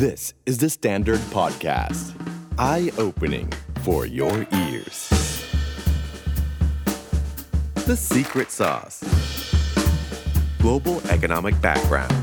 [0.00, 2.16] This is the Standard Podcast.
[2.56, 3.52] Eye opening
[3.84, 4.98] for your ears.
[7.84, 9.04] The Secret Sauce
[10.58, 12.14] Global Economic Background.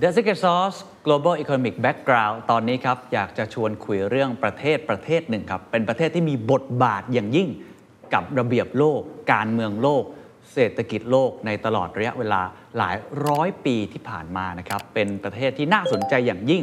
[0.00, 7.50] The Secret Sauce Global Economic Background ตอนนี้ครับ อยากจะชวนคุยเรื่องประเทศประเทศหนึ่งครับ เป็นประเทศที่มีบทบาทอย่างยิ่ง
[8.14, 9.00] กับระเบียบโลก
[9.32, 10.04] การเมืองโลก
[10.52, 12.42] เศรษฐกิจโลกในตลอดระยะเวลา
[12.78, 16.62] หลายร้อยปีที่ผ่านมานะครับเป็นประเทศที่น่าสนใจอย่างยิ่ง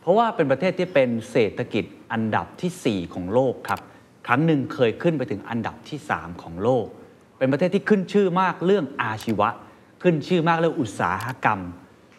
[0.00, 3.80] เพราะว่าเป็นประเทศที่เป็นเศรษฐกิจอันดับทีสี่ 4 ของโลกครับ
[4.26, 6.86] ครั้งหนึ่งเคยขึ้นไปถึงอันดับที่ 3 ของโลก
[7.38, 9.48] เป็นประเทศที่ขึ้นชื่อมากเรื่องอาชีวะ
[10.02, 11.60] ขึ้นชื่อมากเรื่องอุตสาหกรรม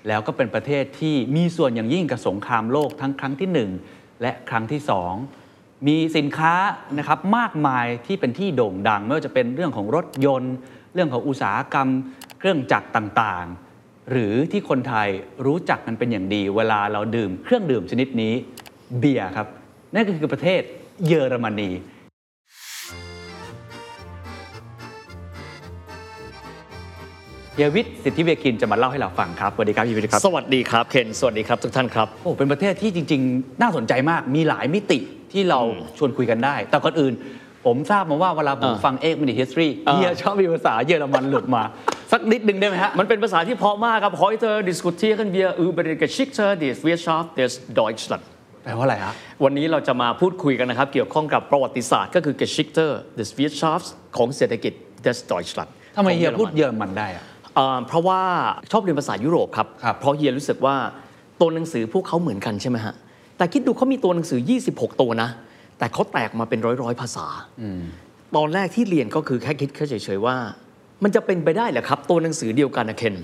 [0.07, 5.45] แล้วก็เป็นประเทศที่มีส่วนอย่างยิ่งกับสงครามโลกทั้งครั้งที่ 1 และครั้งที่ 2
[5.88, 6.53] มีสินค้า
[6.98, 10.55] นะครับมากมายที่เป็นที่โด่งดัง ไม่ว่าจะเป็นเรื่องของรถยนต์
[10.93, 11.90] เรื่องของอุตสาหกรรม
[12.40, 15.09] เครื่องจักรต่างๆ หรือที่คนไทย
[15.46, 18.34] รู้จักกันเป็นอย่างดี เวลาเราดื่มเครื่องดื่มชนิดนี้
[18.99, 19.48] เบียร์ครับ
[19.93, 20.62] นั่นก็คือประเทศ
[21.07, 21.70] เยอรมนี
[27.54, 34.99] เฮียวิทย์สิทธิเวคินจะมาเล่าให้เราฟังครับสวัสดีครับเฮียวิทย์ครับ สวัสดีครับเคนสวัสดีครับทุกท่านครับโอ้เป็นประเทศที่จริง ๆ น่าสนใจมากมีหลายมิติ
[35.35, 35.59] ที่เรา
[35.97, 37.13] ชวนคุยกันได้ แต่ก่อนอื่น
[37.65, 41.63] ผมทราบมาว่าเวลาผมอ่าฟังเอกมินิฮิสตรีอ่าเฮียชอบมีภาษาเยอรมันหลุดมา
[42.11, 48.23] สักนิดนึงได้ไหมฮะ มันเป็นภาษาที่เพราะมากครับ heute diskutieren wir über die Geschichte des Wirtschaft des Deutschland
[48.63, 49.13] แปลว่าอะไรฮะ
[49.43, 52.85] วันนี้เราจะมาพูดคุยกันนะครับ เกี่ยวข้องกับประวัติศาสตร์ก็คือ Geschichte
[53.19, 54.73] des Wirtschafts ของเศรษฐกิจ
[55.05, 57.23] des Deutschland ทำไมของเฮียอรนพูดเยอรมันได้อะ
[57.57, 58.21] อ่าเพราะว่า
[58.71, 60.75] ชอบเรียนภาษายุโรปครับครับ เพราะเฮียรู้สึกว่า
[61.39, 62.95] ตัวหนังสือพวกเขาเหมือนกันใช่ไหมฮะ
[63.37, 64.39] แต่คิดดูเขามีตัวหนังสือ
[64.72, 65.29] 26 ตัวนะ
[65.78, 67.28] แต่เขาแตกมาเป็นร้อยร้อยๆภาษา
[68.35, 70.35] ตอนแรกที่เรียนก็คือแค่คิดแค่เฉยๆว่า
[71.03, 73.16] มันจะเป็นไปได้เหรอครับ ตัวหนังสือเดียวกันนะเคน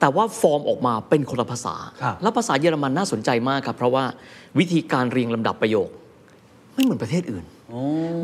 [0.00, 4.04] แต่ว่าฟอร์มออกมาเป็นคนละภาษาครับแล้วภาษาเยอรมันน่าสนใจมากครับ เพราะว่า
[4.58, 5.88] วิธีการเรียงลำดับประโยค
[6.74, 7.44] ไม่เหมือนประเทศอื่น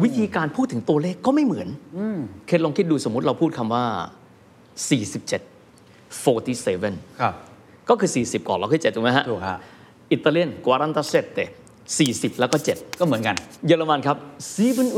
[0.05, 1.69] วิธีการพูดถึงตัวเลขก็ไม่เหมือน
[2.47, 3.85] เคนลองคิดดูสมมติเราพูดคำว่า
[4.85, 7.35] 47 47ครับ
[7.89, 9.59] ก็คือ 40 ก่อนแล้วคือ7ถูกไหมฮะถูกฮะ
[10.13, 13.37] อิตาเลียน47 40 แล้วก็ 7 ก็เหมือนกัน
[13.67, 14.17] เยอรมันครับ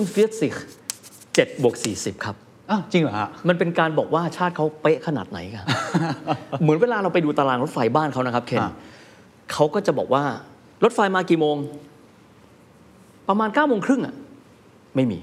[0.09, 2.37] 47 7บวก40ครับ
[2.71, 5.65] อ้าวจริงเหรอฮะมันเป็นการบอกว่าชาติเขาเป๊ะขนาดไหนครับ
[6.63, 8.71] เหมือนเวลาเราไปดูตารางรถไฟบ้านเขานะครับเคนอ่า
[9.53, 10.23] เขาก็จะบอกว่า
[10.85, 11.57] รถไฟมากี่โมง
[13.29, 14.15] ประมาณ9ก้าโมงครึ่งอะ
[14.97, 15.19] ไม่มี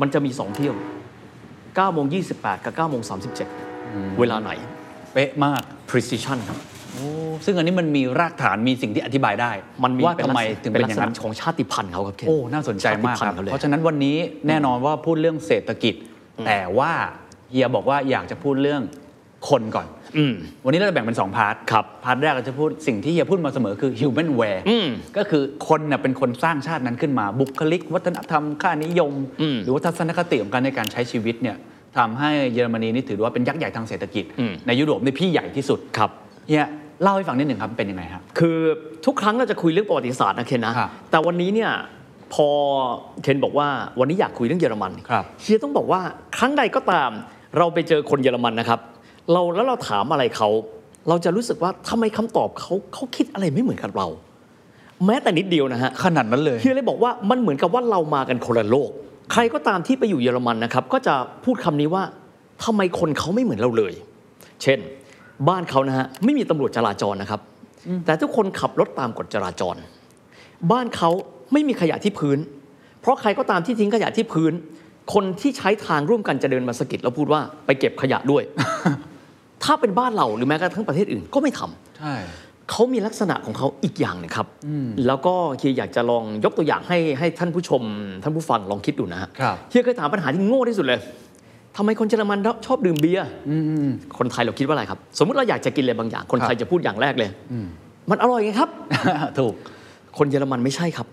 [0.00, 0.74] มันจะมีสองเที่ยว
[1.26, 3.16] เก้าโมงยี่กับเก้าโมงสาม
[4.18, 4.50] เวลาไหน
[5.12, 6.69] เป๊ะมาก precision ครับโอ้
[7.44, 9.52] ซึ่งอันนี้มันมีรากฐานมีสิ่งที่อธิบายได้
[9.84, 14.16] มันมีว่าเป็นทำไมลักษณะถึงเป็นอย่างลักษณะนั้นของชาติพันธุ์เขาครับเคนโอ้น่าสนใจมากครับชาติพันธุ์เขาเลยเพราะฉะนั้นวันนี้
[14.48, 15.94] แน่นอนว่าพูดเรื่องเศรษฐกิจ
[16.46, 16.92] แต่ว่า
[17.50, 18.82] เฮียบอกว่าอยากจะพูดเรื่อง
[19.50, 19.86] คนก่อน
[20.18, 20.34] อืม
[20.64, 29.12] วันนี้เราจะแบ่งเป็น2 part ครับ part แรกเราจะพูดสิ่งที่เฮียพูดมาเสมอคือ human ware อืมก็คือคนน่ะเป็นคนสร้างชาตินั้นขึ้นมา บุคลิก วัฒนธรรมค่านิยม
[29.42, 31.56] อืมหรือว่าทัศนคติของการในการใช้ชีวิตเนี่ย
[31.98, 36.10] ทำให้เยอรมนีนี่ถือว่าเป็นยักษ์ใหญ่ทางเศรษฐกิจอืมในยุโรปในพี่ใหญ่ที่สุดครับ
[36.48, 36.66] เฮีย
[37.02, 38.58] เล่าให้ฟังนิดหนึ่งครับเป็นยังไงครับคือ
[39.06, 41.70] ทุกครั้งเราจะคุยเรื่องประวัติศาสตร์นะเคนนะครับแต่วันนี้เนี่ย
[42.34, 42.48] พอ
[43.22, 43.68] เคนบอกว่า
[44.00, 46.00] วันนี้อยากคุยเรื่องเยอรมันครับเฮียต้องบอกว่า
[46.38, 47.10] ครั้งใดก็ตาม
[47.58, 48.80] เราไปเจอคนเยอรมันนะครับ
[49.32, 50.48] เราแล้วเราถามอะไรเขา
[51.08, 54.08] เราจะรู้สึกว่าทำไมคำตอบเขาเขาคิดอะไรไม่เหมือนกับเรา
[55.06, 58.90] แม้แต่นิดเดียวนะฮะขนาดนั้นเลยเฮียเลยบอกว่ามันเหมือนกับว่าเรามากันคนละโลก
[59.32, 62.02] ใครก็ตามที่ไปอยู่เยอรมันนะครับ ก็จะพูดคำนี้ว่า
[62.64, 63.94] ทำไมคนเขาไม่เหมือนเราเลย
[64.62, 64.78] เช่น
[65.48, 67.40] บ้านเขานะฮะไม่มีตำรวจจราจรนะครับ
[68.04, 69.76] แต่ทุกคนขับรถตามกฎจราจร
[70.72, 71.10] บ้านเขา
[71.52, 72.38] ไม่มีขยะที่พื้น
[73.00, 74.52] เพราะใครก็ตามที่ทิ้งขยะที่พื้น
[75.14, 78.42] คนที่ใช้ทางร่วมกันจะเดินมาสะกิดแล้วพูดว่าไปเก็บขยะด้วย
[79.64, 82.14] ถ้าเป็นบ้านเราหรือแม้กระทั่งประเทศอื่นก็ไม่ทำใช่
[82.70, 84.46] เขามีลักษณะของเขาอีกอย่างหนึงครับ
[85.06, 87.82] แล้วก็เฮียอยากจะลองยกตัวอย่างให้ให้ท่านผู้ชม
[88.22, 91.00] ท่านผู้ฟังลองคิดดูนะฮะครับเฮียเคยถามปัญหาที่โง่ที่สุดเลย
[91.76, 93.26] ทำไมคนเยอรมันชอบดื่มเบียร์
[94.18, 97.30] คนไทยเราคิดว่าอะไรครับ สมมุติเราอยากจะกินอะไรบางอย่าง คนไทยจะพูดอย่างแรกเลย
[98.10, 98.70] มันอร่อยไงครับ
[99.38, 99.54] ถูก
[100.18, 101.06] คนเยอรมันไม่ใช่ครับ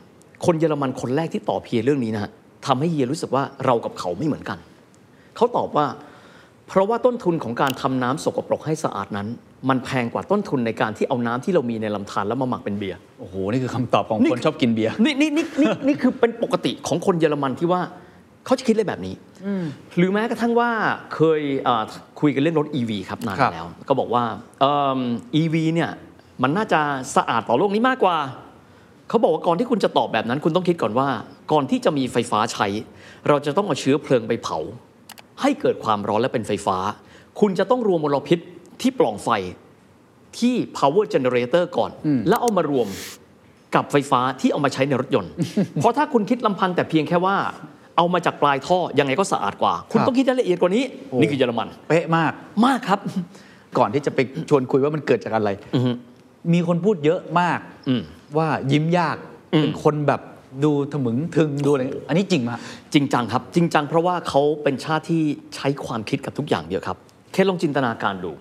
[0.46, 2.32] คนเยอรมันคนแรกที่ตอบเฮียเรื่องนี้นะฮะ
[2.68, 4.58] ทำให้เฮียรู้สึกว่าเรากับเขาไม่เหมือนกัน
[5.36, 5.86] เขาตอบว่า
[6.68, 9.28] เพราะว่าต้นทุนของการทำน้ำสกปรกให้สะอาดนั้น
[9.70, 17.82] มันแพงกว่าต้นทุนในการที่เอาน้ำที่เรามีในลำธารแล้วมาหมักเป็นเบียร์ โอ้โห นี่คือคำตอบของนี่คนชอบกินเบียร์นี่นี่นี่นี่นี่คือเป็นปกติของคนเยอรมันที่ว่า
[18.48, 19.16] เขาจะคิดเลยแบบนี้
[19.98, 20.70] หรือแม้กระทั่งว่า
[21.16, 21.84] เคยเอ่อ
[22.20, 24.24] คุยกันเรื่องรถ EV ครับนานครับแล้ว ก็บอกว่า
[24.62, 25.00] เอิ่ม
[25.42, 25.92] EV เนี่ย
[26.44, 26.82] มันน่าจะ
[27.16, 28.18] สะอาดต่อโลกนี้มากกว่า
[29.10, 31.08] เขาบอกว่าก่อนที่คุณจะตอบแบบนั้น คุณต้องคิดก่อนว่า
[31.52, 32.68] ก่อนที่จะมีไฟฟ้าใช้
[33.28, 34.58] เราจะต้องเอาเชื้อเพลิงไปเผา
[35.42, 36.78] ให้เกิดความร้อนและเป็นไฟฟ้า
[37.40, 38.40] คุณจะต้องรวมมลพิษ
[38.82, 39.30] ที่ปล่องไฟ
[40.40, 41.92] ที่ power generator ก่อน
[42.28, 42.88] แล้วเอามารวม
[43.76, 45.32] กับไฟฟ้าที่เอามาใช้ในรถยนต์
[45.76, 47.38] เพราะถ้าคุณคิดลำพังแต่เพียงแค่ว่า
[47.98, 50.84] เอามาจากปลายท่อยังไงก็สะอาดกว่า คุณครับต้องคิดรายละเอียดกว่านี้
[51.20, 52.32] นี่คือเยอรมัน เป๊ะมาก
[52.66, 53.00] มากครับ
[53.78, 55.50] ก่อนที่จะไปชวนคุยว่ามันเกิดจากอะไร
[56.54, 57.60] มีคนพูดเยอะมาก
[57.90, 58.02] อืม
[58.38, 59.18] ว่ายิ้มยาก
[59.60, 60.22] เป็นคนแบบ
[60.64, 62.62] ดูถมึงถึงดูอะไรอันนี้จริงไหมฮะ
[62.94, 65.22] จริงจังครับ จริงจังเพราะว่าเขาเป็นชาติที่
[65.56, 66.98] ใช้ความคิดกับทุกอย่างเยอะครับ
[67.34, 68.32] แค่ลองจินตนาการดู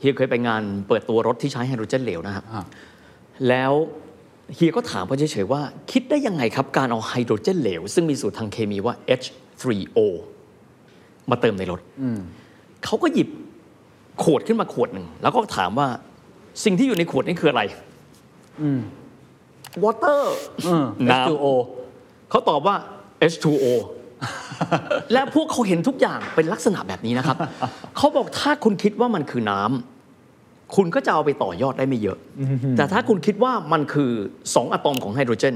[0.00, 2.64] เฮียเคยไปงานเปิดตัวรถที่ใช้ไฮโดรเจนเหลวนะครับอ่า
[3.48, 3.72] แล้ว
[4.54, 5.60] เฮียก็ถามเขาเฉยๆว่า
[5.92, 9.98] คิดได้ยังไงครับ การเอาไฮโดรเจนเหลว ซึ่งมีสูตรทางเคมีว่า H3O
[11.30, 11.80] มาเติมในรถ
[12.84, 13.28] เขาก็หยิบ
[14.22, 15.88] ขวดขึ้นมาขวดหนึ่ง แล้วก็ถามว่า
[16.64, 17.62] สิ่งที่อยู่ในขวดนี้คืออะไร
[19.84, 20.20] water
[20.66, 21.46] อืมน้ำ H2O
[22.30, 22.76] เขาตอบว่า
[23.32, 23.66] H2O
[25.12, 27.36] และพวกเขาเห็นทุกอย่างเป็นลักษณะแบบนี้นะครับ
[27.96, 29.97] เขาบอกถ้าคุณคิดว่ามันคือน้ำ
[30.76, 32.18] คุณก็จะเอาไปต่อยอดได้ไม่เยอะ
[32.76, 34.10] แต่ถ้าคุณคิดว่ามันคือ
[34.42, 35.54] 2 อะตอมของไฮโดรเจน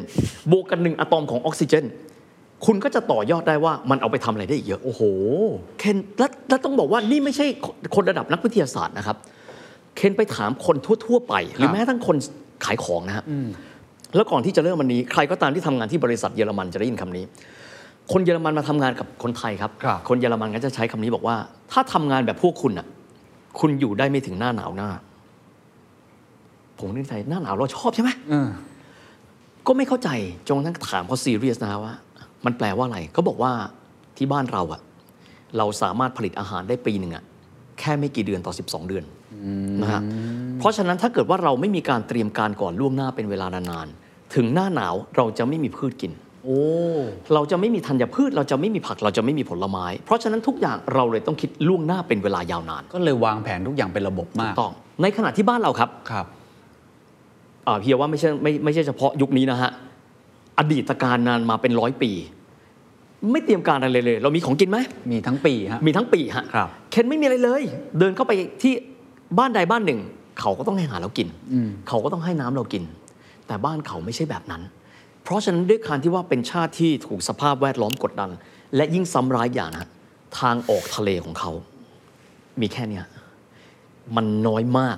[0.50, 1.84] บวกกันหนึ่งอะตอมของออกซิเจน
[2.66, 5.02] คุณก็จะต่อยอดได้ว่ามันเอาไปทำอะไรได้อีกเยอะ โอ้โห
[5.78, 7.46] เคนและและต้องบอกว่านี่ไม่ใช่
[7.94, 9.16] คนระดับนักวิทยาศาสตร์นะครับ
[9.96, 10.76] เคนไปถามคน
[11.06, 12.16] ทั่ว ๆ ไป หรือแม้กระทั่งคน
[12.64, 13.24] ขายของนะฮะ
[14.16, 17.24] แล้วก่อนที่จะเริ่มวันนี้ ใครก็ตามที่ทำงานที่บริษัทเยอรมันจะได้ยินคำนี้
[18.12, 21.36] คนเยอรมันมาทำงานกับคนไทยครับครับ คนเยอรมันก็จะใช้คำนี้บอกว่า
[21.72, 22.86] ถ้าทำงานแบบพวกคุณอะ
[23.58, 24.90] คุณอยู่ได้ไม่ถึงหน้าหนาวหน้า
[26.78, 28.48] ผมนึกในใจหน้าหนาวเราชอบใช่ไหมเออ
[29.66, 30.08] ก็ไม่เข้าใจ
[30.46, 31.94] จนกระทั่งถามเขาซีเรียสนะฮะว่า
[32.44, 33.52] มันแปลว่าอะไรเขาบอกว่า
[34.16, 34.80] ที่บ้านเราอะ
[35.58, 37.24] เราสามารถผลิตอาหารได้ปีหนึ่งอะ
[37.78, 39.04] แค่ไม่กี่เดือนต่อ 12 เดือน
[39.82, 40.00] นะฮะ
[40.58, 46.21] เพราะฉะนั้นถ้าเกิดว่าเราไม่มีการเตรียมการก่อนล่วงหน้าเป็นเวลานานๆถึงหน้าหนาวเราจะไม่มีพืชกินโอ้
[47.34, 54.72] เราจะไม่มีธัญพืช เราจะไม่มีผักเราจะไม่มีผลไม้ เพราะฉะนั้นทุกอย่างเราเลยต้องคิดล่วงหน้าเป็นเวลายาวนาน ก็เลยวางแผนทุกอย่างเป็นระบบมากต้อง
[55.02, 56.26] ในขณะที่บ้านเราครับครับ
[57.66, 59.70] อ่าเพียว่าไม่ใช่ไม่ไม่ใช่เฉพาะยุคนี้นะฮะ
[60.58, 62.10] อดีตการนานมาเป็นร้อยปี
[63.32, 64.78] ไม่เตรียมการอะไรเลย เรามีของกินไหม
[65.10, 67.62] มีทั้งปีฮะมีทั้งปีฮะครับเคนไม่มีอะไรเลย
[67.98, 68.72] เดินเข้าไปที่
[69.38, 70.00] บ้านใดบ้านหนึ่ง
[70.40, 71.28] เขาก็ต้องให้อาหารเรากิน
[71.88, 72.82] เขาก็ต้องให้น้ำเรากิน
[73.46, 74.62] แต่บ้านเขาไม่ใช่แบบนั้น
[75.22, 78.30] เพราะฉะนั้นด้วยการที่ว่าเป็นชาติที่ถูกสภาพแวดล้อมกดดัน
[78.76, 79.88] และยิ่งซ้ำร้ายอย่างนะ
[80.40, 81.50] ทางออกทะเลของเขา
[82.60, 83.04] มีแค่เนี้ย
[84.16, 84.96] มันน้อยมาก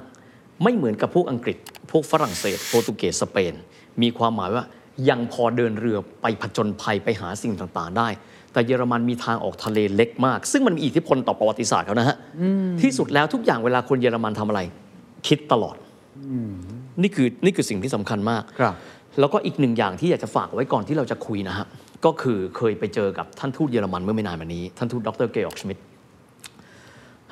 [0.62, 1.56] ไม่เหมือนกับพวกอังกฤษ
[1.91, 3.55] พวกฝรั่งเศส โปรตุเกสสเปน
[4.03, 4.65] มีความหมายว่า
[5.09, 8.09] ยังพอเดินเรือไปผจญภัยไปหาสิ่งต่างๆ ได้
[8.53, 12.17] แต่เยอรมันมีทางออกทะเลเล็กมาก ซึ่งมันมีอิทธิพลต่อประวัติศาสตร์เขานะฮะ
[12.82, 14.61] ที่สุดแล้วทุกอย่างเวลาคนเยอรมันทำอะไร
[15.29, 15.76] คิดตลอด
[17.03, 18.75] นี่คือนี่คือสิ่งที่สำคัญมากครับ
[19.20, 21.66] แล้วก็อีกหนึ่งอย่างที่อยากจะฝากไว้ก่อนที่เราจะคุยนะฮะ
[22.05, 25.78] ก็คือเคยไปเจอกับท่านทูตเยอรมันเมื่อไม่นานมานี้ ท่านทูตดรเกอร์กชมิด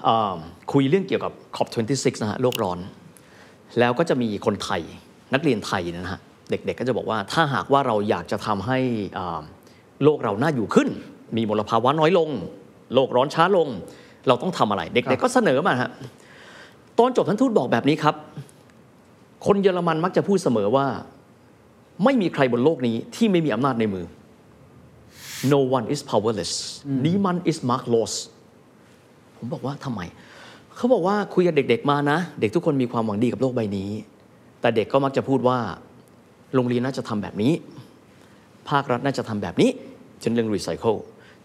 [0.07, 0.37] อ่า
[0.73, 2.79] คุยเรื่องเกี่ยวกับ COP26 นะฮะโลกร้อน
[3.79, 4.81] แล้วก็จะมีคนไทย
[5.35, 6.21] นักเรียนไทยนะฮะ
[6.51, 8.79] เด็กๆก็จะบอกว่าถ้าหากว่าเราอยากจะทำให้
[9.19, 9.41] อ่า
[10.05, 10.89] โลกเราน่าอยู่ขึ้น
[11.37, 12.31] มีมลภาวะน้อยลง
[12.95, 13.69] โลกร้อนช้าลง
[14.29, 15.91] เราต้องทำอะไร เด็กๆก็เสนอมาฮะ
[16.99, 18.15] ตอนจบท่านทูตบอกแบบนี้ครับ
[19.47, 20.87] คนเยอรมันมักจะพูดเสมอว่า
[22.05, 24.07] ไม่มีใครบนโลกนี้ที่ไม่มีอำนาจในมือ
[25.53, 26.53] no one is powerless
[27.05, 28.13] นี่มัน is markless
[29.37, 30.01] ผมบอกว่าทำไม
[30.77, 33.91] เขาบอกว่าคุยกับเด็ก ๆ มานะ เด็กทุกคนมีความหวังดีกับโลกใบนี้
[34.61, 35.59] แต่เด็กก็มักจะพูดว่า
[36.55, 37.53] โรงเรียนน่าจะทำแบบนี้
[38.71, 39.71] ภาครัฐน่าจะทำแบบนี้
[40.21, 40.95] เช่นเรื่องรีไซเคิล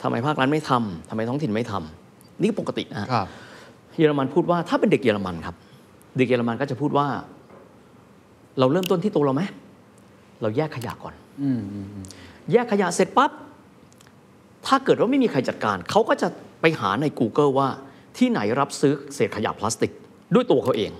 [0.01, 3.27] ทำไมภาครัฐไม่ทำทำไมท้องถิ่นไม่ทำนี่ปกตินะฮะครับ
[3.97, 5.55] เยอรมันพูดว่าถ้าเป็นเด็กเยอรมันครับ
[6.17, 7.07] เด็กเยอรมันก็จะพูดว่า
[8.59, 9.43] เราเริ่มต้นที่ตัวเราไหม
[10.41, 11.13] เราแยกขยะก่อน
[12.51, 13.31] แยกขยะเสร็จปั๊บ
[14.65, 16.27] ถ้าเกิดว่าไม่มีใครจัดการ เขาก็จะ
[16.61, 17.67] ไปหาใน Google ว่า
[18.17, 19.91] ที่ไหนรับซื้อเศษขยะพลาสติก
[20.33, 20.91] ด้วยตัวเขาเอง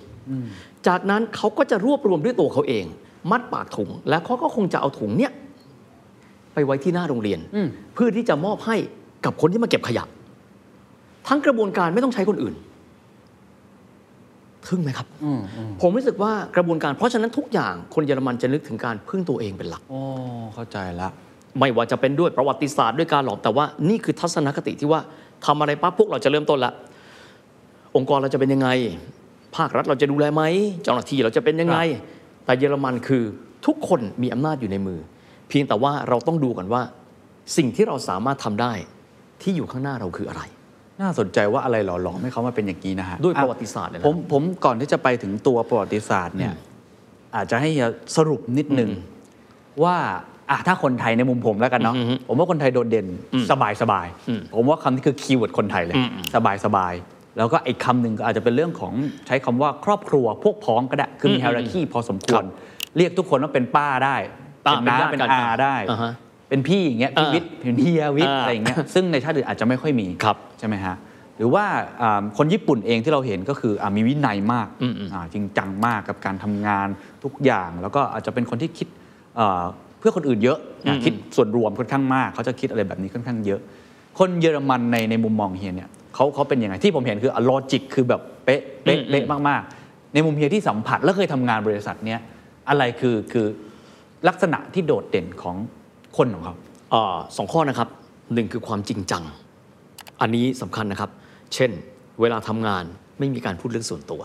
[0.86, 2.84] จากนั้นเขาก็จะรวบรวมด้วยตัวเขาเอง
[3.30, 5.32] มัดปากถุง แล้วเขาก็คงจะเอาถุงเนี้ย
[6.54, 7.40] ไปไว้ที่หน้าโรงเรียน
[7.94, 8.76] เพื่อที่จะมอบให้
[9.24, 10.04] กับคนที่มาเก็บขยะ
[11.28, 12.54] ทั้งกระบวนการไม่ต้องใช้คนอื่น
[14.66, 15.06] ทึ่งไหมครับ
[15.80, 20.00] ผมรู้สึกว่ากระบวนการเพราะฉะนั้นทุกอย่างคนเยอรมันจะนึกถึงการพึ่งตัวเองเป็นหลักโอ้
[20.54, 21.08] เข้าใจละ
[21.58, 25.00] ไม่ว่าจะเป็นด้วยประวัติศาสตร์ด้วยการหลอมแต่ว่านี่คือทัศนคติที่ว่า
[25.46, 26.72] ทำอะไรปั๊บพวกเราจะเริ่มต้นละ
[27.96, 28.68] องค์กรเราจะเป็นยังไง
[29.56, 30.42] ภาครัฐเราจะดูแลไหม
[30.82, 31.78] เจ้าหน้าที่เราจะเป็นยังไง
[32.44, 33.22] แต่เยอรมันคือ
[33.66, 35.00] ทุกคนมีอำนาจอยู่ในมือ
[35.48, 36.82] เพียงแต่ว่าเราต้องดูกันว่า
[37.56, 38.72] สิ่งที่เราสามารถทำได้
[39.42, 40.42] ที่อยู่ข้างหน้าเราคืออะไร
[41.00, 46.52] น่าสนใจว่าอะไรหล่อหลอมให้เขามาเป็นอย่างนี้นะฮะด้วยอ่ประวัติศาสตร์เนี่ยนะผมผมก่อนที่จะไปถึงตัวประวัติศาสตร์เนี่ย
[47.36, 48.90] อาจจะให้เฮียสรุปนิดหนึ่ง
[49.84, 49.96] ว่า
[50.50, 56.94] อะถ้าคนไทยในมุมผมแล้วกันเนาะอือฮึผมว่าคนไทยโดดเด่นอืมสบายสบายอืมผมว่าคำนี้คือ keyword คนไทยเลยอืมอืมสบายสบาย
[57.36, 58.94] แล้วก็อีกคำหนึ่งก็อาจจะเป็นเรื่องของ
[59.26, 62.44] ใช้คำว่าครอบครัวพวกพ้องก็ได้ คือมีอืมฮ i ราคีพอสมคควรัรบ
[62.96, 64.16] เรียกทุกคนว่าเป็นป้าได้
[64.66, 66.12] อ่าเป็นน้าเป็เป็นนญาติกันอาได้อ่าฮะ
[66.48, 70.96] เป็นพี่อย่างเงี้ยพี่อ่าวิทย์เป็นเฮียวิทย์อ่าอะไรอย่างเงี้ยซึ่งในชาติอื่นอาจจะไม่ค่อยมีครับ ใช่ไหมฮะ
[71.36, 71.64] หรือว่า
[72.02, 76.88] อ่าคนญี่ปุ่นเองที่เราเห็นก็คืออามีวินัยมากอืมอืมอ่าจริงจังมากกับการทำงาน
[77.24, 78.88] ทุกอย่าง แล้วก็อาจจะเป็นคนที่คิด
[79.36, 79.62] เอ่อ
[79.98, 83.60] เพื่อคนอื่นเยอะนะคิดส่วนรวมค่อนข้างมากเขาจะคิดอะไรแบบนี้ค่อนข้างเยอะ
[84.18, 92.20] คนเยอรมันในในมุมมองเฮียเนี่ยเขาเขาเป็นยังไงที่ผมเห็นคือลอจิกคือแบบเป๊ะเป๊ะอืมเป๊ะมากๆ ในมุมเฮียที่สัมผัสและเคยทำงานบริษัทเนี้ย
[92.68, 93.46] อะไรคือคือ
[94.28, 95.56] ลักษณะที่โดดเด่นของ
[96.16, 96.54] คนของเขา
[96.92, 97.88] อ่าสองข้อนะครับ
[98.34, 99.22] หนึ่งคือความจริงจัง
[100.20, 101.10] อันนี้สำคัญนะครับ
[101.54, 101.70] เช่น
[102.20, 102.84] เวลาทำงาน
[103.18, 104.20] ไม่มีการพูดเรื่องส่วนตัว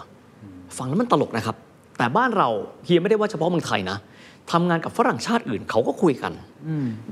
[0.77, 1.55] ฟังแล้วมันตลกนะครับ
[1.97, 2.50] แต่บ้านเรา
[2.85, 3.97] เฮียไม่ได้ว่าเฉพาะเมืองไทยนะ
[4.51, 6.33] ทำงานกับฝรั่งชาติอื่นเขาก็คุยกัน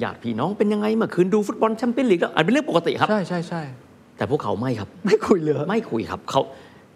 [0.03, 3.61] ญาติพี่น้องเป็นยังไงเมื่อคืนดูฟุตบอลแชมเปี้ยนลีกแล้วอันเป็นเรื่องปกติครับ ใช่ใช่ใช่
[4.17, 6.41] แต่พวกเขาไม่ครับ ไม่คุยเลยไม่คุยครับเขา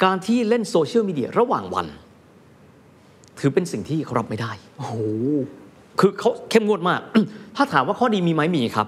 [0.04, 1.88] การที่เล่นโซเชียลมีเดียระหว่างวัน
[3.40, 4.96] ถือเป็นสิ่งที่เขารับไม่ได้ โอ้โห
[6.00, 7.00] คือเขาเข้มงวดมาก
[7.56, 8.88] ถ้าถามว่าข้อดีมีไหมมีครับ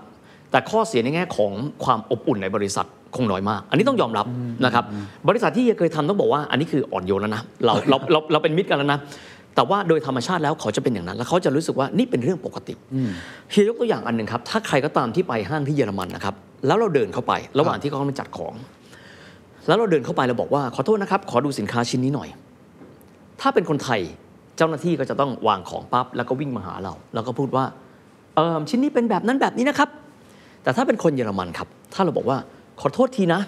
[0.52, 1.52] แต่ข้อเสียในแง่ของ
[1.84, 2.86] ความอบอุ่นในบริษัท
[3.16, 4.26] คงน้อยมาก อันนี้ต้องยอมรับ
[4.66, 4.86] นะครับ
[5.30, 9.00] บริษัทที่เฮียเคยทำต้องบอกว่า อันนี้คืออ่อนโยนแล้วนะ เราเราเราเราเป็นมิตรกันแล้วนะ
[9.56, 12.74] แต่ว่าโดยธรรมชาติแล้วเขาจะเป็นอย่างนั้น แล้วเขาจะรู้สึกว่านี่เป็นเรื่องปกติ
[13.52, 16.36] เฮียยกตัวอย่างอันหนึ่งครับ ถ้าใครก็ตามที่ไปห้างที่เยอรมันนะครับ
[16.68, 18.54] แล้วเราเดินเข้าไป ระหว่างที่เขากำลังจัดของ
[19.68, 22.30] แล้วเราเดินเข้าไปเราบอกว่าขอโทษนะครับ ขอดูสินค้าชิ้นนี้หน่อย
[23.42, 24.00] ถ้าเป็นคนไทย
[24.58, 27.66] เจ้าหน้าที่ก็จะต้องวางของปั๊บแล้วก็วิ่งมาหาเรา แล้วก็พูดว่า
[28.36, 29.90] เออชิ้นนี้เป็นแบบนั้นแบบนี้นะครับ
[30.68, 32.38] แต่ถ้าเป็นคนเยอรมันครับ ถ้าเราบอกว่า
[32.82, 33.42] ขอโทษทีนะ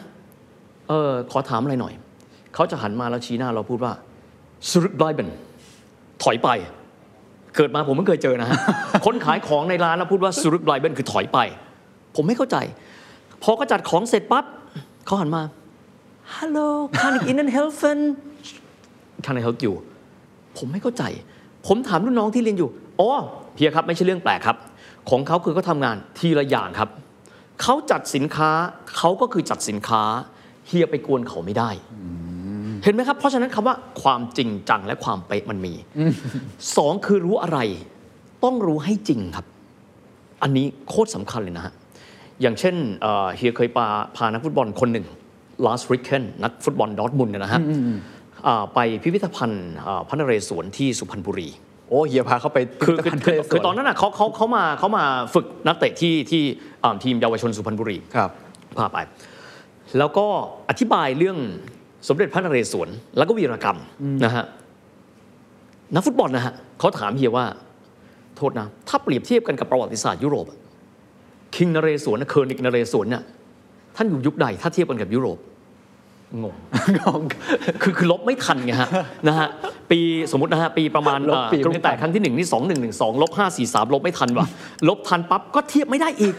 [0.87, 1.93] เออขอถามอะไรหน่อย
[2.53, 3.93] เขาจะหันมาแล้วชี้หน้าเราพูดว่า
[4.69, 5.29] สรุปไบเบน
[6.23, 6.49] ถอยไป
[7.55, 8.57] เกิดมาผมไม่เคยเจอนะฮะ
[9.05, 11.39] คนขายของในร้านแล้วพูดว่าสรุปไบเบนคือถอยไป
[12.15, 12.57] ผมไม่เข้าใจ
[13.43, 14.45] พอก็จัดของเสร็จปั๊บ
[15.05, 15.41] เขาหันมา
[16.35, 16.59] ฮัลโหล
[16.99, 17.99] can I in helfen
[19.25, 19.73] can I help you
[20.57, 21.03] ผมไม่เข้าใจ
[21.67, 23.11] ผมถามรุ่นน้องที่เรียนอยู่ อ๋อ
[23.53, 24.57] เพียครับไม่ใช่เรื่องแปลกครับ
[25.09, 26.89] ของเขาคือเขาทำงานทีละอย่างครับ
[27.61, 28.51] เขาจัดสินค้า
[28.97, 30.03] เขาก็คือจัดสินค้า
[30.67, 31.69] เฮียไปกวนเขาไม่ได้
[32.83, 35.73] เห็นไหมครับ เพราะฉะนั้นคำว่าความจริงจังและความเป๊ะมันมี
[36.75, 37.59] สองคือรู้อะไร
[38.43, 39.45] ต้องรู้ให้จริงครับ
[40.43, 41.73] อันนี้โคตรสำคัญเลยนะฮะ
[42.41, 45.05] อย่างเช่นเอ่อเฮียเคยพาพานักฟุตบอลคนหนึ่ง
[45.65, 47.61] ลาร์สริกเคนนักฟุตบอลดอร์ทมุนด์เนี่ยนะฮะ
[48.47, 51.49] อ่าไปพิพิธภัณฑ์อ่าพระนเรศวรที่สุพรรณบุรี
[51.89, 55.03] โอ้เฮียพาเขาไปคือคือคือพิพิธภัณฑ์คือตอนนั้นน่ะเขาเขาเขามาเขามา
[55.33, 56.41] ฝึกนักเตะที่ที่
[56.83, 58.29] อ่าทีมเยาวชนสุพรรณบุรีครับ
[58.77, 58.97] พาไป
[59.97, 60.25] แล้วก็
[60.69, 61.37] อธิบายเรื่อง
[62.07, 63.77] สมเด็จพระนเรศวรแล้วก็วีรกรรม
[64.25, 64.45] นะฮะ
[65.93, 67.45] นักฟุตบอลนะฮะเขาถามเฮียว่า
[68.37, 70.45] โทษนะ ถ้าเปรียบเทียบกันกับประวัติศาสตร์ยุโรป
[71.55, 73.23] คิงนเรศวรเคอร์นิกนเรศวรเนี่ย
[73.95, 75.37] ท่านอยู่ยุคใดถ้าเทียบกันกับยุโรป
[76.43, 76.55] งง
[76.97, 77.21] งง
[77.81, 78.89] คือคือลบไม่ทันไงฮะ
[79.27, 79.47] นะฮะ
[79.91, 79.99] ปี
[80.31, 84.47] สมมตินะฮะปีประมาณลบปีเอ่อกรุงไม่ทันแตกครั้งที่หนึ่งนี่สองหนึ่งหนึ่งสองลบห้าสี่สามลบไม่ทันว่ะ
[84.89, 86.35] ลบทันปั๊บก็เทียบไม่ได้อีก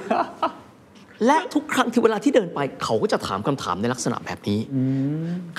[1.27, 4.59] และทุกครั้งที่เวลาที่เดินไปเขาก็จะถามคำถามในลักษณะแบบนี้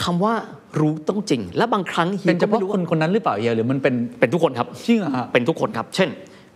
[0.04, 0.34] คำว่า
[0.80, 6.10] รู้ต้องจริง และบางครั้งฮียเป็นเฉก็ไม่พาะรู้คว่านคนนั้นหรือเปล่าเฮียหรือมันเป็นเป็นทุกคนครับจริงเหรอฮะเป็นทุกคนครับ เช่น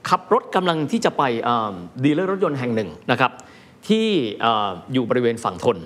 [0.09, 1.23] ขับรถกำลังที่จะไป
[2.03, 3.31] ดีลเลอร์รถยนต์แห่งหนึ่งนะครับ
[3.87, 4.05] ที่
[4.41, 5.77] เอ่ออยู่บริเวณฝั่งทน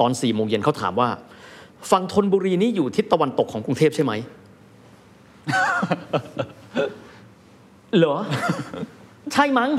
[0.00, 1.08] ตอน4ี่โมงเย็นเขาถามว่า
[1.90, 4.12] ฝั่งทนบุรีนี่อยู่ทิศตะวันตกของกรุงเทพใช่ไหม
[7.96, 8.16] เหรอ
[9.32, 9.70] ใช่มั้ง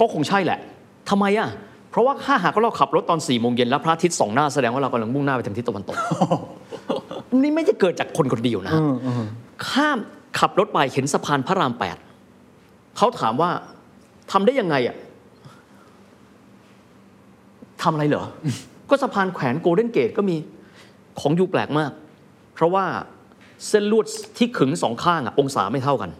[0.00, 0.58] ก็คงใช่แหละ
[1.10, 1.48] ทำไมอะ
[1.90, 5.96] เพราะว่าถ้าหากว่าเราขับรถตอน4ี่โมงเย็นแล้วพระอาทิตย์สองหน้าแสดงว่าเรากำลังมุ่งหน้าไปทางทิศตะวันตก
[7.42, 8.80] นี่ไม่จะเกิดจากคนคนเดียวนะฮะ
[9.68, 9.98] ข้าม
[10.38, 11.96] ขับรถไปเห็นสะพานพระรามแปด
[12.96, 13.50] เขาถามว่า
[14.32, 14.96] ทำได้ยังไงอะ
[17.82, 18.24] ทำอะไรเหรอ
[18.92, 20.36] ก็สะพานแขวนโกลเด้นเกตก็มี
[21.20, 21.90] ของยูแปลกมาก
[22.54, 22.84] เพราะว่า
[23.68, 24.06] เส้นลวด
[24.36, 26.10] ที่ขึงสองข้างอะองศาไม่เท่ากัน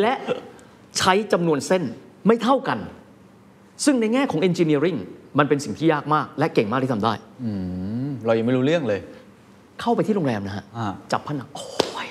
[0.00, 0.14] และ
[0.98, 1.82] ใช้จำนวนเส้น
[2.26, 2.78] ไม่เท่ากัน
[3.84, 4.98] ซึ่งในแง่ของ engineering
[5.38, 7.12] มันเป็นสิ่งที่ยากมาก และเก่งมากที่ทำได้
[8.26, 9.00] เรายังไม่รู้เรื่องเลย
[9.80, 12.06] เข้าไปที่โรงแรมนะฮะอ่าจับผนัง โอ้ย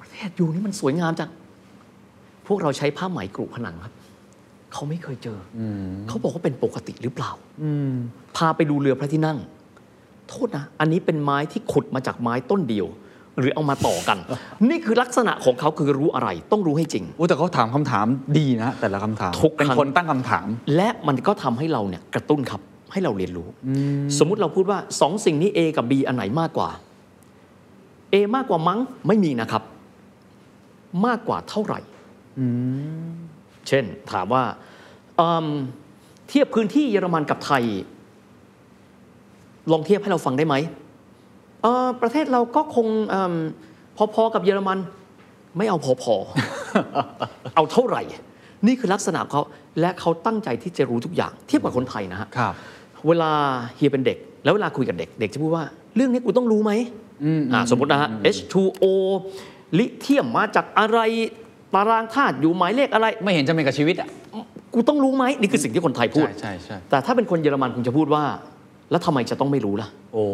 [0.00, 1.30] ประเทศอยู่นี่มันสวยงามจัง
[2.46, 3.92] พวกเราใช้ผ้าไหมกรุผนังครับ
[4.72, 5.60] เขาไม่เคยเจออ
[6.08, 7.30] เขาบอกว่าเป็นปกติหรือเปล่า
[8.36, 9.38] พาไปดูเรือพระที่นั่ง
[10.28, 12.86] โทษนะ อันนี้เป็นไม้ที่ขุดมาจากไม้ต้นเดียว
[13.38, 14.18] หรือเอามาต่อกัน
[14.68, 18.06] นี่คือลักษณะของเขาคือรู้อะไร ต้องรู้ให้จริงโอ้แต่เขาถามคำถาม
[18.38, 20.46] ดีนะแต่ละคำถามทุกเป็นครั้งคนตั้งคำถาม
[20.76, 22.60] และมันก็ทำให้เราเนี่ยกระตุ้นครับ
[22.92, 23.48] ให้เราเรียนรู้
[24.18, 26.70] สมมุติเราพูดว่าสองสิ่งนี้ A กับ B อันไหนมากกว่า
[28.12, 29.62] A มากกว่ามั้งไม่มีนะครับ
[31.06, 31.80] มากกว่าเท่าไหร่
[33.68, 34.42] เช่นถามว่า
[35.16, 35.46] เอิ่ม
[36.28, 37.64] เทียบพื้นที่เยอรมันกับไทย
[39.72, 40.54] ลองเทียบให้เราฟังได้ไหม
[41.62, 43.34] เอ่อประเทศเราก็คงเอิ่ม
[44.14, 44.78] พอๆกับเยอรมัน
[45.56, 48.02] ไม่เอาพอๆเอาเท่าไหร่
[48.66, 49.42] นี่คือลักษณะของเขา
[49.80, 52.54] และเขาตั้งใจที่จะรู้ทุกอย่าง เทียบกับคนไทยนะฮะครับ
[53.08, 53.32] เวลา
[53.76, 55.64] เฮียเป็นเด็ก แล้วเวลาคุยกับเด็ก เด็กจะพูดว่า
[55.96, 56.72] เรื่องนี้กูต้องรู้ไหม
[57.52, 58.84] อ่าสมมตินะฮะ H2O
[59.78, 60.98] ลิเทียมมาจากอะไร
[61.74, 64.08] ตารางธาตุอยู่หมายเลขอะไร ไม่เห็นจะเป็นกับชีวิตอะ
[64.74, 68.24] กูต้องรู้ไหมนี่คือสิ่งที่คนไทยพูด ใช่ใช่ใช่แต่ถ้าเป็นคนเยอรมันคงจะพูดว่า
[68.90, 70.24] แล้วทำไมจะต้องไม่รู้ล่ะ โอ้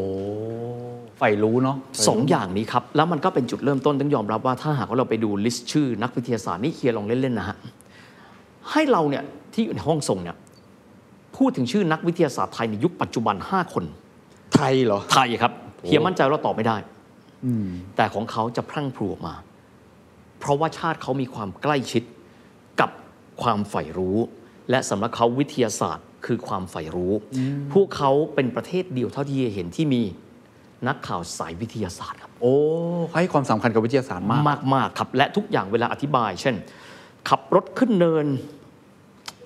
[1.19, 1.76] ใฝ่รู้เนาะ
[2.09, 7.57] สองอย่างนี้ครับ แล้วมันก็เป็นจุดเริ่มต้นต้องยอมรับว่าถ้าหากว่าเราไปดู list ชื่อนักวิทยาศาสตร์นี่เคลียร์ลองเล่นๆนะฮะ
[8.71, 9.23] ให้เราเนี่ย
[9.55, 10.37] ที่อยู่ในห้องส่งเนี่ย
[11.37, 13.85] พูดถึงชื่อนักวิทยาศาสตร์ไทยในยุคปัจจุบัน 5 คน
[14.55, 15.53] ไทยเหรอ ไทยครับ
[15.87, 16.76] เฮียมั่นใจว่าเราตอบไม่ได้
[17.97, 19.35] แต่ของเขาจะพรั่งพรูออกมา
[20.44, 22.02] เพราะว่าชาติเขามีความใกล้ชิด
[22.80, 22.90] กับ
[23.42, 24.18] ความใฝ่รู้
[24.70, 27.12] และสำหรับเขาวิทยาศาสตร์คือความใฝ่รู้
[27.72, 30.02] พวกเขาเป็นประเทศเดียวเท่าที่เห็นที่มี
[30.88, 32.54] นักข่าวสายวิทยาศาสตร์ครับ โอ้
[33.08, 36.54] เขาให้ความสำคัญกับวิทยาศาสตร์มากมากมากครับ และทุกอย่างเวลาอธิบาย เช่น
[37.28, 38.26] ขับรถขึ้นเนิน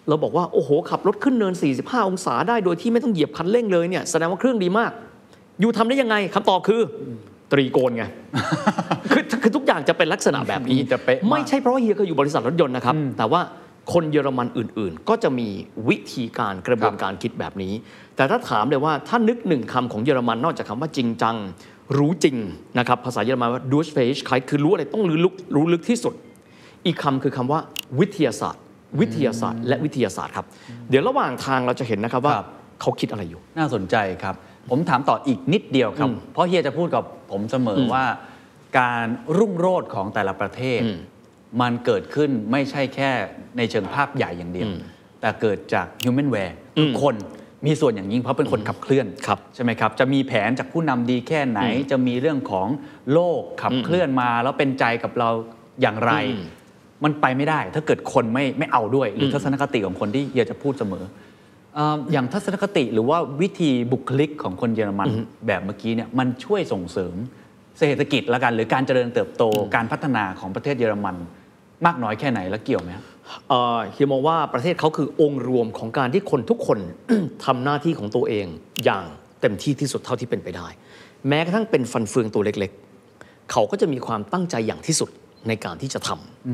[0.08, 4.92] เราบอกว่า โอ้โห ขับรถขึ้นเนิน 45 องศาได้โดยที่ไม่ต้องเหยียบคันเร่งเลยเนี่ยแสดงว่าเครื่องดีมาก
[5.60, 7.02] อยู่ทำได้ยังไงคำตอบคืออ
[7.52, 8.04] ตรีโกณไง
[9.12, 13.40] คือคือทุกอย่างจะเป็นลักษณะแบบนี้จะเป๊ะมากไม่ใช่เพราะว่าเฮียเคยอยู่บริษัทรถยนต์นะครับ แต่ว่า
[13.92, 15.48] คนเยอรมันอื่นๆ ก็จะมี
[15.88, 17.72] วิธีการกระบวนการคิดแบบนี้
[18.16, 21.36] แต่ถ้าถามเลยว่าถ้านึกหนึ่งคำของเยอรมันนอกจากคำว่าจริงจัง
[21.98, 22.36] รู้จริง
[22.78, 26.14] นะครับภาษาเยอรมันว่า d u s f a c e ใครคือรู้อะไรต้องรู้ลึกรู้ลึกที่สุด
[26.86, 27.60] อีกคำคือคำว่า
[28.00, 28.62] วิทยาศาสตร์
[29.00, 30.46] วิทยาศาสตร์ และวิทยาศาสตร์ครับ
[30.90, 32.48] เดี๋ยวระหว่างทางเราจะเห็นนะครับว่าครับ
[32.80, 34.34] เขาคิดอะไรอยู่ น่าสนใจครับ
[34.70, 38.04] ผมถามต่ออีกนิดเดียวครับ เพราะเฮียจะพูดกับผมเสมออว่า
[38.78, 39.06] การ
[39.38, 40.80] รุ่งโรจน์ของแต่ละประเทศ
[41.60, 43.10] มันเกิดขึ้นไม่ใช่แค่
[43.56, 44.68] ในเชิงภาพใหญ่อย่างเดียว
[45.20, 47.14] แต่เกิดจาก humanware ทุกคน
[47.66, 52.68] มีส่วนอย่างยิ่งเพราะเป็นคนขับเคลื่อนครับใช่ไหมครับ จะมีแผนจากผู้นำดีแค่ไหน จะมีเรื่องของ
[53.12, 55.30] โลกขับเคลื่อนมา แล้วเป็นใจกับเรา
[55.80, 56.12] อย่างไร
[57.04, 65.08] มันไปไม่ได้ ถ้าเกิดคนไม่ไม่เอาด้วย หรืออทัศนคติของคนที่เฮียจะพูดเสมอเอ่ออย่างทัศนคติหรือว่าวิธีบุคลิกของคนเยอรมัน
[65.46, 67.14] แบบเมื่อกี้เนี่ยมันช่วยส่งเสริม
[67.78, 69.42] เศรษฐกิจละกัน หรือการเจริญเติบโต
[69.74, 71.16] การพัฒนาของประเทศเยอรมัน
[71.86, 73.04] มากน้อยแค่ไหนแล้วเกี่ยวไหมครับ
[73.48, 76.78] เอ่อเฮียมองว่าประเทศเขาคือองค์รวมของการที่คนทุกคน
[77.44, 78.46] ทำหน้าที่ของตัวเอง
[78.84, 79.04] อย่าง
[79.40, 80.68] เต็มที่ที่สุดเท่าที่เป็นไปได้
[81.28, 82.70] แม้กระทั่งเป็นฟันเฟืองตัวเล็ก
[83.10, 85.10] ๆ เขาก็จะมีความตั้งใจอย่างที่สุด
[85.48, 86.48] ในการที่จะทำ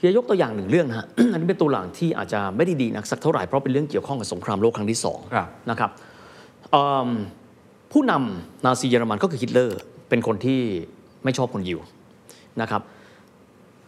[0.00, 5.90] เฮียยกตัวอย่างหนึ่งเรื่องนะฮะ อันนี้เป็นตัวอย่างที่อาจจะไม่ได้ดีนักสักเท่าไหร่เพราะเป็นเรื่องเกี่ยวข้องกับสงครามโลกครั้งที่สองครับนะครับ
[6.70, 7.08] เอิ่ม
[7.92, 10.60] ผู้นำนาซีเยอรมันก็คือฮิตเลอร์ เป็นคนที่
[11.24, 11.78] ไม่ชอบคนยิว
[12.60, 12.82] นะครับ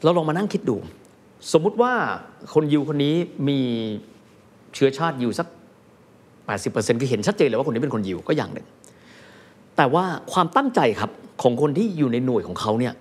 [0.03, 0.77] เราลองมานั่งคิดดู
[1.53, 1.92] สมมุติว่า
[2.55, 3.14] คนยิวคนนี้
[3.48, 3.59] มี
[4.75, 5.46] เชื้อชาติยิวสัก
[6.42, 8.66] 80%คือเห็นชัดเจนเลยว่าคนนี้เป็นคนยิวก็อย่างหนึ่ง
[9.77, 11.11] แต่ว่าความตั้งใจครับ
[11.42, 12.94] ของคนที่อยู่ในหน่วยของเขาเนี่ย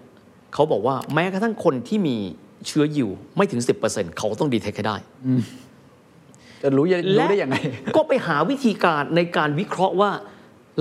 [0.53, 2.17] เขาบอกว่าแม้กระทั่งคนที่มี
[2.67, 4.97] เชื้อยิวไม่ถึง 10%เขาต้องดีเทคให้ได้
[6.61, 7.55] จะรู้ยังรู้ได้ยังไง
[7.95, 10.11] ก็ไปหาวิธีการในการวิเคราะห์ว่า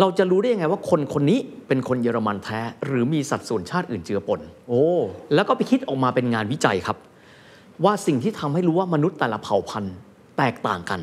[0.01, 1.39] เราจะรู้ได้ยังไงว่าคนคนนี้
[1.69, 4.85] เป็นคนเยอรมันแท้ หรือมีสัดส่วนชาติอื่นเจือปน โอ้
[5.35, 6.97] แล้วก็ไปคิดออกมาเป็นงานวิจัยครับ
[7.85, 9.95] ว่าสิ่งที่ทำให้รู้ว่ามนุษย์แต่ละเผ่าพันธุ์
[10.39, 11.01] แตกต่างกัน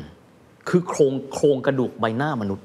[0.68, 2.64] คือโครงโครงกระดูกใบหน้ามนุษย์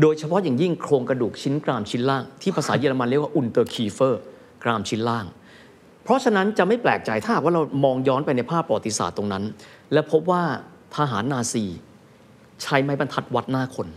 [0.00, 4.20] โดยเฉพาะอย่างยิ่งโครงกระดูกชิ้นกรามชิ้นล่าง ที่ภาษาเยอรมันเรียกว่า Unterkiefer
[4.64, 5.24] กรามชิ้นล่าง
[6.04, 9.44] เพราะฉะนั้นจะไม่แปลกใจถ้าหากว่าเรามองย้อนไปในภาพประวัติศาสตร์ตรงนั้น
[9.92, 10.42] และพบว่า
[10.96, 11.64] ทหารนาซี
[12.62, 13.88] ใช้ไม้บรรทัดวัดหน้าคน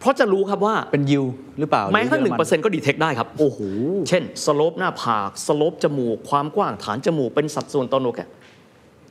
[0.00, 1.24] เพราะจะรู้ครับว่าเป็นยิว
[1.58, 3.58] หรือเปล่าแม้กระทั่งหรืนึ่งเปอร์เซ็นต์ก็ detect ได้ครับโอ้โห
[4.08, 8.28] เช่น slope หน้าผาก slope จมูก ความกว้างฐานจมูกเป็นสัดส่วนต่อโหนกแก้ม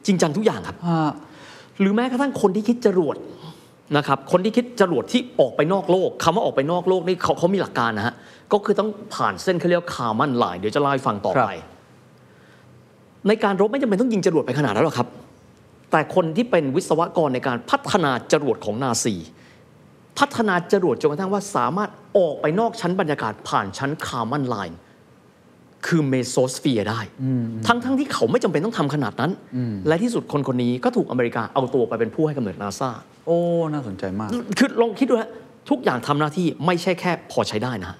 [0.05, 1.09] จริงจังทุกอย่างครับอ่า
[1.79, 3.15] หรือแม้กระทั่งคนที่คิดจรวด
[3.97, 8.15] นะครับคนที่คิดจรวดที่ออกไปนอกโลกคำว่าออกไปนอกโลกนี่เขาเขามีหลักการนะฮะ
[8.53, 11.49] ก็คือต้องผ่านเส้นเขาเรียก Karman line เดี๋ยวจะเล่าให้ฟังต่อไป
[13.27, 15.07] ในการรบไม่จำเป็นต้องยิงจรวดไปขนาดนั้นหรอกครับ
[15.91, 19.15] แต่คนที่เป็นวิศวกรในการพัฒนาจรวดของนาซี
[20.19, 24.79] พัฒนาจรวดจนกระทั่งว่าสามารถออกไปนอกชั้นบรรยากาศผ่านชั้น Karman line
[25.87, 26.99] คือ mesosphere ได้
[27.67, 29.31] ทั้งทั้งที่เขาไม่จำเป็นต้องทำขนาดนั้น
[29.87, 32.89] และที่สุดคนคนนี้ก็ถูกอเมริกาเอาตัวไปเป็นผู้ให้กำเนิดนาซา
[33.25, 33.37] โอ้
[33.73, 35.29] น่าสนใจมาก คือลองคิดดูฮะ
[35.69, 37.97] ทุกอย่างทำหน้าที่ไม่ใช่แค่พอใช้ได้นะฮะ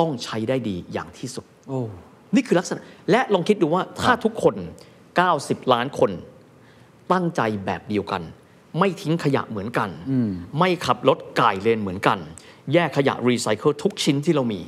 [0.00, 1.80] ต้องใช้ได้ดีอย่างที่สุด โอ้
[2.34, 4.54] นี่คือลักษณะ และลองคิดดูว่าถ้าทุกคน
[5.14, 6.10] 90 ล้านคน
[7.12, 8.22] ตั้งใจแบบเดียวกัน
[8.78, 9.90] ไม่ทิ้งขยะเหมือนกัน
[10.58, 12.18] ไม่ขับรถก่ายเลนเหมือนกัน
[12.72, 14.60] แยกขยะรีไซเคิลทุกชิ้นที่เรามี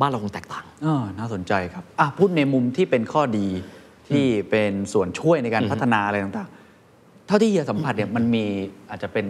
[0.00, 3.46] บ้านเราคงแตกต่างเออน่าสนใจครับอะพูดในมุมที่เป็นข้อดี
[4.08, 8.44] ที่เป็นส่วนช่วยในการพัฒนาอะไรต่างๆ เท่าที่เฮียสัมผัสเนี่ยมันมี
[8.90, 9.24] อาจจะเป็น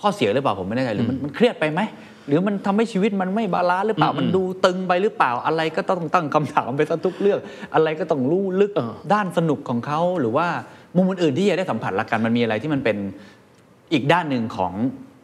[0.00, 1.80] ข้อเสียหรือเปล่าผมไม่แน่ใจหรือมันมันเครียดไปไหม
[2.26, 7.38] หรือมันทำให้ชีวิตมันไม่ balance หรือเปล่ามันดูตึงไปหรือเปล่าอะไรก็ต้องตั้งคำถามไปซะทุกเรื่อง
[7.74, 10.46] อะไรก็ต้องรู้ลึกเออด้านสนุกของเขาหรือว่า
[10.96, 12.96] มุมอื่นๆที่เฮียได้สัมผัสละกันมันมีอะไรที่มันเป็น
[13.92, 14.72] อีกด้านหนึ่งของ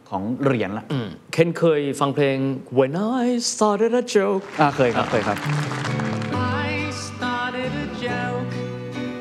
[0.09, 0.85] ของเหรียญละ
[1.33, 2.37] เคนเคยฟังเพลง
[2.79, 5.37] When I started a joke อ่าเคยครับเคยครับ
[6.65, 6.69] I
[7.07, 8.49] started a joke.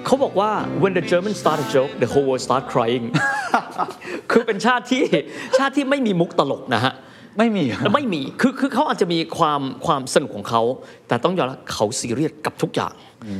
[0.06, 0.50] เขาบอกว่า
[0.82, 3.04] when the Germans start a joke the whole world start crying
[4.30, 5.02] คือเป็นชาติที่
[5.58, 6.94] ชาติที่ไม่มีมุกตลกนะฮะ
[7.38, 10.62] ไม่มีและไม่มีคือคือเขาอาจจะมีความความสนุกของเขา
[11.08, 12.94] แต่ต้องยอมรับเขาซีเรียสกับทุกอย่าง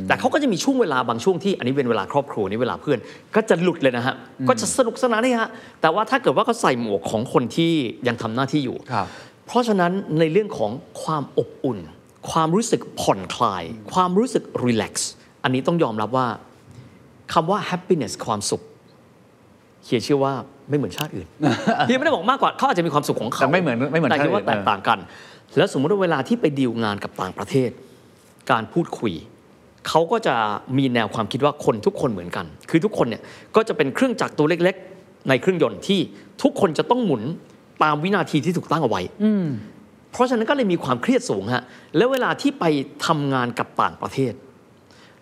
[0.09, 2.99] แต่เขาก็จะมีช่วงเวลาบางช่วงที่อันนี้เป็นเวลาครอบครัวนี่เวลาเพื่อน
[3.35, 4.15] ก็จะหลุดเลยนะฮะ
[4.49, 5.51] ก็จะสนุกสนานนี่ฮะ
[5.81, 7.73] แต่ว่าถ้าเกิดว่าเขาใส่หมวกของคนที่
[8.09, 9.07] ยังทำหน้าที่อยู่ครับ
[9.47, 10.71] เพราะฉะนั้นในเรื่องของ
[11.03, 11.79] ความอบอุ่น
[12.31, 15.11] ความรู้สึกผ่อนคลาย ความรู้สึกรีแลกซ์
[15.43, 16.29] อันนี้ต้องยอมรับว่า
[17.33, 18.63] คำว่า happiness ความสุข
[19.85, 20.33] เฮียเชื่อว่า
[20.69, 21.27] ไม่เหมือนชาติอื่น
[21.87, 24.99] เฮียไม่ได้บอกมากกว่าเขาอาจจะมีความสุขของเขาแต่ไม่เหมือนไม่เหมือนแต่ชาติคิดว่าอื่นแตกต่างกัน
[25.57, 27.71] แล้วสมมุติว่าเวลาที่ไปดีลงานกับต่างประเทศ
[28.51, 29.13] การพูดคุย
[29.89, 30.35] เขาก็จะ
[30.79, 33.23] มีแนวความคิดว่าคนทุกคนเหมือนกัน คือทุกคนเนี่ย
[33.57, 36.01] ก็จะเป็นเครื่องจักรตัวเล็กๆ ในเครื่องยนต์ที่
[36.43, 37.23] ทุกคนจะต้องหมุน
[37.83, 39.03] ตามวินาทีที่ถูกตั้งเอาไว้
[40.13, 41.63] เพราะฉะนั้นก็เลยมีความเครียดสูงฮะ
[41.97, 42.65] แล้วเวลาที่ไป
[43.07, 44.33] ทำงานกับต่างประเทศ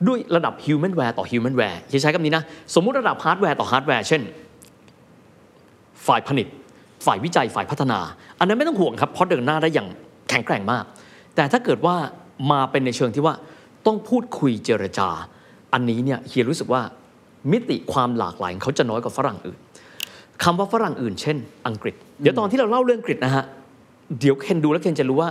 [0.07, 2.45] ด้วยระดับ human ware ต่อ human ware จะใช้คำนี้นะ
[2.75, 4.23] สมมุติระดับ hardware ต่อ hardware เช่น
[6.07, 6.47] ฝ่ายผลิต
[7.07, 7.99] ฝ่ายวิจัยฝ่ายพัฒนา
[8.39, 9.89] อันนั้นไม่ต้องห่วงครับเพราะเดินหน้าได้อย่าง
[10.29, 10.85] แข็งแกร่งมาก
[11.35, 11.97] แต่ถ้าเกิดว่า
[12.53, 13.35] มาเป็นในเชิงที่ว่า
[13.87, 15.09] ต้องพูดคุยเจรจา
[15.73, 16.83] อันนี้เนี่ยเฮียรู้สึกว่า
[17.51, 19.59] มิติความหลากหลายของเขาจะน้อยกว่าฝรั่งอื่น
[20.43, 23.45] คำว่าฝรั่งอื่น เช่น อังกฤษ เดี๋ยวตอนที่เราเล่าเรื่องอังกฤษนะฮะ
[24.21, 25.31] เดี๋ยวเคนดูแล้วเคนจะรู้ว่า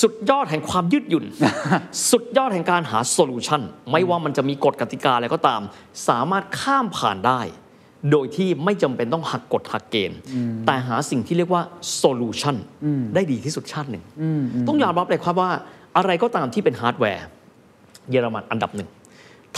[0.00, 1.24] สุดยอดแห่งความยืดหยุ่น
[2.10, 3.60] สุดยอดแห่งการหา solution
[3.92, 5.60] ไม่ว่ามันจะมีกฎกติกาอะไรก็ตาม
[6.08, 7.40] สามารถข้ามผ่านได้
[8.10, 10.18] โดยที่ไม่จำเป็นต้องหักกฎหักเกณฑ์
[10.66, 11.62] แต่หาสิ่งที่เรียกว่า
[11.96, 12.56] solution
[13.14, 14.04] ได้ดีที่สุดชาติหนึ่ง
[14.68, 15.50] ต้องยอมรับเลยครับว่า
[15.96, 17.26] อะไรก็ตามที่เป็นฮาร์ดแวร์
[18.10, 18.88] เยอรมันอันดับหนึ่ง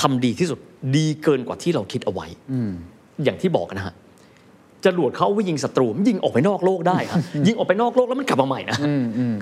[0.00, 0.58] ทำดีที่สุด
[0.96, 2.26] ดีเกินกว่าที่เราคิดเอาไว้
[3.24, 3.94] อย่างที่บอกนะฮะ
[4.84, 8.78] จรวดเขาเอาไว้ยิงศัตรูมันยิงออกไปนอกโลกได้ครับยิงออกไปนอกโลกแล้วมันกลับมาใหม่นะ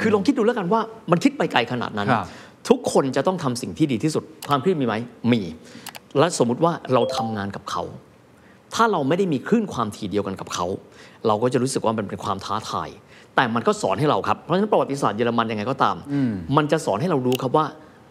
[0.00, 2.26] คือลองคิดดูแล้วกันว่ามันคิดไปไกลขนาดนั้นครับ
[2.68, 4.94] ทุกคนจะต้องทำสิ่งที่ดีที่สุด ความเครียดมีไหม
[5.32, 5.40] มี
[6.18, 7.82] และสมมุติว่าเราทำงานกับเขา
[8.74, 10.66] ถ้าเราไม่ได้มีคลื่นความถี่เดียวกันกับเขา
[11.26, 12.88] เราก็จะรู้สึกว่ามันเป็นความท้าทาย
[13.36, 15.96] แต่มันก็สอนให้เราครับ เพราะฉะนั้นประวัติศาสตร์เยอรมันยังไงก็ตาม
[16.56, 17.66] มันจะสอนให้เรารู้ครับว่า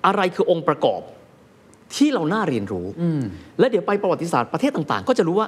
[0.05, 1.01] อะไรคือองค์ประกอบ
[1.95, 2.85] ที่เราน่าเรียนรู้
[3.59, 5.47] และเดี๋ยวไปประวัติศาสตร์ประเทศต่างๆ ก็จะรู้ว่า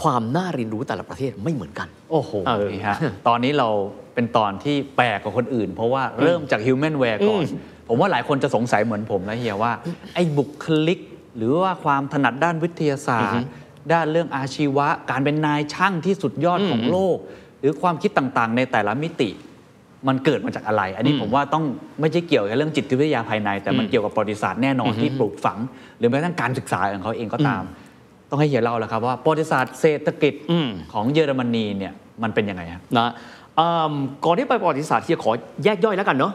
[0.00, 2.96] ความน่าเรียนรู้แต่ละประเทศไม่เหมือนกัน โอ้โหเออนี่ฮะ
[3.28, 3.68] ตอนนี้เรา
[4.14, 7.42] เป็นตอนที่แปลกกว่าคนอื่น เพราะว่าเริ่มจาก Human w a r e ก่อน
[7.88, 9.72] ผมว่าหลายคนจะสงสัยเหมือนผมนะเฮียว่า
[10.14, 10.98] ไอ้บุคลิก
[11.36, 13.46] หรือว่าความถนัดด้านวิทยาศาสตร์
[13.92, 17.16] ด้านเรื่องอาชีวะ การเป็นนายช่างที่สุดยอดของโลก
[17.60, 19.30] หรือความคิดต่างๆ ในแต่ละมิติ
[20.08, 21.64] มันเกิดมาจากอะไร อันนี้ผมว่าต้อง
[22.00, 25.58] ไม่ใช่เกี่ยวกับเรื่องจิตวิทยาภายใน แต่มันเกี่ยวกับประวัติศาสตร์แน่นอนที่ปลูกฝัง
[25.98, 27.62] หรือแม้กระทั่งการศึกษาของเขาเองก็ตาม
[28.30, 33.37] ต้องให้เฮียเล่าแล้วครับว่าประวัติศาสตร์เศรษฐกิจอืมของเยอรมนีเนี่ยมันเป็นยังไงครับนะอืม
[34.24, 35.30] ก่อนที่ไปประวัติศาสตร์ที่จะขอ
[35.64, 36.32] แยกย่อยแล้วกันเนาะ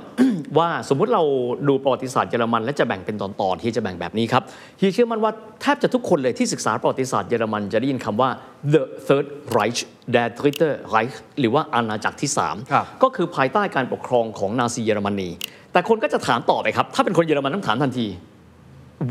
[0.58, 1.24] ว่าสมมุติเรา
[1.68, 4.44] ดูประวัติศาสตร์เยอรมัน และจะแบ่งเป็นตอนๆที่จะแบ่งแบบนี้ครับ
[4.80, 5.32] ที่เชื่อมั่นว่า
[5.62, 8.30] แทบจะทุกคนเลยที่ศึกษาประวัติศาสตร์เยอรมันจะได้ยินคำว่า
[8.74, 9.80] the third Reich
[10.14, 12.30] der dritte Reich หรือว่าอาณาจักรที่
[12.72, 15.30] ครับ3ก็คือภายใต้การปกครองของนาซีเยอรมนี
[15.74, 18.08] แต่คนก็จะถามต่อไปครับ ถ้าเป็นคนเยอรมันต้องถามทันที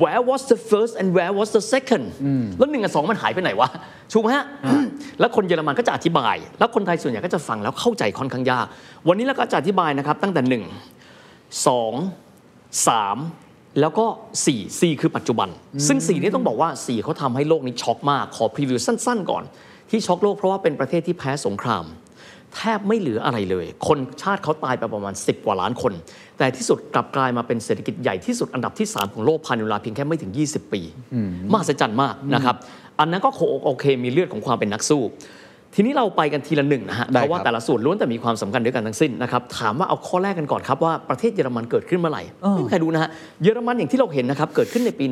[0.02, 2.04] where was the first and where was the second
[2.58, 3.68] แล้วหนึ่งกับสองมันหายไปไหนวะ
[4.12, 4.46] ถูกไหมฮะ
[5.20, 8.66] แล้วคนเยอรมันก็จะอธิบาย แล้วคนไทยส่วนใหญ่ก็จะฟังแล้วเข้าใจค่อนข้างยาก
[9.08, 10.64] วันนี้เราก็จะอธิบายนะครับ ตั้งแต่หนึ่ง
[11.66, 11.92] สอง
[12.88, 13.16] สาม
[13.80, 14.06] แล้วก็
[14.46, 15.48] สี่สี่คือปัจจุบัน
[15.86, 19.44] ซึ่งสี่นี้ต้องบอกว่าสี่เขาทำให้โลกนี้ช็อกมาก ขอพรีวิวสั้น ๆ ก่อน
[19.90, 21.84] ที่ช็อกโลกเพราะว่าเป็นประเทศที่แพ้สงคราม
[22.56, 25.92] แทบไม่เหลืออะไรเลย คนชาติเขาตายไปประมาณ 10 กว่าล้านคน
[26.38, 30.82] แต่ที่สุดกลับกลายมาเป็นเศรษฐกิจใหญ่ที่สุดอันดับที่ 3 ของโลกภายในเวลาเพียงแค่ไม่ถึง 20 ปี
[31.52, 32.56] มหัศจรรย์มากนะครับ
[32.98, 33.30] อันนั้นก็
[33.64, 35.02] โอเคมีเลือดของความเป็นนักสู้
[35.74, 43.10] ทีนี้เราไปกันทีละหนึ่งนะฮะได้เพราะว่าครับแต่ละส่วนล้วนแต่มีความสำคัญด้วยกันทั้งสิ้นนะครับ ถามว่าเอาข้อแรกกันก่อนครับว่าประเทศเยอรมันเกิดขึ้นเมื่อไหร่เออไม่มีใครรู้นะฮะ
[43.42, 45.04] เยอรมันอย่างที่เราเห็นนะครับ เกิดขึ้นในปี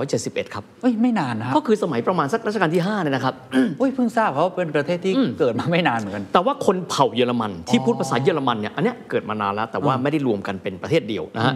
[0.00, 3.34] 1871 ครับเอ้ยไม่นานนะครับก็คือสมัยประมาณสักรัชกาลที่5เนี่ยนะครับ
[3.80, 11.54] อุ้ยเพิ่งทราบเพราะว่าเป็นประเทศที่เกิดมาไม่นานเหมือนกัน แต่ว่าคนเผ่าเยอรมันที่พูดภาษาเยอรมันเนี่ยอันเนี้ยเกิดมานานแล้วแต่ว่าไม่ได้รวมกันเป็นประเทศเดียวนะฮะ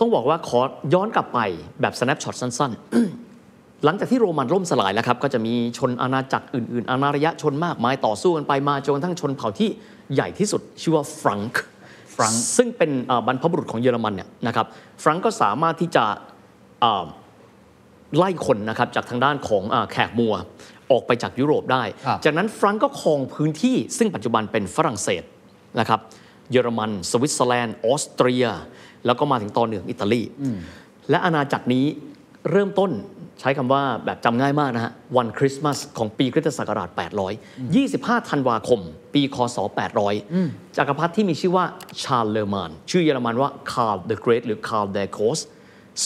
[0.00, 0.60] ต้องบอกว่าขอ
[0.94, 1.38] ย้อนกลับไป
[1.80, 3.31] แบบ snapshot สั้นๆ
[3.84, 9.68] หลังจากที่โรมันล่มสลายแล้วครับก็จะมีชนอาณาจักรอื่น ๆ อาณาระยะชนมากมายต่อสู้กันไปมาจนกระทั่งชนเผ่าที่
[10.14, 11.62] ใหญ่ที่สุด ชื่อว่าฟรังก์
[12.14, 14.66] ฟรังก์ซึ่งเป็นเอ่อบรรพบุรุษของเยอรมันเนี่ยนะครับ
[15.02, 16.04] ฟรังก์ก็สามารถที่จะ
[16.80, 17.06] เอ่อ
[18.16, 20.34] ไล่คนนะครับจากทางด้านของอาแขกมัว
[20.90, 25.22] ออกไปจากยุโรปได้ครับจากนั้นฟรังก์ก็ครองพื้นที่ซึ่งปัจจุบันเป็นฝรั่งเศส
[25.80, 26.00] นะครับ
[26.50, 28.46] เยอรมัน สวิตเซอร์แลนด์ ออสเตรีย
[29.06, 30.22] แล้วก็มาถึงตอนเหนืออิตาลี
[31.10, 31.86] และอาณาจักรนี้
[32.50, 32.90] เริ่มต้น
[33.44, 36.88] ใช้คำว่าแบบจำง่ายมากนะฮะ วันคริสต์มาสของปีคริสตศักราช
[37.58, 38.80] 800 25 ธันวาคม
[39.14, 39.56] ปีคศ
[40.16, 41.64] 800 จักรพรรดิที่มีชื่อว่า
[42.02, 45.38] ชาร์ลเลอร์มาน ชื่อเยอรมันว่าคาร์ล the Great หรือคาร์ล der Große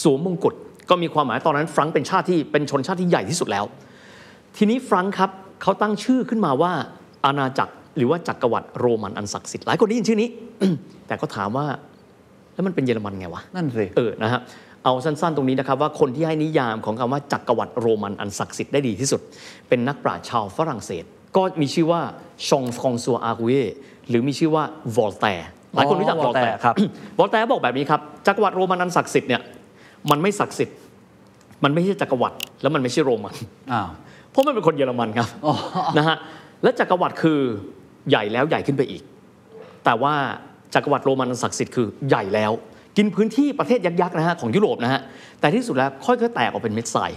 [0.01, 0.55] สวมมงกุฎ
[0.91, 3.65] ก็มีความหมายตอนนั้นฟรังก์เป็นชาติที่เป็นชนชาติที่ใหญ่ที่สุดแล้ว
[4.57, 5.31] ทีนี้ฟรังก์ครับ
[5.63, 6.73] เขาตั้งชื่อขึ้นมาว่า
[7.25, 10.29] อาณาจักรหรือว่าจักรวรรดิโรมันอันศักดิ์สิทธิ์หลายคนได้ยินชื่อนี้
[11.07, 11.67] แต่ก็ถามว่า
[12.55, 14.41] แล้วมันเป็นเยอรมันไงวะนั่นสิเออนะฮะ
[14.87, 19.21] เอาสั้นๆ ตรงนี้นะครับว่าคนที่ให้นิยามของคำว่าจักรวรรดิโรมันอันศักดิ์สิทธิ์ได้ดีที่สุด
[19.69, 21.05] เป็นนักปราชญ์ชาวฝรั่งเศส
[21.37, 22.01] ก็มีชื่อว่า
[22.49, 23.55] ชองฟรองซัวอากูเย
[24.09, 24.65] หรือมีชื่อว่า
[24.97, 26.75] วอลแตร์หลายคนรู้จักอ๋อวอลแตร์ Voltaire ครับ
[27.19, 29.43] วอลแตร์บอกแบบนี้ครับจักรวรรดิโรมันอันศักดิ์สิทธิ์เนี่ย
[30.11, 30.77] มันไม่ศักดิ์สิทธิ์
[31.65, 33.35] มันไม่ใช่จักรวรรดิแล้วมันไม่ใช่โรมัน
[33.73, 33.89] อ้าว
[34.31, 35.55] เพราะมันเป็นคนเยอรมันครับอ๋อ
[35.99, 36.17] นะฮะ
[36.63, 37.41] และจักรวรรดิคือ
[38.11, 39.03] ใหญ่แล้วใหญ่ขึ้นไปอีก
[39.85, 40.15] แต่ว่า
[40.75, 42.53] จักรวรรดิโรมันอันศักดิ์สิทธิ์คือใหญ่แล้ว
[42.97, 45.01] กินพื้นที่ประเทศยักษ์ๆนะฮะของยุโรปนะฮะ
[45.41, 47.11] แต่ที่สุดแล้วค่อยๆแตกออกเป็นเม็ดทราย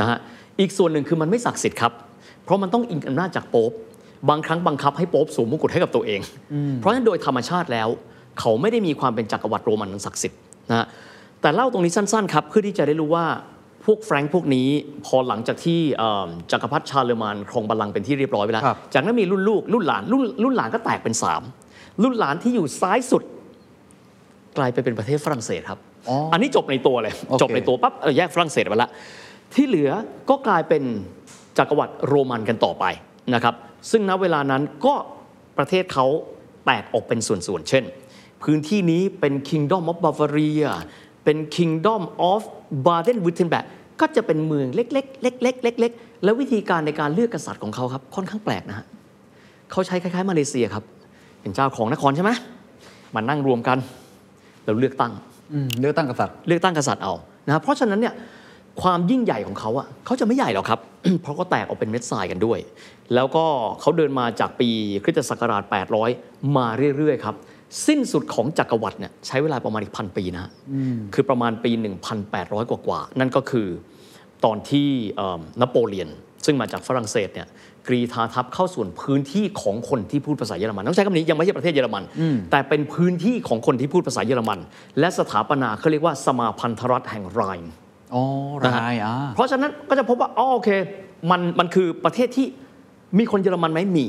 [0.00, 0.18] นะฮะ
[0.60, 1.92] อีกส่วนหนึ่งคือมันไม่ศักดิ์สิทธิ์ครับ
[2.44, 3.72] เพราะมันต้องอิงอำนาจจากโป๊ป
[4.28, 6.20] บางครั้งบังคับให้โป๊ปสวมมงกุฎให้กับตัวเอง
[6.76, 7.88] เพราะฉะนั้นโดยธรรมชาติแล้ว
[8.40, 10.38] เขาไม่ได้มีความเป็นจักรวรรดิโรมันอันศักดิ์สิทธิ์
[10.70, 10.86] นะฮะ
[11.40, 13.24] แต่เล่าตรงนี้สั้นๆครับเพื่อที่จะได้รู้ว่า
[13.84, 14.68] พวกแฟรงค์พวกนี้
[15.06, 21.14] พอหลังจากที่เอิ่มจักรพรรดิชาร์เลอร์มานครองบัลลังก์เป็นที่เรียบร้อยไปแล้วครับจากนั้นมีรุ่นลูกรุ่นหลานรุ่นรุ่นหลานก็แตกเป็น
[21.58, 23.22] 3 รุ่นหลานที่อยู่ซ้ายสุด
[24.58, 28.90] กลายไปเป็นประเทศฝรั่งเศสครับอ๋ออัอันนี้จบในตัวเลยโอเคจบในตัวปั๊บเออแยกฝรั่งเศสไปละ
[29.54, 29.90] ที่เหลือ
[30.30, 30.82] ก็กลายเป็น
[31.58, 32.84] จักรวรรดิโรมันกันต่อไป
[33.34, 33.54] นะครับ
[33.90, 34.94] ซึ่งณเวลานั้นก็
[35.58, 36.06] ประเทศเขา
[36.64, 37.84] แตกออกเป็นส่วนๆ เช่น
[38.42, 40.68] พื้นที่นี้เป็น Kingdom of Bavaria
[41.24, 42.40] เป็น Kingdom of
[42.86, 43.66] Baden-Württemberg
[44.00, 48.86] ก็จะเป็นเมืองเล็กๆ เล็กๆ เล็กๆ แล้ววิธีการในการเลือกกษัตริย์ของเขาครับ ค่อนข้างแปลกนะฮะ
[49.70, 50.84] เขาใช้คล้ายๆ มาเลเซียครับ
[51.40, 52.30] เป็นเจ้าของนครใช่ไหม
[53.14, 53.78] มานั่งรวมกัน
[54.68, 55.12] แล้วเลือกตั้ง
[55.52, 57.14] อืมเลือกตั้งกษัตริย์เลือกตั้งกษัตริย์เอา
[57.46, 58.14] นะครับเพราะฉะนั้นเนี่ย
[58.82, 60.80] ความยิ่งใหญ่ของเขาอะเขาจะไม่ใหญ่หรอกครับ
[61.22, 62.58] เพราะก็แตกออกเป็นเม็ดทรายกันด้วย
[63.14, 63.44] แล้วก็
[63.80, 64.68] เขาเดินมาจากปี
[65.04, 65.62] คริสตศักราช
[66.10, 67.34] 800 มาเรื่อยๆครับ
[67.86, 70.50] สิ้นสุดของจักรวรรดิเนี่ยใช้เวลาประมาณอีกพันปีนะฮะ
[71.14, 71.70] คือประมาณปี
[72.22, 73.68] 1,800 กว่าๆนั่นก็คือ
[74.44, 76.08] ตอนที่เอิ่มนโปเลียน
[76.44, 77.48] ซึ่งมาจากฝรั่งเศสเนี่ย
[77.88, 82.02] กรีธาทัพเข้าส่วนพื้นที่ของคนที่พูดภาษาเยอรมันต้องใช้คำนี้ยังไม่ใช่ประเทศเยอรมัน
[82.50, 84.58] แต่เป็นพื้นที่ของคนที่พูดภาษาเยอรมัน
[84.98, 87.70] และสถาปนาเขาเรียกว่าสมาพันธรัฐแห่งไรน์
[88.14, 88.22] อ๋อ
[88.62, 90.70] นะฮะรายอ่าเพราะฉะนั้นก็จะพบว่าอ๋อโอเค
[91.30, 92.46] มันมันคือประเทศที่
[93.18, 94.06] มีคนเยอรมันไหมมี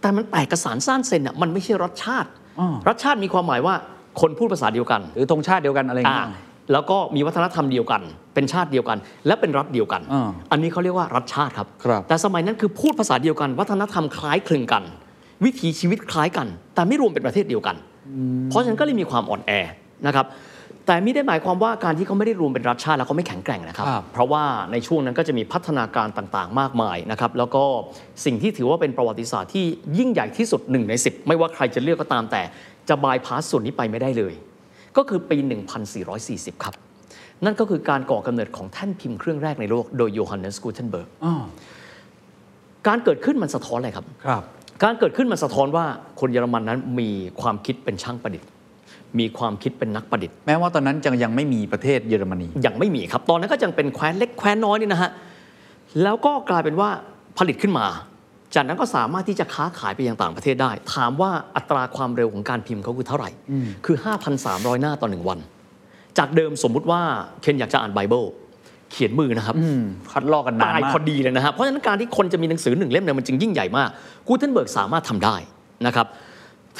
[0.00, 2.28] แต่มันแตกกระสานซ่านเซนอะมันไม่ใช่รัฐชาติ
[2.60, 3.74] อ่ารัฐชาติมีความหมายว่า
[4.20, 8.02] คนพูดภาษาเดียวกัน หรือธงชาติเดียวกันอะไรอย่างอ่าเงี้ย แล้วก็มีวัฒนธรรมเดียวกัน
[8.34, 14.82] เป็นชาติเดียวกัน และเป็นรัฐเดียวกันอ่าอันนี้เขาเรียกว่ารัฐชาติครับครับแต่สมัยนั้นคือพูดภาษาเดียวกัน วัฒนธรรมคล้ายคลึงกัน
[15.44, 17.76] วิถีชีวิตคล้ายกัน แต่ไม่รวมเป็นประเทศเดียวกัน
[18.50, 19.52] เพราะฉะนั้นก็เลยมีความอ่อนแอ
[20.06, 20.26] นะครับ
[20.86, 27.64] แต่ไม่ได้หมายความว่าการที่เขาไม่ได้รวมเป็นรัฐชาติแล้วเขาไม่แข็งแกร่งนะครับครับเพราะว่าในช่วงนั้นก็จะมีพัฒนาการต่างๆ มากมายนะครับ แล้วก็
[28.24, 29.64] สิ่งที่ถือว่าเป็นประวัติศาสตร์ที่
[29.98, 32.42] ยิ่งใหญ่ที่สุดหนึ่งใน10 ไม่ว่าใครจะเลือกก็ตามแต่
[32.88, 34.34] จะบายพาสส่วนนี้ไปไม่ได้เลย
[34.96, 35.36] ก็คือปี
[36.00, 36.74] 1440 ครับ
[37.44, 41.34] นั่นก็คือการก่อกำเนิดของแท่นพิมพ์เครื่องแรกในโลกโดยโยฮันเนสกูเทนเบิร์กอ๋อ
[42.86, 44.42] การเกิดขึ้นมันสะท้อนอะไรครับ ครับ
[44.84, 45.84] การเกิดขึ้นมันสะท้อนว่า
[46.20, 48.48] คนเยอรมันนั้นมีความคิดเป็นช่างประดิษฐ์
[49.18, 55.10] มีความคิดเป็นนักประดิษฐ์ แม้ว่าตอนนั้นยังยังไม่มีประเทศเยอรมนี ยังไม่มีครับ ตอนนั้นก็ยังเป็นแคว้นเล็กแคว้นน้อยนี่นะฮะ
[56.02, 56.88] แล้วก็กลายเป็นว่า
[57.38, 57.86] ผลิตขึ้นมา
[58.54, 63.30] จากนั้นก็สามารถที่จะค้าขายไปยังต่างประเทศได้ ถามว่าอัตราความเร็วของการพิมพ์เขาคือเท่าไหร่
[63.86, 63.96] คือ
[64.38, 65.38] 5,300 หน้าต่อหนึ่งวัน
[66.18, 67.00] จากเดิมสมมุติว่า
[67.42, 68.24] เคนอยากจะอ่านไบเบิล
[68.90, 73.88] เขียนมือนะครับอืมคัดลอกกันนานตายมาพอกดีเลยนะฮะเพราะฉะนั้นการที่คนจะมีหนังสือหนึ่งเล่มเนี่ยมันจึงยิ่งใหญ่มาก
[74.26, 75.36] กูเทนเบิร์กสามารถทำได้
[75.86, 76.06] นะครับ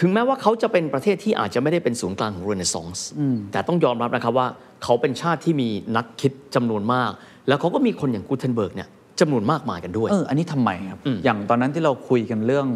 [0.01, 3.07] ถึงแม้ว่าเขาจะเป็นประเทศที่อาจจะไม่ได้เป็นศูนย์กลางของเรเนซองส์
[3.53, 4.47] แต่ต้องยอมรับนะครับว่า
[4.83, 7.11] เขาเป็นชาติที่มีนักคิดจำนวนมาก
[7.49, 8.89] แล้วเขาก็มีคนอย่างกูเทนเบิร์กเนี่ย
[9.20, 12.66] จำนวนมากมายกันด้วย เออ อันนี้ทำไมครับอืมอย่างตอนนั้นที่เราคุยกันเรื่อง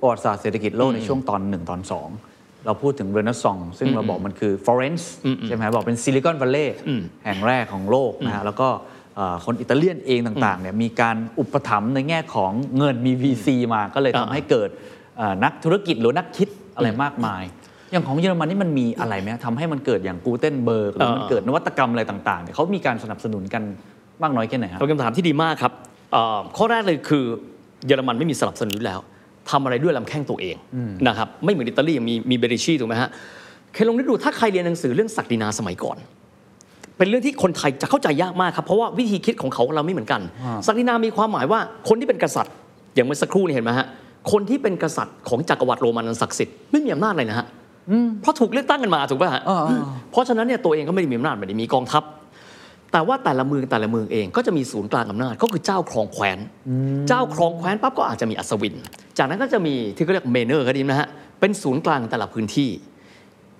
[0.00, 2.08] ประวัติศาสตร์เศรษฐกิจโลกในช่วงตอนหนึ่งตอนสอง
[2.66, 5.12] เราพูดถึงเรเนซองส์ซึ่งเราบอกมันคือฟลอเรนซ์
[5.46, 6.76] ใช่ไหมบอกเป็นซิลิคอนวัลเลย์
[7.24, 8.68] แห่งแรกของโลกนะฮะแล้วก็
[9.16, 14.68] เอ่อคนอิตาเลียนเองต่างๆเนี่ยมีการอุปถัมภ์ในแง่ของเงินมี VC มาก็เลยทำอ่าให้เกิด
[15.18, 17.42] เอ่อนักธุรกิจหรือนักคิดอะไรมากมาย
[17.90, 23.62] อย่างของเยอรมันนี่มันมีอะไรไหมทำให้มันเกิดอย่างกูเทนเบิร์กหรือมันเกิดนวัตกรรมอะไรต่างๆเนี่ยเขามีการสนับสนุนกัน
[24.22, 25.72] มากน้อยแค่ไหนครับเป็นคำถามที่ดีมากครับ
[26.12, 27.24] เอ่อข้อแรกเลยคือ
[27.86, 29.00] เยอรมันไม่มีสนับสนุนอยู่แล้ว
[29.50, 30.56] ทำอะไรด้วยลำแข้งตัวเอง
[31.06, 33.10] นะครับไม่เหมือนอิตาลีมีมีเบริชีถูกไหมฮะ
[33.72, 35.96] เคยลองนึกดูถ้าใครเรียนหนังสือเรื่องศักดินาสมัยก่อน
[36.98, 40.20] เป็นเรื่องที่คนไทยจะเข้าใจยากมากครับเพราะว่าวิธีคิดของเขากับเราไม่เหมือนกัน
[40.66, 42.54] ศักดินามีความหมายว่าคนที่เป็นกษัตริย์
[42.94, 43.86] อย่างเมื่อสักครู่นี่เห็นไหมฮะ
[44.32, 47.46] คนที่เป็นกษัตริย์ของจักรวรรดิโรมันอันศักดิ์สิทธิ์ไม่มีอำนาจเลยนะฮะ
[48.22, 52.02] เพราะถูกเลือกตั้งกันมาถูกป่ะฮะอ่าอ่าเพราะฉะนั้นเนี่ยตัวเองก็ไม่ได้มีอำนาจไม่ได้มีกองทัพ
[52.92, 56.38] แต่ว่าแต่ละเมืองแต่ละเมืองเองก็จะมีศูนย์กลางอำนาจก็คือเจ้าครองแคว้น
[57.08, 58.74] เจ้าครองแคว้นปั๊บก็อาจจะมีอัศวิน
[59.18, 61.08] จากนั้นก็จะมีที่เขาเรียกเมเนอร์ก็ดีนะฮะ
[61.40, 62.70] เป็นศูนย์กลางแต่ละพื้นที่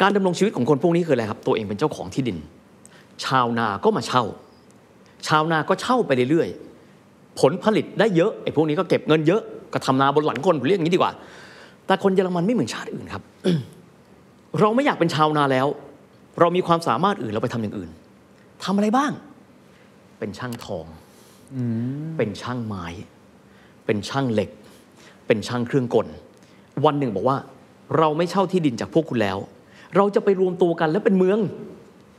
[0.00, 2.38] การดำรงชีวิตของคนพวกนี้คืออะไรครับ ตัวเองเป็นเจ้าของที่ดิน
[3.24, 4.24] ชาวนาก็มาเช่า
[5.26, 11.12] ชาวนาก็เช่าไปเรื่อยๆผลผลิตได้เยอะไอ้พวกนี้ก็เก็บเงินเยอะก็ทำนาบนหลังคนผมเรียกอย่างนี้ดีกว่า
[11.86, 13.22] แต่คนเยอรมันไม่เหมือนชาติอื่นครับ
[14.60, 15.66] เราไม่อยากเป็นชาวนาแล้ว
[16.40, 17.90] เรามีความสามารถอื่นเราไปทำอย่างอื่น
[18.64, 19.12] ทำอะไรบ้าง
[20.18, 20.86] เป็นช่างทอง
[22.18, 22.86] เป็นช่างไม้
[23.86, 24.50] เป็นช่างเหล็ก
[25.26, 26.06] เป็นช่างเครื่องกล
[26.84, 27.36] วันหนึ่งบอกว่า
[27.98, 29.38] เราไม่เช่าที่ดินจากพวกคุณแล้ว
[29.96, 31.38] เราจะไปรวมตัวกันแล้วเป็นเมือง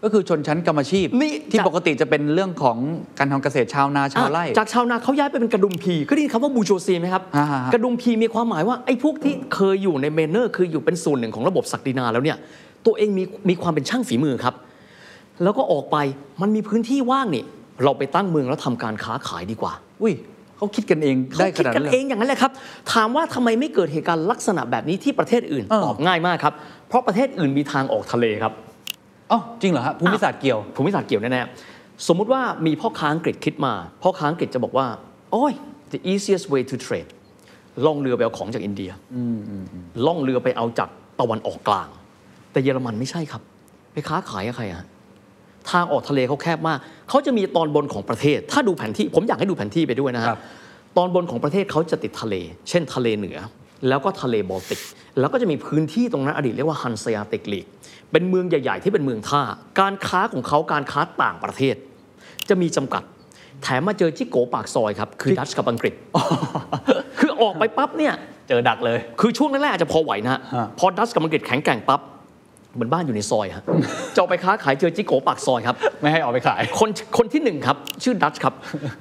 [0.04, 2.78] ก็คือชนชั้นกรรมอาชีพนี่ที่จะปกติจะเป็นเรื่องของ
[3.20, 12.38] การทำเกษตรชาวนาชาวไร่อะจากชาวนาเขาย้ายไปเป็นกระฎุมพีก็ได้ยินคำว่า bourgeoisie ไหมครับอ่าฮะกระฎุมพีมีความหมายว่าไอ้พวกที่เคยอยู่ใน manor คืออยู่เป็นส่วนหนึ่งของระบบศักดินาแล้วเนี่ย
[12.86, 14.56] ตัวเองมีมีความเป็นช่างฝีมือครับ
[15.44, 15.98] แล้วก็ออกไป
[16.42, 17.46] มันมีพื้นที่ว่างนี่
[17.84, 20.14] เราไปตั้งเมืองแล้วทำการค้าขายดีกว่า อุ้ย
[20.58, 22.52] เขาคิดกันเองได้เขาขคิดนาดกันั้นนเลยเองอย่างนั้นแหละครับ
[22.94, 26.54] ถามว่าทำไมไม่เกิดเหตุการณ์ลักษณะแบบนี้ที่ประเทศอื่นเออตอบง่ายมากครับ
[26.88, 28.54] เพราะประเทศอื่นมีทางออกทะเลครับ
[29.32, 34.88] อ๋อจริงเหรอฮะภูมิศาสตร์เกี่ยวภูมิศาสตร์เกี่ยวแน่ๆสมมุติว่ามีพ่อค้าอังกฤษคิดมา พ่อค้าอังกฤษจะบอกว่า
[35.32, 35.54] โอ้ย
[35.94, 37.10] the easiest way to trade
[37.86, 38.92] ล่องเรือไปเอาของจากอินเดีย
[40.06, 41.88] ล่องเรือไปเอาจากตะวันออกกลาง
[42.52, 43.42] แต่เยอรมันไม่ใช่ครับ
[43.94, 44.84] ไปค้าขายกับใครอะ
[45.72, 50.40] ทางออกทะเลเขาแคบมาก เขาจะมีตอนบนของประเทศ ถ้าดูแผนที่ผมอยากให้ดูแผนที่ไปด้วยนะฮะครับ
[50.98, 52.36] ตอนบนของประเทศเขาจะติดทะเล
[52.70, 53.38] เช่นทะเลเหนือ
[53.88, 54.80] แล้วก็ทะเลบอลติก
[55.20, 57.66] แล้วก็จะมีพื้นที่ตรงนั้นอดีตเรียกว่าฮันเซียติกลีก
[58.12, 59.42] เป็นเมืองใหญ่ ๆ ที่เป็นเมืองท่า
[59.80, 61.76] การค้าของเขาการค้าต่างประเทศ
[62.50, 63.04] จะมีจำกัด
[63.64, 65.94] แถมมาเจอจิโกปากซอยครับ คือดัชกับอังกฤษ
[67.20, 68.14] คือออกไปปั๊บเนี่ย
[68.48, 72.02] เจอดักเลย คือช่วงแรกๆอาจจะพอไหวนะฮะฮะพอดัชกับอังกฤษแข็งแกร่งปั๊บ
[72.74, 73.64] เหมือนบ้านอยู่ในซอยฮะ
[74.14, 78.54] จะออกไปค้าขายเจอจิโกปากซอยครับ ไม่ให้ออกไปขาย คนคนที่หนึ่งครับ ชื่อดัชครับ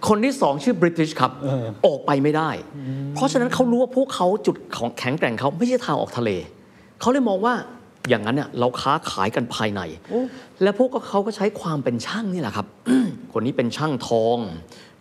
[0.08, 1.32] คนที่สองชื่อบริติชครับ
[1.86, 2.50] ออกไปไม่ได้
[3.14, 6.30] เพราะฉะนั้นเขารู้ว่าพวกเขาจุดของแข็งแกร่งเขาไม่ใช่ทางออกทะเล
[7.00, 7.54] เขาเลยมองว่า
[8.08, 9.80] อย่างนั้นเนี่ยเราค้าขายกันภายใน
[10.62, 12.66] และพวกเขาก็ใช้ความเป็นช่างนี่แหละครับ
[13.32, 14.38] คนนี้เป็นช่างทอง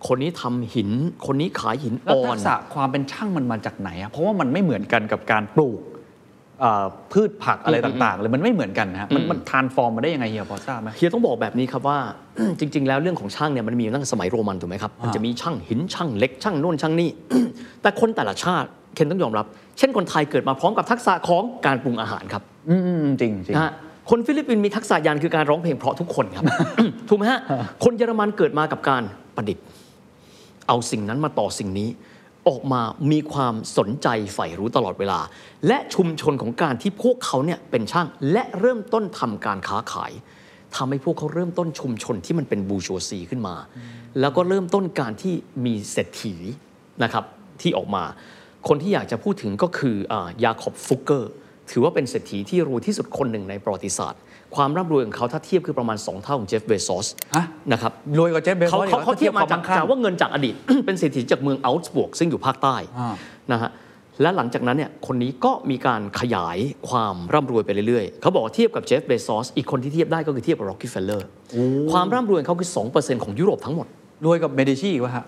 [0.07, 0.89] คนนี้ทำหิน
[1.25, 5.98] คนนี้ขายหินแล้วอ่อทันกษะความเป็นช่างมันมาจากไหนอะเพราะว่ามันไม่เหมือนกันกับการปลูกเอ่อ
[7.11, 11.97] พืชผักอะไรต่างๆเลยมันไม่เหมือนกันนะฮะมันมันทานฟอร์มมาได้ยังไงเฮียพอทราบไหมเฮียต้องบอกแบบนี้ครับว่า
[12.59, 17.09] จริง ๆ แล้วเรื่องของช่างเนี่ยมันมีอยู่ตั้งแต่สมัยโรมันถูกไหมครับมันจะมีช่างหินช่างเหล็กช่างโน่นช่างนี่
[17.81, 19.45] แต่คนแต่ละชาติเคนต้องยอมรับ
[19.77, 23.71] เช่นคนไทยเกิดมาพร้อมกับทักษะของการปรุงอาหารครับ อืมอืมจริงจริงนะฮะ
[24.09, 26.45] คนฟิลิปปินส์มีทักษะยานคือการร้องเพลงไพเราะทุกคนครับ
[27.09, 27.39] ถูกไหมฮะ
[27.83, 29.03] คนเยอรมันเกิดมากับการ
[29.35, 29.63] ประดิษฐ์
[30.67, 31.89] เอาสิ่งนั้นมาต่อสิ่งนี้
[32.49, 32.81] ออกมา
[33.11, 35.19] มีความสนใจใฝ่รู้ตลอดเวลา
[35.67, 40.11] และชุมชนของการที่พวกเขาเนี่ยเป็นช่างและเริ่มต้นทำการค้าขาย
[40.75, 43.55] ทำให้พวกเขาเริ่มต้นชุมชนที่มันเป็น bourgeoisie ขึ้นมา
[44.19, 45.33] แล้วก็เริ่มต้นการที่
[45.65, 46.35] มีเศรษฐี
[47.03, 47.25] นะครับ
[47.61, 48.03] ที่ออกมา
[48.67, 51.31] คนที่อยากจะพูดถึงก็คืออายาคอบฟุกเกอร์
[51.71, 54.21] ถือว่าเป็นเศรษฐีที่รวยที่สุดคนหนึ่งในประวัติศาสตร์
[54.55, 63.13] ความร่ำรวยของเขาถ้าเทียบคือประมาณ 2 เท่าของเจฟเบซอสฮะนะครับรวยกว่าเจฟเบซอเขาสอีกเขาหรอเขาเทียบมาจากควมั่งคั่งจากว่าเงินจากอดีต เป็นเศรษฐีจากเมืองเอาก์สบวร์กซึ่งอยู่ภาคใต้อ่า
[63.51, 63.71] นะฮะ
[64.21, 66.57] และหลังจากนั้นเนี่ยคนนี้ก็มีการขยาย
[66.89, 71.27] ความร่ำรวยไปเรื่อยๆ เขาบอกว่าเทียบกับเจฟเบซอสอีกคนที่เทียบได้ก็คือเทียบกับร็อกกีเฟลเลอร์
[71.91, 73.87] ความร่ำรวยของเขาคือ 2%ของยุโรปทั้งหมด
[74.25, 75.25] รวยกับเมดิชีอีกวะฮะ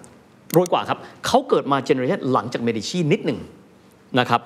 [0.55, 3.39] รวยกว่าครับเขาเกิดมา generation หลังจากเมดิชีนิดหนึ่ง
[4.19, 4.41] นะครับ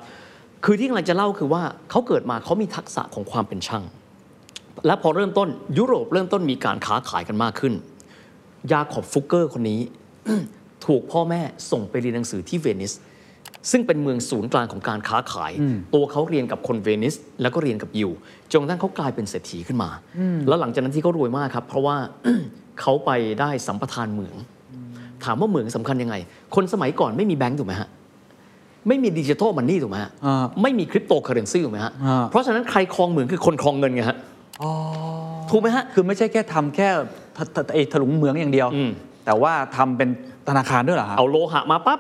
[0.66, 1.62] คือที่กำลังจะเล่าคือว่า
[1.92, 3.84] เขาเกิดมาเขามีทักษะของความเป็นช่าง
[4.86, 7.74] และพอเริ่มต้นยุโรปเริ่มต้นมีการค้าขายกันมากขึ้น
[8.72, 9.80] ยาขอบฟุกเกอร์คนนี้
[10.86, 12.94] ถูกพ่อแม่ส่งไปเรียนหนังสือที่เวนิส
[13.72, 15.52] ซึ่งเป็นเมืองศูนย์กลางของการค้าขาย
[15.94, 18.12] ตัวเขาเรียนกับคนเวนิส แล้วก็เรียนกับยิว
[18.52, 19.90] จนกระทั่งเขากลายเป็นเศรษฐีขึ้นมา
[20.48, 21.96] แล้วหลังจากนั้นที่เขารวยมากครับ เพราะว่า
[22.82, 24.36] เขาไปได้สัมปทานเหมือง
[25.24, 26.16] ถามว่าเหมืองสำคัญยังไง
[26.56, 27.90] คนสมัยก่อนไม่มีแบงก์ถูกไหมฮะ
[28.88, 34.18] ไม่มีดิจิทัลมันนี่ถูกไหมฮะอ่าไม่มีคริปโตเคอเรนซีถูกไหมฮะอ่าเพราะฉะนั้นใครครองเหมืองคือคนครองเงินไงฮะ
[35.50, 36.90] ถูกไหมฮะ คือไม่ใช่แค่ทำแค่
[37.38, 38.92] ถถไอ้ถลุงเหมืองอย่างเดียวอืม
[39.26, 40.10] แต่ว่าทำเป็น
[40.48, 42.00] ธนาคารด้วยเหรอฮะเอาโลหะมาปั๊บ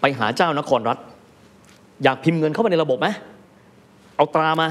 [0.00, 0.98] ไปหาเจ้านครรัฐ
[2.02, 3.08] อยากพิมพ์เงินเข้าไปในระบบไหม
[4.16, 4.68] เอาตรามา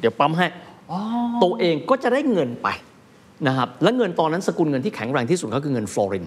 [0.00, 0.46] เดี๋ยวปั๊มให้
[1.42, 2.68] ตัวเองก็จะได้เงินไป
[3.46, 6.26] นะครับและเงินตอนนั้นสกุลเงินที่แข็งแรงที่สุดก็คือเงินฟลอริน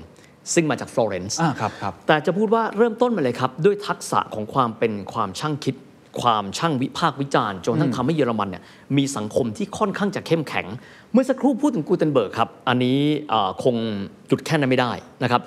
[0.54, 5.76] ซึ่งมาจากฟลอเรนซ์อ่าครับครับแต่จะพูดว่าเริ่มต้นมาเลยครับ ด้วยทักษะของความเป็นความช่างคิด
[6.22, 8.64] ความช่างวิพากษ์วิจารณ์จนกระทั่งทำให้เยอรมันเนี่ย
[8.98, 10.66] มีสังคมที่ค่อนข้างจะเข้มแข็ง
[11.12, 12.98] เมื่อสักครู่พูดถึงกูเทนเบิร์กครับ อันนี้
[13.30, 13.76] เอ่อคง
[14.28, 14.92] หยุดแค่นั้นไม่ได้
[15.24, 15.42] นะครับ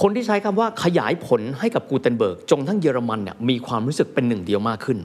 [0.00, 4.98] คนที่ใช้คำว่าขยายผลให้กับกูเทนเบิร์กจนกระทั่งเยอรมันเนี่ยมีความรู้สึกเป็นหนึ่งเดียวมากขึ้น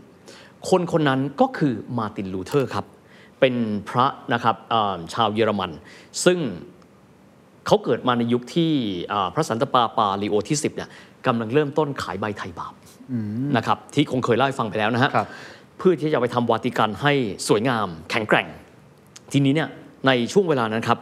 [0.70, 2.86] คนคนนั้นก็คือมาร์ตินลูเทอร์ครับ
[3.40, 3.56] เป็น
[3.90, 5.72] พระนะครับเอ่อชาวเยอรมัน
[6.26, 6.40] ซึ่ง
[7.68, 8.72] เขาเกิดมาในยุคที่
[9.12, 10.90] อ่าพระสันตะปาปาลีโอที่ 10เนี่ย
[11.28, 12.74] กำลังเริ่มต้นขายใบไถ่บาป
[13.58, 15.28] นะครับที่คงเคยเล่าให้ฟังไปแล้วนะฮะครับ
[15.78, 17.14] เพื่อที่จะไปทำวาติกันให้
[17.48, 18.48] สวยงาม แข็งแกร่ง
[19.32, 19.70] ทีนี้เนี่ย
[20.08, 21.00] ในช่วงเวลานั้นครับ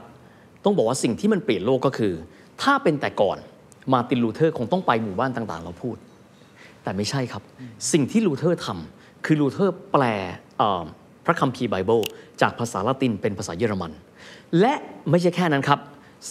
[0.66, 2.14] ต้องบอกว่าสิ่งที่มันเปลี่ยนโลกก็คือ
[2.62, 3.38] ถ้าเป็นแต่ก่อน
[3.93, 5.97] มาร์ตินลูเทอร์คงต้องไปหมู่บ้านต่างๆ เราพูด
[6.84, 7.43] แต่ไม่ใช่ครับ
[7.91, 10.04] สิ่งที่ลูเทอร์ทำคือลูเทอร์แปล
[10.58, 10.84] เอ่อ
[11.26, 11.99] พระคัมภีร์ไบเบิล
[12.41, 13.91] จากภาษาละตินเป็นภาษาเยอรมัน
[14.60, 14.74] และ
[15.10, 15.80] ไม่ใช่แค่นั้นครับ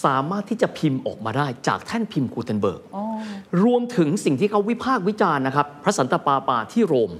[0.05, 2.83] สามารถที่จะพิมพ์ออกมาได้จากแท่นพิมพ์กูเทนเบิร์ก
[3.65, 7.13] รวมถึงสิ่งที่เขาวิพากษ์วิจารณ์นะครับ พระสันตะปาปาที่โรม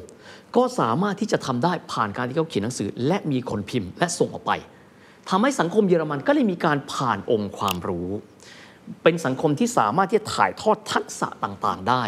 [0.57, 4.53] ก็สามารถที่จะทำได้ผ่านการที่เขาเขียนหนังสือ และมีคนพิมพ์และส่งออกไป
[5.29, 8.09] ทำให้สังคมเยอรมันก็เลยมีการผ่านองค์ความรู้
[9.03, 12.03] เป็นสังคมที่สามารถที่จะถ่ายทอดทักษะต่างๆ ได้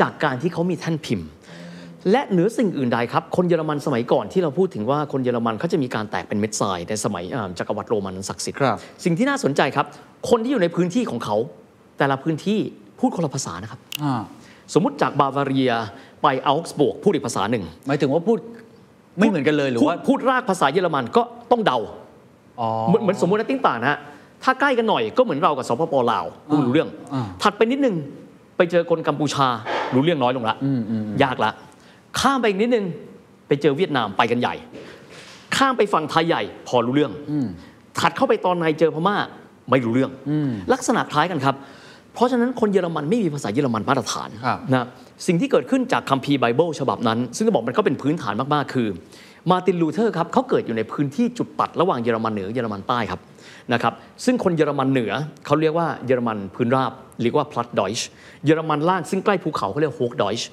[0.00, 1.28] จากการที่เขามีแท่นพิมพ์
[2.12, 9.86] และเหนือสิ่งอื่นใดครับ คนเยอรมันสมัยก่อนที่เราพูดถึงว่าคนเยอรมันเขาจะมีการแตกเป็นเม็ดทรายในสมัยอ่าจักรวรรดิโรมันอันศักดิ์สิทธิ์ครับสิ่งที่น่าสนใจครับ
[10.30, 11.36] คนที่อยู่ในพื้นที่ของเขา
[11.98, 12.58] แต่ละพื้นที่
[13.00, 14.20] พูดคนละภาษานะครับอ่า
[14.74, 15.72] สมมุติจากบาวาเรีย
[16.22, 18.38] ไปอัลส์บวกพูดอีกภาษาหนึ่งหมายถึงว่าพูด
[19.18, 21.78] ไม่เหมือนกันเลยหรือพูดว่าพูดรากภาษาเยอรมันก็ต้องเดา
[22.60, 23.98] อ๋อเหมือนเหมือนสมมตินะติ้งต่างนะฮะ
[24.44, 27.94] ถ้าใกล้กันหน่อยก็เหมือนเรากับสปปลาวพูดรู้เรื่องอ่าถัดไปนิดนึง
[28.56, 29.46] ไปเจอคนกัมพูชา
[29.94, 30.56] รู้เรื่องน้อยลงละ
[31.22, 31.50] ยากละ
[32.20, 32.84] ข้ามไปอีกนิดนึง
[33.48, 34.54] ไปเจอเวียดนามไปกันใหญ่
[35.56, 37.12] ข้ามไปฝั่งไทยใหญ่พอรู้เรื่อง
[37.98, 39.16] ถัดเข้าไปตอนในเจอพม่า
[39.70, 40.10] ไม่รู้เรื่อง
[40.72, 41.54] ลักษณะคล้ายกันครับ
[42.14, 44.86] เพราะฉะนั้นคนเยอรมันไม่มีภาษาเยอรมันมาตรฐานครับนะ
[45.26, 48.88] สิ่งที่เกิดขึ้นจากคัมภีร์ไบเบิลฉบับนั้น ซึ่งจะบอกมันก็เป็นพื้นฐานมาก ๆ คือ
[49.50, 53.20] มาร์ตินลูเทอร์ครับเขาเกิดอยู่ในพื้นที่จุดตัดระหว่างเยอรมันเหนือเยอรมันใต้ครับ
[53.72, 53.92] นะครับ
[54.24, 55.12] ซึ่งคนเยอรมันเหนือ
[55.46, 56.92] เขาเรียกว่าเยอรมันพื้นราบ
[57.22, 58.06] เรียกว่า Plattdeutsch
[58.44, 60.48] เยอรมันล่างซึ่งใกล้ภูเขาเขาเรียก Hochdeutsch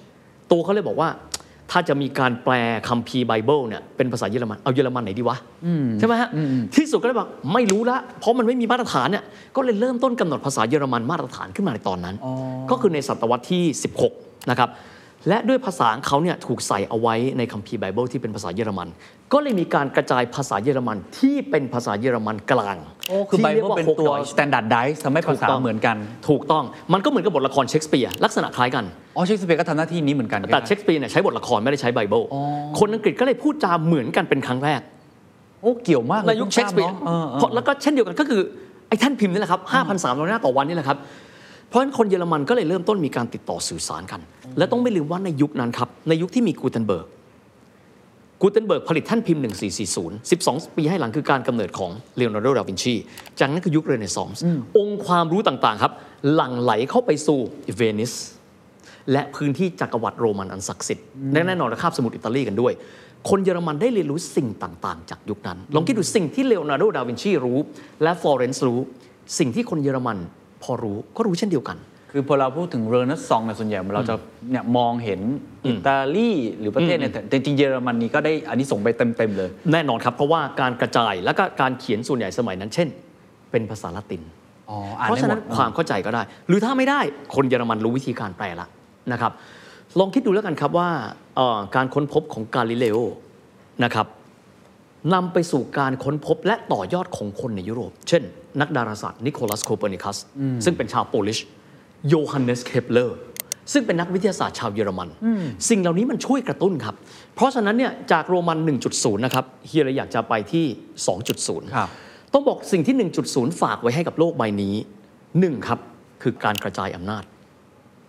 [0.51, 1.09] ตัวเขาเลยบอกว่า
[1.71, 2.53] ถ้าจะมีการแปล
[2.87, 5.37] คัมภีร์ไบเบิลเนี่ยเป็นภาษาเยอรมันเอาเยอรมันไหนดีวะ
[5.99, 6.29] ใช่ไหมฮะ
[6.75, 9.23] ที่สุดก็เลยบอกไม่รู้ละเพราะมันไม่มีมาตรฐานเนี่ย
[9.55, 12.15] ก็เลยเริ่มต้นกำหนดภาษาเยอรมันมาตรฐานขึ้นมาในตอนนั้น
[12.71, 13.63] ก็คือในศตวรรษที่
[14.07, 14.69] 16 นะครับ
[15.29, 18.87] และด้วยภาษาของเขาเนี่ยถูกใส่เอาไว้ในคัมภีร์ไบเบิลที่เป็นภาษาเยอรมัน
[19.33, 22.77] ก็เลยมีการกระจายภาษาเยอรมันที่เป็นภาษาเยอรมันกลาง
[23.09, 25.97] โอ้คือไบที่รียเบิกลว่าเป็น Hochdeutsch ตัว standardize ทำให้ภาษาถูกต้องเหมือนกัน
[26.29, 28.85] ถูกต้องมันก็เหมือนกับบทละครเชคสเปียร์ลักษณะคล้ายกัน
[29.15, 32.41] อ๋อเชคสเปียร์ก็ทำหน้าที่นี้เหมือนกันแต่เชคสเปียร์เนี่ยใช้บทละครไม่ได้ใช้ไบเบิลอ๋อ
[32.79, 34.81] คนอังกฤษก็เลยพูดจาเหมือนกันเป็นครั้งแรก
[35.61, 38.41] โอ้เกี่ยวมากลในยุคเชคสเปียร์พิ่งทราบเนอะเออเออเพราะแล้วก็เช่นเดียวกันก็คือ
[38.87, 39.61] ไอ้ท่านพิมพ์นี่แหละครับ
[39.95, 40.97] 5,300หน้าต่อวันนี่แหละครับ
[41.67, 44.21] เพราะฉะนั้นคนเยอรมันก็เลยเริ่มต้นมีการติดต่อสื่อสารกัน
[44.57, 47.07] และต้องไม่ลืมว่าในยุคนั้นครับในยุคที่มีกูเทนเบิร์ก
[48.41, 52.93] กูเทนเบิร์กผลิตแท่นพิมพ์ 1440 12 ปีให้หลังคือการกำเนิดของเลโอนาร์โด ดาวินชี
[53.39, 54.43] จากนั้นคือยุคเรเนซองส์
[54.77, 55.93] องค์ความรู้ต่างๆครับ
[56.33, 57.39] หลั่งไหลเข้าไปสู่
[57.75, 58.13] เวนิส
[59.11, 62.73] และพื้นที่จักรวรรดิโรมันอันศักดิ์สิทธิ์และแน่นอนนะคาบสมุทรอิตาลีกันด้วย
[63.29, 67.59] คนเยอรมันได้เรียนรู้สิ่งต่างๆ จากยุคนั้น ลองคิดดูสิ่งที่เลโอนาร์โด ดาวินชีรู้
[68.03, 68.79] และฟลอเรนซ์รู้
[69.39, 70.17] สิ่งที่คนเยอรมัน
[70.63, 71.77] พอรู้ก็รู้เช่นเดียวกัน
[72.17, 74.15] คือพอเราพูดถึงเรเนซองส์เนี่ยส่วนใหญ่เราจะ
[74.51, 75.21] เนี่ยมองเห็น
[75.67, 82.87] อิตาลีหรือประเทศเนี่ยแต่แต่จริงๆเยอรมนีก็ได้อันนี้ส่งส์ไปเต็มๆเลย แน่นอนครับ เพราะว่าการกระจายและก็การเขียนส่วนใหญ่สมัยนั้น เช่น
[83.51, 84.21] เป็นภาษาละติน
[84.69, 86.99] อ๋ออ่านเพราะได้ฉะหมนั้ดนความเข้าใจก็ได้ หรือถ้าไม่ได้
[87.35, 88.67] คนเยอรมันรู้วิธีการแปลละ
[89.11, 89.31] นะครับ
[89.99, 90.89] ลองคิดดูแล้วกันครับว่า
[91.35, 92.97] เอ่อการค้นพบของกาลิเลโอ
[93.83, 94.07] นะครับ
[95.13, 98.23] นำไปสู่การค้นพบและต่อยอดของคนในยุโรป เช่น
[98.61, 100.17] นักดาราศาสตร์นิโคลัสโคเปอร์นิคัส
[100.65, 101.39] ซึ่งเป็นชาวโปลิช
[102.07, 103.17] โยฮันเนสเคปเลอร์
[103.71, 105.09] ซึ่งเป็นนักวิทยาศาสตร์ชาวเยอรมัน
[105.69, 106.95] สิ่งเหล่านี้มันช่วยกระตุ้นครับ
[107.35, 108.57] เพราะฉะนั้นเนี่ยจากโรมัน
[108.91, 110.65] 1.0 นะครับเฮียเลยอยากจะไปที่
[111.23, 111.89] 2.0ครับ
[112.33, 112.95] ต้องบอกสิ่งที่
[113.31, 114.75] 1.0 ฝากไว้ให้กับโลกใบนี้
[115.23, 115.79] 1ครับ
[116.21, 117.23] คือการกระจายอำนาจ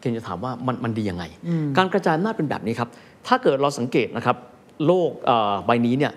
[0.01, 1.25] เคนจะถามว่ามันมันดียังไง
[1.77, 2.89] การกระจายอำนาจเป็นแบบนี้ครับ
[3.27, 4.37] ถ้าเกิดเราสังเกตนะครับ
[4.87, 6.13] โลกเอ่อใบนี้เนี่ย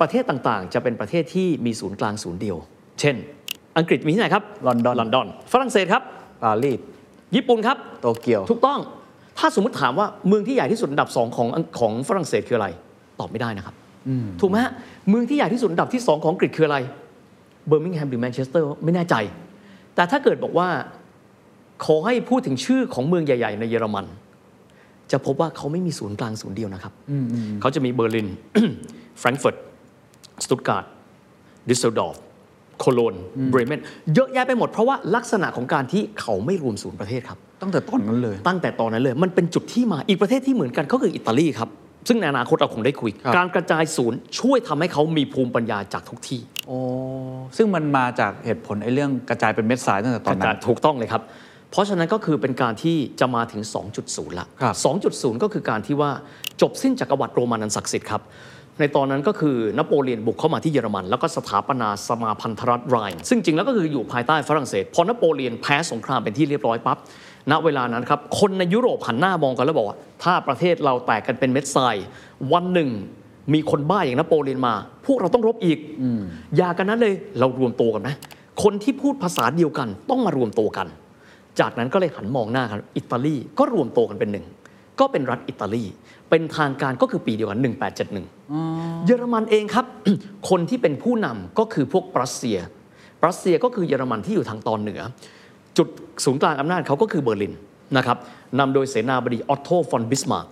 [0.00, 2.56] ประเทศต่างๆ จะเป็นประเทศที่มีศูนย์กลางศูนย์เดียว
[3.00, 3.16] เช่น
[3.78, 6.02] อังกฤษมีที่ไหนครับลอนดอนลอนดอนฝรั่งเศสครับ
[6.42, 6.80] ปารีส
[7.36, 8.78] ญี่ปุ่นครับโตเกียวถูกต้อง
[9.38, 12.68] ถ้าสมมติถามว่าเมืองที่ใหญ่ที่สุดอันดับสองของของฝรั่งเศสคืออะไร
[13.20, 13.74] ตอบไม่ได้นะครับ
[14.40, 14.72] ถูกไหมฮะ
[15.08, 16.78] เมืองที่ใหญ่ที่สุดอันดับที่สองของอังกฤษคืออะไร
[17.68, 19.14] เบอร์มิงแฮมหรือแมนเชสเตอร์ไม่แน่ใจ
[19.94, 20.68] แต่ถ้าเกิดบอกว่า
[21.84, 24.06] ขอให้พูดถึงชื่อของเมืองใหญ่ ๆ ในเยอรมัน
[25.12, 26.92] จะพบว่าเขาไม่มีศูนย์กลางศูนย์เดียวนะครับ
[27.60, 28.28] เขาจะมีเบอร์ลิน
[29.18, 29.56] แฟรงก์เฟิร์ต
[30.44, 32.16] สตุตการ์ตดุสเซลดอร์ฟ
[32.80, 33.14] โคโลน
[33.50, 33.80] เบรเมน
[34.14, 41.70] เยอะแยะไปหมดเพราะว่าลักษณะของการที่เขาไม่รวมศูนย์ประเทศครับ ตั้งแต่ตอนนั้นเลย ตั้งแต่ตอนนั้นเลย มันเป็นจุดที่มาอีกประเทศที่เหมือนกันก็คืออิตาลีครับ
[42.08, 46.78] ซึ่งในอนาคตเราคงได้คุยครับการกระจายศูนย์ช่วยทำให้เขามีภูมิปัญญาจากทุกที่โอ้
[47.56, 51.22] ซึ่งมันมาจากเหตุผลไอ้เรื่องกระจายเป็นเม็ดทรายตั้งแต่ตอนนั้นถูกต้องเลยครับ
[51.70, 53.62] เพราะฉะนั้นก็คือเป็นการที่จะมาถึง
[54.00, 54.74] 2.0 ละครับ
[55.08, 56.10] 2.0 ก็คือการที่ว่า
[56.62, 58.22] จบสิ้นจักรวรรดิโรมันอันศักดิ์สิทธิ์ครับ
[58.80, 66.98] ในตอนนั้นก็คือนโปเลียนบุกเข้ามาที่เยอรมัน แล้วก็สถาปนาสมาพันธรัฐไรน์ซึ่งจริงแล้วก็คืออยู่ภายใต้ฝรั่งเศสพอนโปเลียนแพ้สงครามเป็นที่เรียบร้อยปั๊บ
[67.50, 71.96] ณเวลานั้นครับคนในยุโรปหันหน้ามองกันแล้วบอกว่าถ้าประเทศเราแตกกันเป็นเม็ดทราย
[72.52, 72.90] วันหนึ่ง
[73.54, 74.74] มีคนบ้าอย่างนโปเลียนมา
[75.06, 75.78] พวกเราต้องรบอีก
[76.56, 78.10] อย่ากันนั้นเลยเรารวมตัวกันไหม
[78.62, 80.86] คนที่พูดภาษาเดียวกันต้องมารวมตัวกัน
[81.60, 84.46] จากนั้นก็เลยหันมองหน้ากันอิตาลีก็รวมตัวกันเป็นหนึ่ง
[85.00, 85.84] ก็เป็นรัฐอิตาลี
[86.30, 87.60] เป็นทางการก็คือปีเดียวกัน
[88.32, 89.86] 1871 เยอรมันเองครับ
[90.48, 92.58] คนที่เป็นผู้นำก็คือพวกปรัสเซียป
[93.26, 95.00] รัสเซียก็คือเยอรมันที่อยู่ทางตอนเหนือ
[95.78, 95.88] จุด
[96.24, 97.54] ศูนย์กลางอำนาจเขาก็คือเบอร์ลิน
[97.96, 98.16] นะครับ
[98.58, 100.46] นำโดยเสนาบดีออตโตฟอนบิสมาร์ก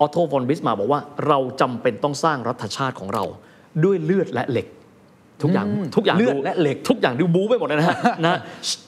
[0.00, 3.24] ออตโตฟอนบิสมาร์กบอกว่าเราจำเป็นต้องสร้างรัฐชาติของเรา
[3.84, 4.66] ด้วยเลือดและเหล็ก
[5.42, 5.66] ทุกอย่าง
[5.96, 7.96] ทุกอย่างเลือดดูและเหล็กทุกอย่างดูบู๊ไปหมดเลยนะฮะ
[8.26, 8.38] นะ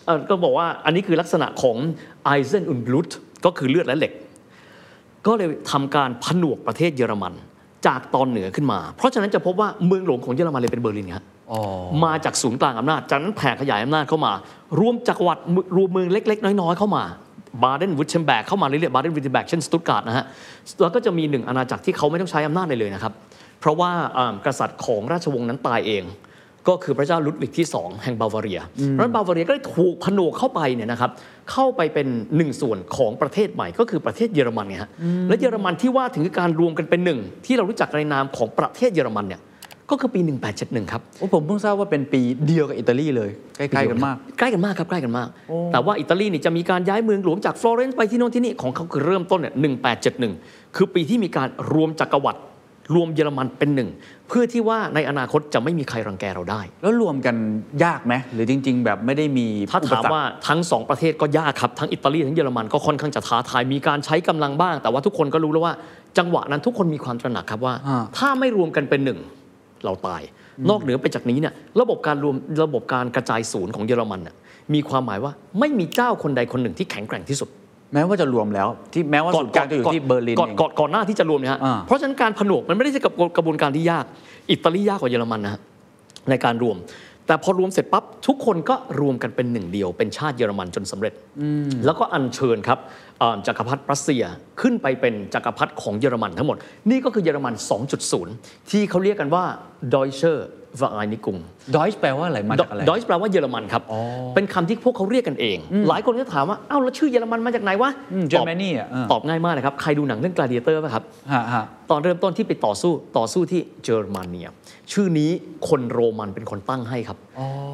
[0.06, 1.76] เอ่อก็บอกว่าอันนี้คือลักษณะของ
[2.24, 3.10] ไอเซนอุนบลูต
[3.44, 4.12] ก็คือเลือดและเหล็ก
[5.26, 7.32] ก็เลยทำการผนวกประเทศเยอรมัน
[7.86, 11.60] จากตอนเหนือขึ้นมา เพราะฉะนั้นจะพบว่าเมืองหลวงของเยอรมันเลยเป็นเบอร์ลินครับอ๋อ
[12.04, 14.32] มาจากศูนย์กลางอำนาจจากนั้นแผ่ขยายอำนาจเข้ามา
[14.80, 15.42] รวมจักรวรรดิ
[15.76, 17.04] รวมเมืองเล็ก ๆ น้อยๆเข้ามา
[17.62, 20.24] บาเดนวุฒเชมแบกเข้ามาเรื่อยๆบาเดนวุฒเชมแบกเช่นสตุตการ์ดนะฮะ
[20.80, 23.12] แล้วก็จะมีหนึ่งอาณาจักรที่เขาไม่ต้องใช้อำนาจเลยเลยนะครับ
[23.60, 26.02] เพราะว่าอ่ากษัตริย์ของราชวงศ์นั้นตายเอง
[26.68, 28.60] ก็คือพระเจ้าลุดวิกที่ 2 แห่งบาวาเรีย
[28.90, 31.10] เพราะฉะนั้นบาวาเรียก็ได้ถูกผนวกเข้าไปเนี่ยนะครับ
[31.52, 32.06] เข้าไปเป็น
[32.36, 34.90] หนึ่งส่วนของประเทศใหม่ ก็คือประเทศเยอรมันไงฮะ
[35.28, 39.42] และเยอรมันที่ว่าถึงการรวมกันเป็นหนึ่งที่เรารู้จักในนามของประเทศเยอรมันเนี่ย
[39.90, 40.20] ก็คือปี
[40.56, 45.28] 1871 ครับโอ้ผมเพิ่งทราบว่าเป็นปีเดียวกับอิตาลีเลย ใกล้ๆกันมาก ใกล้กันมากครับใกล้กันมาก
[45.72, 49.54] แต่ว่าอิตาลีนี่จะมีการย้ายเมืองหลวงจากฟลอเรนซ์ไปที่โน่นที่นี่ของเขาคือเริ่มต้นเนี่ย
[50.14, 52.40] 1871 คือปีที่มีการรวมจักรวรรดิ
[52.94, 53.88] รวมเยอรมันเป็นหนึ่ง
[54.28, 57.36] เพื่อที่ว่าในอนาคตจะไม่มีใครรังแกเราได้ แล้วรวมกัน
[57.84, 65.74] ยากไหมหรือจริง ๆ แบบไม่ได้มีถ้าอุปถามสรรคว่าทั้งสองประเทศก็ยากครับ ทั้งอิตาลีทั้งเยอรมันก็ค่อนข้างจะท้าทายมีการใช้กำลังบ้าง แต่ว่าทุกคนก็รู้แล้วว่า
[66.18, 69.18] จังหวะนั้นทุกคนมีความตระหนักครับว่าอ่า ถ้าไม่รวมกันเป็นหนึ่ง
[69.84, 70.22] เราตาย
[70.70, 72.34] นอกเหนือไปจากนี้เนี่ยระบบการรวม
[72.64, 74.34] ระบบการกระจายศูนย์ของเยอรมันน่ะ
[74.74, 77.48] มีความหมายว่าไม่มีเจ้าคนใดคนหนึ่งที่แข็งแกร่งที่สุด
[77.94, 84.04] แม้ว่าจะรวมแล้วที่แม้ว่าศูนย์กลางจะอยู่ที่เบอร์ลินก่อนเองก่อนก่อนหน้าที่จะรวมเนี่ยฮะอ่าเพราะฉะนั้นการผนวกมันไม่ได้ใช่กับกระบวนการที่ยาก
[84.50, 85.60] อิตาลียากกว่าเยอรมันนะฮะ
[86.30, 86.78] ในการรวม
[87.26, 91.12] แต่พอรวมเสร็จปั๊บทุกคนก็รวมกันเป็นหนึ่งเดียว เป็นชาติเยอรมันจนสำเร็จ
[91.84, 92.78] แล้วก็อัญเชิญครับ
[93.18, 94.22] เอ่อจักรพรรดิรัสเซีย
[94.60, 96.56] ขึ้นไปเป็นจักรพรรดิของเยอรมันทั้งหมด
[96.90, 97.54] นี่ก็คือเยอรมัน
[98.12, 99.44] 2.0 ที่เขาเรียกกันว่า
[99.94, 100.57] Deutsche Vereinigung ดอ
[101.86, 103.82] ยส์แปลว่าอะไรมาจากอะไรดอยส์แปลว่าเยอรมันครับ
[104.34, 105.58] เป็นคำที่พวกเขาเรียกกันเอง
[105.88, 114.48] หลายคนก็ถามว่าเอ้าแล้วชื่อเยอรมันมาจากไหนวะอืมตอบ Germany อะเออตอบง่ายมากเลยครับ ใครดูหนังเรื่อง Gladiator ป่ะครับฮะฮะตอนเริ่มต้นที่ไปต่อสู้ต่อสู้ที่เยอรมนีย
[114.92, 115.30] ชื่อนี้
[115.68, 117.18] คนโรมันเป็นคนตั้งให้ครับ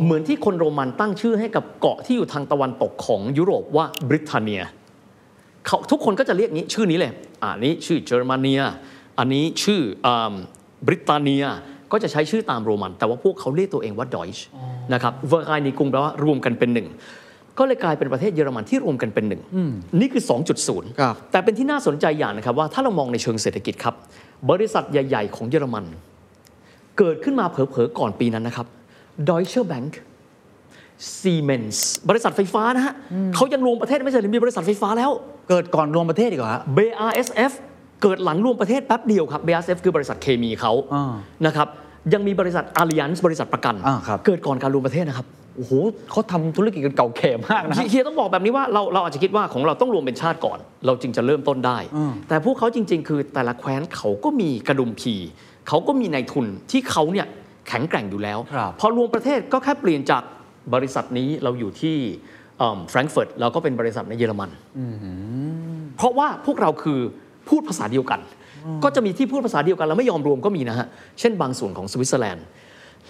[0.05, 4.63] เหมือนที่คนโรมันตั้งชื่อให้กับเกาะที่อยู่ทางตะวันตกของยุโรปว่าบริเตนเนีย
[5.67, 8.61] เขาทุกคนก็จะเรียกนี้ชื่อนี้เลยอะอันนี้ชื่อเยอรมนีย
[9.19, 9.81] อันนี้ชื่อ
[10.87, 11.45] บริตาเนีย
[11.95, 14.45] ก็จะใช้ชื่อตามโรมัน แต่ว่าพวกเขาเรียกตัวเองว่าดอยช์
[14.95, 16.87] นะครับเวอร์ไกนีกรุงแปลว่ารวมกันเป็นหนึ่ง
[17.59, 19.43] ก็เลยกลายเป็นประเทศเยอรมันที่รวมกันเป็นหนึ่ง
[20.01, 20.23] นี่คือ
[20.61, 23.95] 2.0ครับแต่เป็นที่น่าสนใจอย่างนะครับว่าถ้าเรามองในเชิงเศรษฐกิจครับ
[24.51, 25.85] บริษัทใหญ่ ๆ ของเยอรมัน
[26.99, 28.67] เกิดขึ้นมาเผลอๆ ก่อนปีนั้นนะครับ
[29.29, 29.93] Deutsche Bank
[31.19, 31.79] Siemens
[32.11, 32.95] บริษัทไฟฟ้านะฮะ
[33.35, 35.11] เขายังรวมประเทศไม่ใช่หรือมีบริษัทไฟฟ้าแล้ว
[35.49, 37.53] เกิดก่อนรวมประเทศอีกเหรอฮะ BASF
[38.03, 41.13] เกิดหลังรวมประเทศแป๊บเดียวครับ BASF คือบริษัทเคมีเขาอ่า
[41.47, 41.69] นะครับ
[42.13, 45.27] ยังมีบริษัท Allianz บริษัทประกัน อ่าครับ เกิดก่อนการรวมประเทศนะครับ
[45.57, 45.73] โอ้โห
[46.11, 55.15] เขาทำธุรกิจกันเก่าแก่มากนะ เฮียต้องบอกแบบนี้ว่าเราเราอาจจะคิดว่าของเราต้องรวมเป็นชาติก่อน เราจึงจะเริ่มต้นได้ อืม แต่พวกเขาจริง ๆ คือแต่ละแคว้นเขาก็มีกระดุมพี
[55.69, 57.27] เขาก็มีนายทุนที่เขาเนี่ย
[57.69, 60.23] แข็งแกร่งอยู่แล้ว ครับ พอรวมประเทศก็แค่เปลี่ยนจาก
[60.75, 61.97] บริษัทนี้เราอยู่ที่
[62.91, 64.51] แฟรงก์เฟิร์ตเราก็เป็นบริษัทในเยอรมัน
[65.97, 66.99] เพราะว่าพวกเราคือ
[67.49, 68.21] พูดภาษาเดียวกัน
[68.85, 70.87] ก็จะมีที่พูดภาษาเดียวกันแล้วไม่ยอมรวมก็มีนะฮะ
[71.21, 72.47] เช่นบางส่วนของสวิตเซอร์แลนด์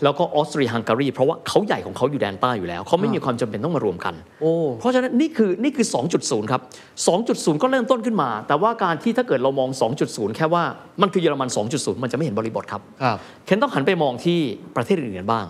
[0.04, 5.86] แล้วก็ออสเตรียฮังการีเพราะว่าเขาใหญ่ของเขาอยู่แดนใต้อยู่แล้ว เขาไม่มีความจำเป็นต้องมารวมกันโอ้เพราะฉะนั้นนี่คือนี่คือ
[6.18, 6.60] 2.0 ครับ
[7.12, 9.70] 2.0 ก็เริ่มต้นขึ้นมา แต่ว่าการที่ถ้าเกิดเรามอง
[10.04, 10.64] 2.0 แค่ว่า
[11.02, 14.38] มันคือเยอรมัน 2.0 มันจะไม่เห็นบริบทครับครับเคนต้องหันไปมองที่
[14.76, 15.46] ประเทศอื่นๆบ้าง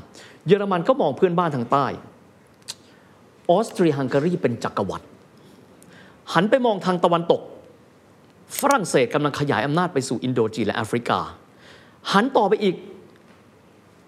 [0.47, 1.87] เยอรมันก็มองเพื่อนบ้านทางใต้
[3.51, 5.07] ออสเตรียฮังการีเป็นจักรวรรดิ
[6.35, 7.41] หันไปมองทางตะวันตก
[8.61, 11.19] ฝรั่งเศสกำลังขยายอำนาจไปสู่อินโดจีนและแอฟริกา
[12.13, 12.75] หันต่อไปอีก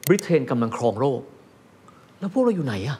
[0.06, 1.20] บริเตนกำลังครองโลก
[2.20, 2.96] แล้วพวกเราอยู่ไหนอะ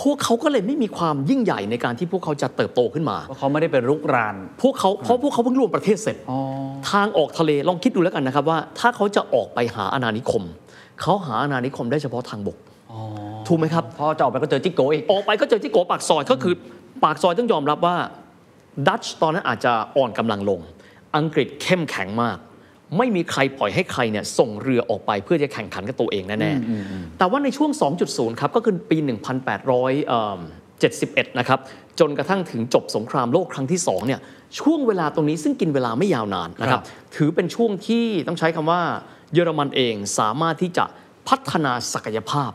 [0.00, 6.38] พวกเขาก็เลยไม่มีความยิ่งใหญ่ในการที่พวกเขาจะเติบโตขึ้นมาเพราะเขาไม่ได้เป็นรุกราน พวกเขาเพราะพวกเขาเพิ่งรวมประเทศเสร็จอ๋อ
[6.90, 10.42] ทางออกทะเลลองคิดดูแล้วกันนะครับว่า ถ้าเขาจะออกไปหาอาณานิคม
[11.00, 12.56] เขาหาอาณานิคมได้เฉพาะทางบก
[13.46, 16.54] ถูกไหมครับพอจะออกไปก็เจอจิโกอีกออกไปก็เจอที่โกปากซอยก็คือ
[17.04, 17.96] ปากซอยต้องยอมรับว่า
[18.86, 20.60] ดัตช์ตอนนั้นอาจจะอ่อนกำลังลง
[21.16, 22.38] อังกฤษเข้มแข็งมาก
[22.98, 27.70] ไม่มีใครปล่อยให้ใครเนี่ยส่งเรือออกไปเพื่อจะแข่งขันกับตัวเองแน่ๆแต่ว่าในช่วง
[28.06, 28.96] 2.0 ครับก็คือปี
[30.18, 31.58] 1871 นะครับ
[32.00, 34.20] จนกระทั่งถึงจบสงครามโลกครั้งที่2เนี่ย
[34.60, 36.82] ช่วงเวลาตรงนี้ซึ่งกินเวลาไม่ยาวนานนะครับ
[37.16, 38.80] ถือเป็นช่วงที่ต้องใช้คำว่า
[39.32, 40.84] เยอรมันเองสามารถที่จะ
[41.28, 42.50] พัฒนาศักยภาพ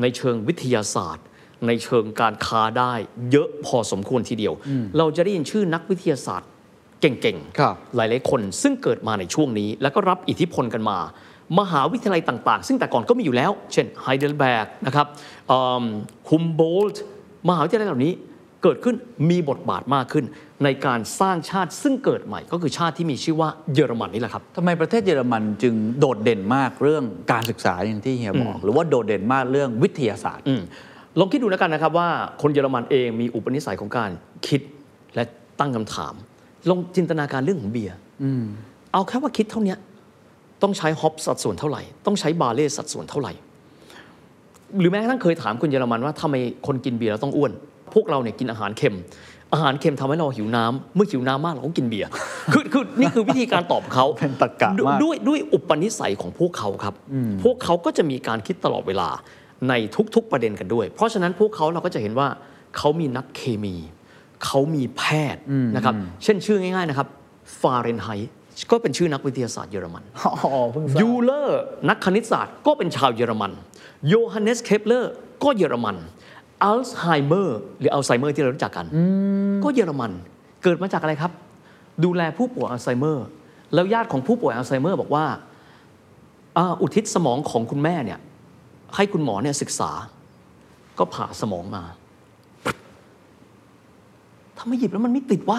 [0.00, 1.24] ในเชิงวิทยาศาสตร์
[1.66, 2.92] ในเชิงการค้าได้
[3.30, 4.54] เยอะพอสมควรทีเดียว
[4.98, 6.48] เราจะได้ยินชื่อนักวิทยาศาสตร์
[7.00, 10.98] เก่งครับหลายๆคนซึ่งเกิดมาในช่วงนี้ แล้วก็รับอิทธิพลกันมา
[11.58, 15.06] มหาวิทยาลัยต่างๆ ซึ่งแต่ก่อนก็มีอยู่แล้ว เช่นไฮเดลเบิร์กนะครับ
[16.28, 17.02] คุมโบลต์
[17.48, 18.12] มหาวิทยาลัยเหล่านี้
[18.62, 18.96] เกิดขึ้น
[19.30, 20.24] มีบทบาทมากขึ้น
[20.64, 30.62] ในการสร้างชาติซึ่งเกิดใหม่ ก็คือชาติที่มีชื่อว่าเยอรมันนี่แหละครับทำไมประเทศเยอรมันจึงโดดเด่นมากเรื่องการศึกษาอย่างที่เฮียบอก หรือว่าโดดเด่นมากเรื่องวิทยาศาสตร์อืม
[31.18, 32.08] ลองคิดดูแล้วกันนะครับว่า
[32.42, 34.10] คนเยอรมันเองมีอุปนิสัยของการ
[34.46, 34.60] คิด
[35.14, 35.24] และ
[35.60, 36.14] ตั้งคำถาม
[36.68, 37.96] ลองจินตนาการเรื่องของเบียร์
[38.92, 39.78] เอาแค่ว่าคิดเท่าเนี้ย
[40.62, 43.32] ต้องใช้ฮอปสัดส่วนเท่าไหร่ ต้องใช้บาเล่สัดส่วนเท่าไหร่
[44.78, 46.34] หรือแม้กระทั่งเคยถามคนเยอรมันว่าทำไม
[46.66, 47.52] คนกินเบียร์แล้วต้องอ้วน
[47.94, 48.96] พวกเราเนี่ยกินอาหารเค็ม
[49.52, 52.08] อาหารเค็มทำให้เราหิวน้ำเมื่อหิวน้ำมากเราก็กินเบียร์
[52.52, 56.94] คือคือนี่คือวิธีการตอบเขาเป็นตรรกะมากด้วยด้วยอุปนิสัยของพวกเขาครับ
[57.44, 59.08] พวกเขาก็จะมีการคิดตลอดเวลา
[59.68, 59.72] ใน
[60.14, 62.28] ทุกๆประเด็นกันด้วย เพราะฉะนั้นพวกเขาเราก็จะเห็นว่า
[62.76, 63.76] เขามีนักเคมี
[64.44, 65.02] เขามีแพ
[65.34, 65.42] ทย์
[65.76, 65.94] นะครับ
[66.24, 67.08] เช่นชื่อง่ายๆนะครับ
[67.60, 68.32] ฟาเรนไฮต์
[68.70, 73.52] ก็เป็นชื่อนักวิทยาศาสตร์เยอรมันอ๋อเพิ่งทราบยูเลอร์นักคณิตศาสตร์ก็เป็นชาวเยอรมัน
[74.08, 75.12] โยฮันเนสเคปเลอร์
[75.44, 75.96] ก็เยอรมัน
[76.64, 78.86] อัลไซเมอร์หรืออัลไซเมอร์ที่เรารู้จักกัน
[79.64, 80.12] ก็เยอรมัน
[80.62, 81.32] เกิดมาจากอะไรครับ
[82.04, 83.26] ดูแลผู้ป่วยอัลไซเมอร์
[83.74, 85.24] แล้วญาติของผู้ป่วยอัลไซเมอร์บอกว่า
[86.56, 88.18] อาอุทิศสมองของคุณแม่เนี่ย
[88.96, 89.90] ให้คุณหมอเนี่ยศึกษา
[90.98, 91.82] ก็ผ่าสมองมา
[94.58, 95.58] ทำไมหยิบแล้วมันไม่ติดวะ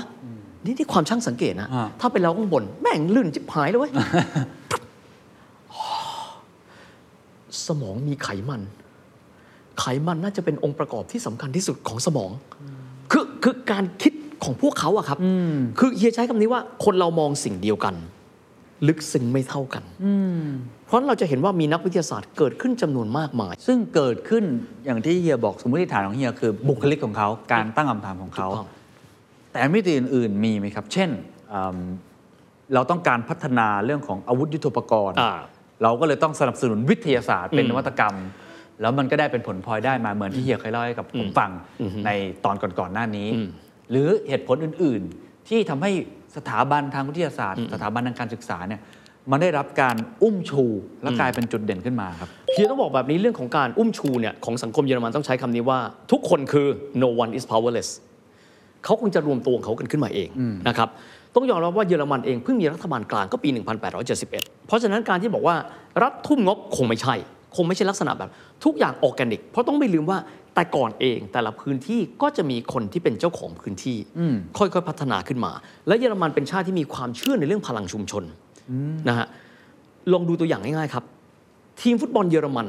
[0.66, 3.92] นี่ที่ความช่างสังเกตนะอ่าถ้าเป็นเราข้างบน แม่งลื่นชิบหายเลยเว้ย
[7.68, 8.62] สมองมีไขมัน
[9.80, 12.32] ไขมันน่าจะเป็นองค์ประกอบที่สำคัญที่สุดของสมอง
[13.12, 14.14] คือคือการคิด
[14.44, 15.18] ของพวกเขาอะครับ
[15.80, 17.96] คือเฮียใช้คำนี้ว่าคนเรามองสิ่งเดียวกัน
[18.88, 19.84] ลึกซึ้งไม่เท่ากัน
[20.83, 24.44] เพ ราะฉะนั้นเราจะเห็นว่ามีนักวิทยาศาสตร์เกิดขึ้นจำนวนมากมาย ซึ่งเกิดขึ้น
[24.86, 28.68] อย่างที่เฮียบอกสมมติฐานของเฮียคือบุคลิกของเขาการตั้งคำถามของเขาถูกต้อง
[29.52, 31.10] แต่มิติอื่นๆ มีไหมครับ เช่น
[31.54, 31.80] อืม
[32.74, 35.32] เราต้องการพัฒนาเรื่องของอาวุธยุทโธปกรณ์อ่า
[35.84, 38.16] เราก็เลยต้องสนับสนุนวิทยาศาสตร์เป็นนวัตกรรม
[38.82, 41.52] แล้วมันก็ได้เป็นผลพลอยได้มาเหมือนที่เฮียเคยเล่าให้กับผมฟัง
[42.06, 42.10] ใน
[42.46, 43.28] ตอนก่อนๆหน้านี้
[43.90, 45.92] หรือเหตุผลอื่นๆ ที่ทำให้
[46.36, 48.82] สถาบันทางวิทยาศาสตร์ สถาบันทางการศึกษาเนี่ย
[49.32, 50.64] มันได้รับการอุ้มชู
[51.04, 55.80] และกลายเป็นจุดเด่นขึ้นมาครับเฮียต้องบอกแบบนี้เรื่องของการอุ้มชูเนี่ยของสังคมเยอรมันต้องใช้คำนี้ว่า
[56.12, 56.68] ทุกคนคือ
[57.02, 57.90] no one is powerless
[58.84, 60.30] เขาคงจะรวมตัวของเขากันขึ้นมาเอง
[60.68, 60.90] นะครับ
[61.36, 63.50] ต้องยอมรับว่าเยอรมันเองเพิ่งมีรัฐบาลกลางก็ปี
[64.08, 64.30] 1871
[64.68, 65.56] เพราะฉะนั้นการที่บอกว่า
[66.04, 67.16] รัฐทุ่มงบคงไม่ใช่
[67.56, 68.30] คงไม่ใช่ลักษณะแบบ
[68.64, 70.18] ทุกอย่างออร์แกนิก เพราะต้องไม่ลืมว่า
[70.56, 73.98] แต่ก่อนเองแต่ละพื้นที่ก็จะมีคนที่เป็นเจ้าของพื้นที่
[74.58, 75.52] ค่อยๆพัฒนาขึ้นมา
[75.88, 78.24] และเยอรมันเป็นชาติที่มีความเชื่อในเรื่องพลังชุมชน
[79.08, 79.28] นะฮะ
[80.14, 81.04] ลองดูตัวอย่างง่ายๆครับ
[81.82, 82.68] ทีมฟุตบอลเยอรมัน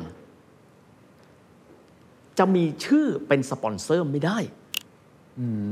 [2.39, 4.39] จะมีชื่อเป็นสปอนเซอร์ไม่ได้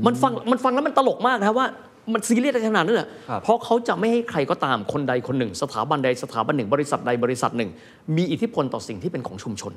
[0.05, 1.67] มันฟังมันฟังแล้วมันตลกมากนะครับว่า
[2.13, 7.69] มันซีเรียสขนาดนั้นเหรอครับเพราะเขาจะไม่ให้ใครก็ตามคนใดคนหนึ่ง สถาบันใดสถาบันหนึ่ง บริษัทใดบริษัทหนึ่ง
[8.17, 9.73] มีอิทธิพลต่อสิ่งที่เป็นของชุมชน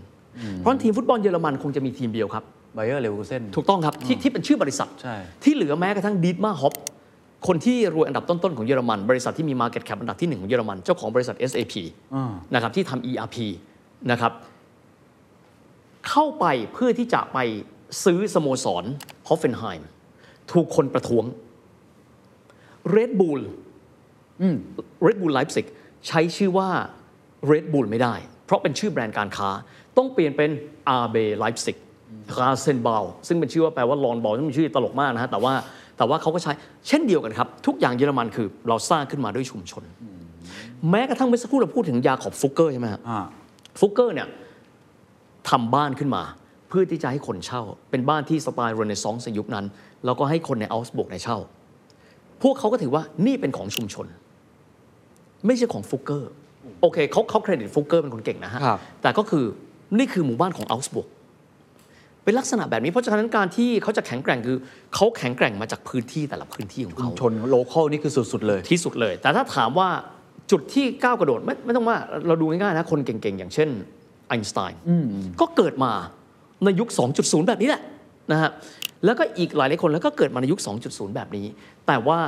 [0.56, 2.44] เพราะฉะนั้นทีมฟุตบอลเยอรมันคงจะมีทีมเดียวครับ
[2.74, 6.74] ไบเออร์เลเวอร์คูเซนถูกต้องครับที่ที่เป็นชื่อบริษัทใช่ที่เหลือแม้กระทั่งดีทมาร์ฮอปป์
[7.46, 11.74] คนที่รวยอันดับต้นๆของเยอรมัน บริษัทที่มี Market Cap อันดับที่หนึ่งของเยอรมัน เจ้าของบริษัท SAP
[12.14, 13.36] อ่านะครับที่ทำ ERP
[14.10, 14.32] นะครับ
[16.08, 17.38] เข้าไปเพื่อที่จะไป
[18.04, 18.84] ซื้อสโมสร
[19.28, 19.88] ฮอฟเฟนไฮม์
[20.52, 21.24] ถูกคนประท้วง
[22.96, 23.40] Red Bull
[25.06, 25.66] Red Bull Leipzig
[26.08, 26.68] ใช้ชื่อว่า
[27.50, 29.48] Red Bull ไม่ได้ เพราะเป็นชื่อแบรนด์การค้า
[29.96, 30.50] ต้องเปลี่ยนเป็น
[31.02, 31.76] RB Leipzig
[32.40, 35.54] r a s e n b a u ซึ่งเป็นชื่อว่าแปลว่า lawn ball ซึ่งเป็นชื่อตลกมากนะฮะแต่ว่า
[35.96, 36.52] แต่ว่าเขาก็ใช้
[36.88, 39.82] เช่นเดียวกันครับ ทุกอย่างเยอรมันคือเราสร้างขึ้นมาด้วยชุมชน
[40.90, 43.18] แม้กระทั่งเมื่อสักครู่เราพูดถึงยาคอบฟุกเกอร์ใช่ไหมฮะอ่า
[43.80, 44.28] ฟุกเกอร์เนี่ย
[45.50, 46.22] ทำบ้านขึ้นมา
[46.68, 49.66] เพื่อที่จะให้คนเช่า เป็นบ้านที่สไตล์เรเนซองส์ในยุคนั้น
[50.04, 51.38] แล้วก็ให้คนในเอาก์สบวร์กในยเช่า
[52.42, 54.06] พวกเขาก็ถือว่านี่เป็นของชุมชน
[55.46, 56.30] ไม่ใช่ของฟุกเกอร์
[56.82, 59.44] โอเคเขาเขาเครดิตฟุกเกอร์เป็นคนเก่งนะฮะครับแต่ก็คือ
[59.98, 61.06] นี่คือหมู่บ้านของเอาก์สบวร์ก
[62.26, 64.56] เป็นลักษณะแบบนี้ เพราะฉะนั้นการที่เขาจะแข็งแกร่งคือ
[64.94, 69.88] เขาแข็งแกร่งมาจากพื้นที่แต่ละพื้นที่ของเขาชน local นี่คือสุดๆเลยที่สุดเลย แต่ถ้าถามว่า
[70.50, 71.96] จุดที่ก้าวกระโดดไม่ไม่ต้องว่า
[72.26, 73.68] เราดูง่ายๆนะคนเก่งๆ อย่างเช่น
[74.28, 74.78] ไอน์สไตน์
[75.40, 75.92] ก็เกิดมา
[76.64, 77.82] ในยุค 2.0 แบบนี้แหละ
[78.32, 78.50] นะฮะ
[79.04, 81.46] แล้วก็อีกหลายหลายๆคนแล้วก็เกิดมาในยุค 2.0 แบบนี้
[81.86, 82.18] แต่ว่า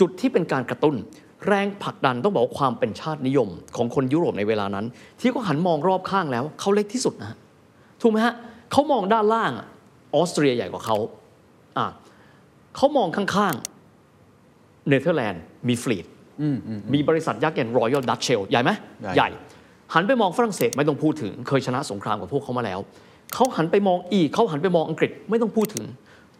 [0.00, 0.94] จุดที่เป็นการกระตุ้น
[1.46, 4.86] แรงผลักดันต้องบอกว่าความเป็นชาตินิยมของคนยุโรปในเวลานั้น
[5.20, 7.36] ที่เขาหันมองรอบข้างแล้วเขาเล็กที่สุดนะฮะ
[8.02, 8.34] ถูกไหมฮะ
[8.74, 9.68] เขามองด้านล่างอะ
[10.14, 10.96] ออสเตรียใหญ่กว่าเขา
[11.78, 11.86] อะ
[12.76, 16.06] เขามองข้างๆเนเธอร์แลนด์มีฟิลิปส์
[16.94, 18.70] มีบริษัทยักษ์อย่าง Royal Dutch Shell ใหญ่ไหม
[19.02, 19.28] ใหญ่ใหญ่
[19.94, 22.80] หันไปมองฝรั่งเศสไม่ต้องพูดถึง เคยชนะสงครามกับพวกเขามาแล้ว
[23.34, 25.84] เขาหันไปมองอีกเขาหันไปมองอังกฤษไม่ต้องพูดถึง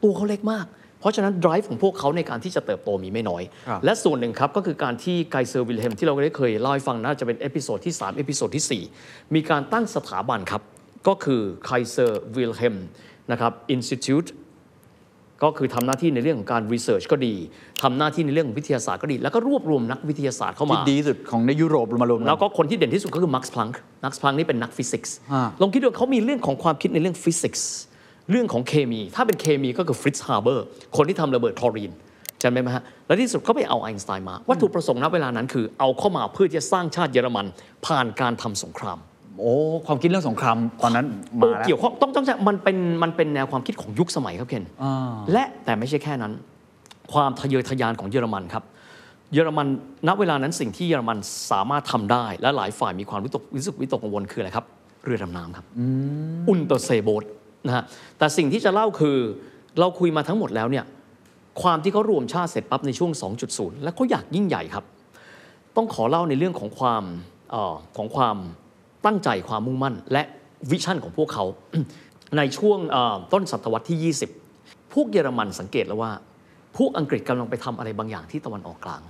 [0.02, 0.66] ตัวเขาเล็กมาก
[1.00, 10.62] เพราะฉะนั้น drive ของพวกเขาในการที่จะเติบโตมีไม่น้อยครับและส่วนหนึ่งครับก็คือการที่ไกเซอร์วิลเฮมที่เราได้เคยเล่าให้ฟังน่าจะเป็น episode ที่3 episode ที่สี่4 มีการตั้งสถาบันครับ
[11.08, 12.76] ก็คือไคเซอร์วิลเฮม
[13.30, 14.28] นะครับ Institute
[15.42, 17.34] ก็คือทำหน้าที่ในเรื่องของการ research ก็ดี
[17.82, 27.68] ทำหน้าที่ในเรื่องของวิทยาศาสตร์ก็ดี แล้วก็รวบรวมนักวิทยาศาสตร์เข้าที่มาดีที่สุดของในยุโรปมารวมกันแล้วก็คนที่เด่นที่สุดก็คือมักซ์พลังก์มักซ์พลังก์นี่เป็นนักฟิสิกส์อ่าลองคิดดูเขามีเรื่องของความคิดในเรื่องฟิสิกส์
[28.30, 30.64] เรื่องของเคมี ถ้าเป็นเคมีก็คือฟริตซ์ฮาร์เบอร์
[30.96, 31.92] คนที่ทำระเบิดคลอรีน
[32.42, 37.46] จำได้ไหมฮะ และที่สุดเขาไปเอาไอน์สไตน์มา วัตถุประสงค์ณเวลานั้นคือเอาเข้ามาเพื่อที่จะสร้างชาติเยอรมัน
[37.86, 38.98] ผ่านการทำสงคราม
[39.38, 39.52] โอ้
[39.86, 41.06] ความคิดเรื่องสงครามตอนนั้น
[41.40, 46.32] โอ้มาแล้วเกี่ยวข้องต้องต้องใช่มันเป็นมันเป็นแนวความคิดของยุคสมัยครับเคนอ่าและแต่ไม่ใช่แค่นั้น
[47.12, 48.64] ความทะเยอทะยานของเยอรมันครับ
[49.32, 49.66] เยอรมัน
[50.08, 51.18] ณเวลานั้นสิ่งที่เยอรมัน
[51.50, 54.64] สามารถทำได้ และหลายฝ่ายมีความวิตกวิสุกวิตกกังวลคืออะไรครับ
[55.04, 55.66] เรือดำน้ำครับ
[56.48, 57.24] อุนเตอร์เซโบท
[57.66, 57.84] นะฮะ
[58.18, 59.16] แต่สิ่งที่จะเล่าคือ
[59.78, 60.84] เราคุยมาทั้งหมดแล้วเนี่ย
[61.62, 63.10] ความที่เขารวมชาติเสร็จปั๊บในช่วง
[63.46, 64.84] 2.0 และเขาอยากยิ่งใหญ่ครับ
[65.76, 67.04] ต้องขอเล่าในเรื่องของความ
[67.50, 68.36] เออของความ
[69.06, 70.22] ตั้งใจความมุ่งมั่น และ
[70.70, 71.44] vision ของพวกเขา
[72.36, 74.14] ในช่วงเอ่อต้นศตวรรษที่
[74.52, 76.12] 20 พวกเยอรมันสังเกตแล้วว่า
[76.76, 79.02] พวกอังกฤษกำลังไปทำอะไรบางอย่างที่ตะวันออกกลาง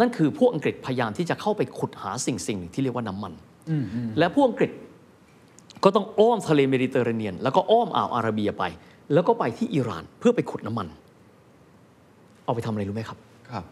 [0.00, 3.32] นั่นคือพวกอังกฤษพยายามที่จะเข้าไปขุดหาสิ่งสิ่งหนึ่งที่เรียกว่าน้ำมัน
[4.18, 4.70] และพวกอังกฤษ
[5.84, 8.64] ก็ต้องอ้อมทะเลเมดิเตอร์เรเนียน แล้วก็อ้อมอ่าวอาระเบียไป
[9.12, 10.86] แล้วก็ไปที่อิหร่านเพื่อไปขุดน้ำมัน
[12.44, 13.18] เอาไปทำอะไรรู้ไหมครับ
[13.50, 13.64] ครับ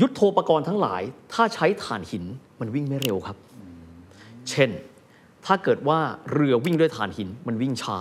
[0.00, 2.24] ยุทโธปกรณ์ทั้งหลาย ถ้าใช้ถ่านหิน
[2.60, 3.36] มันวิ่งไม่เร็วครับ
[4.50, 4.70] เช่น
[5.46, 5.98] ถ้าเกิดว่า
[6.32, 7.98] เรือวิ่งด้วยถ่านหินมันวิ่งช้า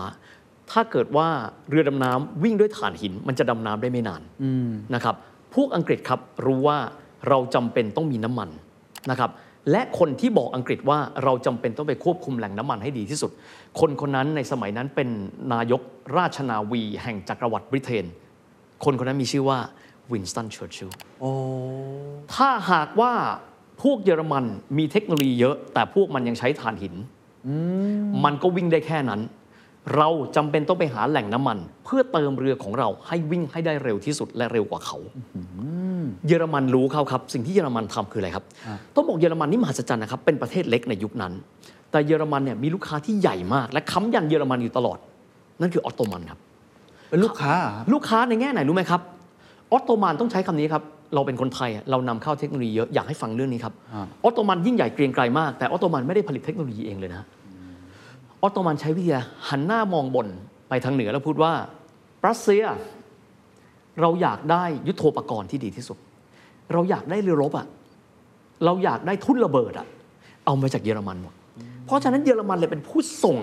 [0.71, 1.27] ถ้าเกิดว่า
[1.69, 4.21] เรือดำน้ำวิ่งด้วยถ่านหิน มันจะดำน้ำได้ไม่นาน
[4.95, 5.15] นะครับ
[5.53, 6.77] พวกอังกฤษครับรู้ว่า
[7.27, 8.49] เราจำเป็นต้องมีน้ำมัน
[9.11, 9.31] นะครับ
[9.71, 13.31] และคนที่บอกอังกฤษว่าเราจำเป็นต้องไปควบคุมแหล่งน้ำมันให้ดีที่สุด
[13.79, 15.09] คนคนนั้นในสมัยนั้นเป็น
[15.53, 15.81] นายก
[16.17, 18.05] ราชนาวีแห่งจักรวรรดิบริเตน
[18.83, 19.59] คนคนนั้นมีชื่อว่า
[20.11, 20.89] วินสตันเชิร์ชิล
[21.21, 21.31] โอ้
[22.35, 23.13] ถ้าหากว่า
[23.81, 24.45] พวกเยอรมัน
[24.77, 26.95] มีเทคโนโลยีเยอะ แต่พวกมันยังใช้ถ่านหิน
[28.23, 29.21] มันก็วิ่งได้แค่นั้น
[29.95, 34.97] เราจำเป็นต้องไปหาแหล่งน้ำมัน เพื่อเติมเรือของเราให้วิ่งให้ได้เร็วที่สุดและเร็วกว่าเขา
[36.27, 38.45] เยอรมันรู้เขาครับ สิ่งที่เยอรมันทำคืออะไรครับ
[38.95, 41.33] ต้องบอกเยอรมันนี่มหัศจรรย์นะครับ เป็นประเทศเล็กในยุคนั้น
[41.91, 44.97] แต่เยอรมันเนี่ยมีลูกค้าที่ใหญ่มาก และค้ำยันเยอรมันอยู่ตลอด
[45.61, 46.39] นั่นคือออตโตมันครับ
[47.09, 49.01] เป็นลูกค้าเหรอครับลูกค้าในแง่ไหนรู้ไหมครับ
[49.73, 50.83] ออตโตมันต้องใช้คำนี้ครับ
[51.15, 57.23] เราเป็นคนไทยอะเรานำเข้าเทคโนโลยีเยอะอยากให้ฟังเรื่องนี้ครับอ่าออตโตมันยิ่งใหญ่เกรียงไกรมากแต่ออตโตมันไม่ได้ผลิตเทคโนโลยีเองเลยนะ
[58.41, 59.11] ออตโตมันใช้วิธี
[59.49, 60.27] หันหน้ามองบน
[60.69, 61.51] ไปทางเหนือแล้วพูดว่า
[62.27, 62.63] รัสเซีย
[64.01, 65.97] เราอยากได้ยุทโธปกรณ์ที่ดีที่สุด
[66.73, 67.67] เราอยากได้เรือรบอะ
[68.65, 69.87] เราอยากได้ทุ่นระเบิดอะ
[70.45, 71.33] เอามาจากเยอรมันหมด
[71.85, 73.37] เพราะฉะนั้นเยอรมันเลยเป็นผู้ส่ง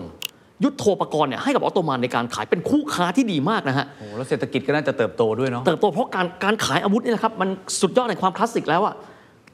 [0.65, 7.49] ยุทโธปกรณ์เนี่ยให้กับออตโตมันในการขายเป็นคู่ค้าที่ดีมากนะฮะโอ้แล้วเศรษฐกิจก็น่าจะเติบโตด้วยเนาะเติบโตเพราะการการขายอาวุธนี่แหละครับมัน
[7.81, 8.95] สุดยอดในความคลาสสิกแล้วอะ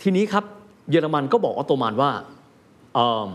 [0.02, 0.44] ทีนี้ครับ
[0.90, 2.10] เยอรมันก็บอกออตโตมันว่า
[2.94, 3.30] เอิ่ม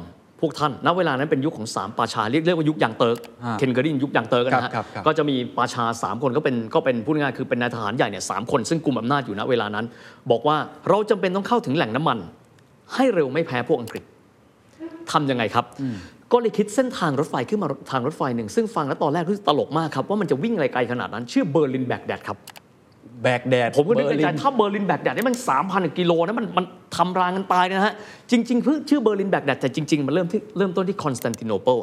[0.46, 9.86] พวกท่านณเวลานั้นเป็นยุคของสามปาชาเรียกเรียกว่ายุคยังเติร์กอ่าเคนเกอรินยุคยังเติร์กนะฮะครับครับก็จะมีปาชาสามคนก็เป็นก็เป็นพูดง่ายๆคือเป็นนายทหารใหญ่เนี่ยสามคน ซึ่งกลุ่มอำนาจอยู่ณเวลานั้น
[10.32, 10.58] บอกว่า
[10.90, 12.18] เราจำเป็นต้องเข้าถึงแหล่งน้ำมัน
[12.96, 14.04] ให้เร็วไม่แพ้พวกอังกฤษ
[15.12, 15.66] ทำยังไงครับ
[16.32, 22.38] ก็เลยคิดเส้นทางรถไฟขึ้นมาทางรถไฟหนึ่ง ซึ่งฟังแล้วตอนแรกรู้สึกตลกมากครับ ว่ามันจะวิ่งอะไรไกลขนาดนั้น ชื่อเบอร์ลินแบกแดดครับ
[23.24, 25.36] แบกแดด ผมก็นึกในเบอร์ลิใจถ้าเบอร์ลินแบกแดดนี่มัน
[25.68, 26.66] 3,000 กิโลนะมันมัน
[26.96, 27.94] ทำรางกันตายเลยนะฮะ
[28.32, 31.78] จริงๆเพิ่งชื่อเบอร์ลินแบกแดดแต่จริง ๆ มันเริ่มที่เริ่มต้นที่คอนสแตนติโนเปิล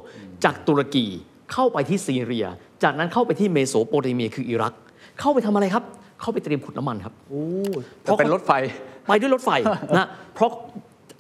[0.44, 1.06] จากตุรกี
[1.52, 2.46] เข้าไปที่ซีเรีย
[2.82, 4.74] จากนั้นเข้าไปที่เมโสโปเตเมียคืออิรัก
[5.20, 5.84] เข้าไปทำอะไรครับ
[6.20, 7.42] เข้าไปเตรียมขุดน้ำมันครับโอ้
[8.02, 8.52] แต่เป็นรถไฟ
[9.06, 9.50] ไปด้วยรถไฟ
[9.96, 10.50] นะเพราะ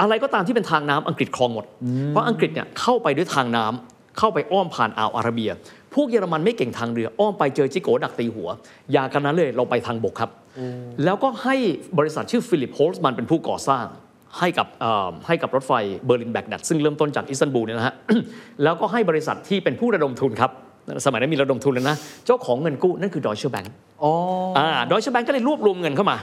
[0.00, 1.64] อะไรก็ตามที่เป็นทางน้ำอังกฤษครองหมด
[2.08, 5.50] เพราะอังกฤษเนี่ยเข้าไปด้วยทางน้ำเข้าไปอ้อมผ่านอ่าวอาระเบีย
[5.94, 8.48] พวกเยอรมันไม่เก่งทางเรือ อ้อมไปเจอจิ๊กโก๋ดักตีหัว
[8.92, 10.30] อย่ากันนั้นเลยเราไปทางบกครับ
[11.04, 11.56] แล้วก็ให้
[11.98, 13.84] บริษัทชื่อฟิลิปโฮลซ์มันน์เป็นผู้ก่อสร้าง
[14.38, 15.72] ให้กับเอ่อให้กับรถไฟ
[16.06, 17.94] เบอร์ลินแบกแดดซึ่งเริ่มต้นจากอิสตันบูลเนี่ยนะฮะ
[18.62, 20.50] แล้วก็ให้บริษัทที่เป็นผู้ระดมทุนครับ
[21.04, 21.96] สมัยนั้นมีระดมทุนแล้วนะ
[22.26, 23.64] เจ้าของเงินกู้นั่นคือดอยเช e แบง
[24.02, 24.12] อ๋อ
[24.58, 26.16] อ่าดอยเช e แบงก็เลยรวบรวมเงินเข้ามา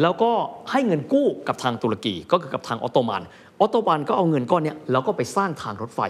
[0.00, 0.30] แล้วก็
[0.70, 3.22] ให้เงินกู้กับทางตุรกีก็คือกับทางออตโตมัน
[3.60, 6.00] ออตโตมันก็เอาเงินก้อนเนี้ยแล้วก็ไปสร้างทางรถไฟ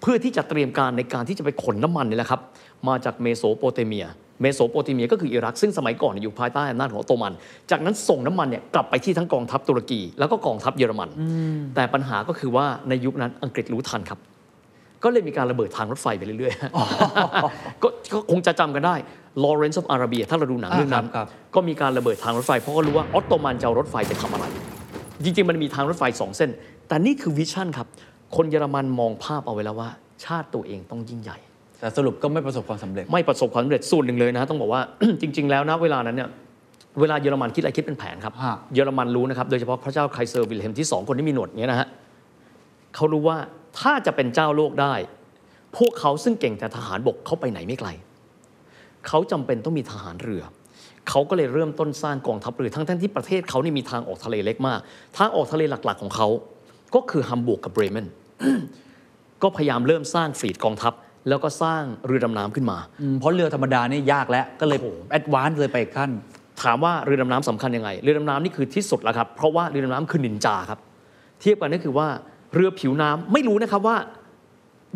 [0.00, 2.40] เพื่อที่จะเตรียมการในการที่จะไปขนน้ำมันนี่แหละครับ
[2.88, 4.06] มาจากเมโสโปเตเมีย
[4.40, 7.32] เมโสโปเตเมียก็คืออิรักซึ่งสมัยก่อนเนี่ยอยู่ภายใต้อำนาจของออตโตมัน
[7.70, 11.08] จากนั้นส่งน้ำมันเนี่ยกลับไปที่ทั้งกองทัพตุรกี แล้วก็กองทัพเยอรมัน
[11.74, 14.18] แต่ปัญหาก็คือว่าในยุคนั้นอังกฤษรู้ทันครับ
[15.04, 18.94] ก็เลยมีการระเบิดทางรถไฟไปเรื่อยๆก็ก็คงจะจำกันได้
[19.44, 24.44] Lawrence of Arabia ถ้าเราดูหนังเรื่องนั้นอ่าครับก็มีการระเบิดทางรถไฟ เพราะก็รู้ว่าออตโตมันจะเอารถไฟไปทำอะไร
[25.24, 26.50] จริงๆ มันมีทางรถไฟสองเส้น
[26.88, 27.86] แต่นี่คือ vision ครับ
[28.36, 29.90] คนเยอรมันมองภาพเอาไว้แล้วว่า
[30.24, 31.38] ชาติตัวเองต้องยิ่งใหญ่
[31.80, 34.80] แต่สรุปก็ไม่ประสบความสำเร็จ ไม่ประสบความสำเร็จส่วนหนึ่งเลยนะต้องบอกว่า
[35.20, 36.28] จริง ๆ แล้วนะเวลานั้นเนี่ย
[37.00, 41.88] เวลาเยอรมันคิดอะไรคิดเป็นแผนครับฮะเยอรมันรู้นะครับ โดยเฉพาะพระเจ้าไคเซอร์วิลเฮมที่สองคนที่มีหนวดเนี้ยนะฮะ
[42.94, 43.36] เขารู้ว่า
[43.80, 44.94] ถ้าจะเป็นเจ้าโลกได้
[45.76, 47.88] พวกเขาซึ่งเก่งแต่ทหารบกเขาไปไหนไม่ไกล
[49.06, 50.42] เขาจำเป็นต้องมีทหารเรือ
[51.08, 54.80] เขาก็เลยเริ่มต้นสร้างกองทัพเรือทั้งทั้งๆที่ประเทศเขานี่มีทางออกทะเลเล็กมาก
[55.18, 56.28] ทางออกทะเลหลักๆของเขา
[56.94, 58.06] ก็คือฮัมบูร์กกับเบรเมน
[59.42, 60.92] ก็พยายามเริ่มสร้าง fleet กองทัพ
[61.28, 66.10] แล้วก็สร้างเรือดำน้ำขึ้นมาอืมเพราะเรือธรรมดานี่ยากแล้ว ก็เลยโอ้โห advance เลยไปอีกขั้น
[66.62, 70.80] ถามว่าเรือดำน้ำสำคัญยังไง เรือดำน้ำนี่คือที่สุดแล้วครับ เพราะว่าเรือดำน้ำคือนินจาครับ
[71.40, 72.08] เทียบกันก็คือว่า
[72.54, 73.96] เรือผิวน้ำไม่รู้นะครับว่า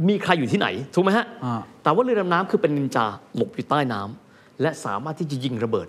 [0.09, 5.89] มีใครอยู่ที่ไหนถูกไหมฮะอ่าแต่ว่าเรือดำน้ำคือเป็นนินจาหลบอยู่ใต้น้ำและสามารถที่จะยิงระเบิด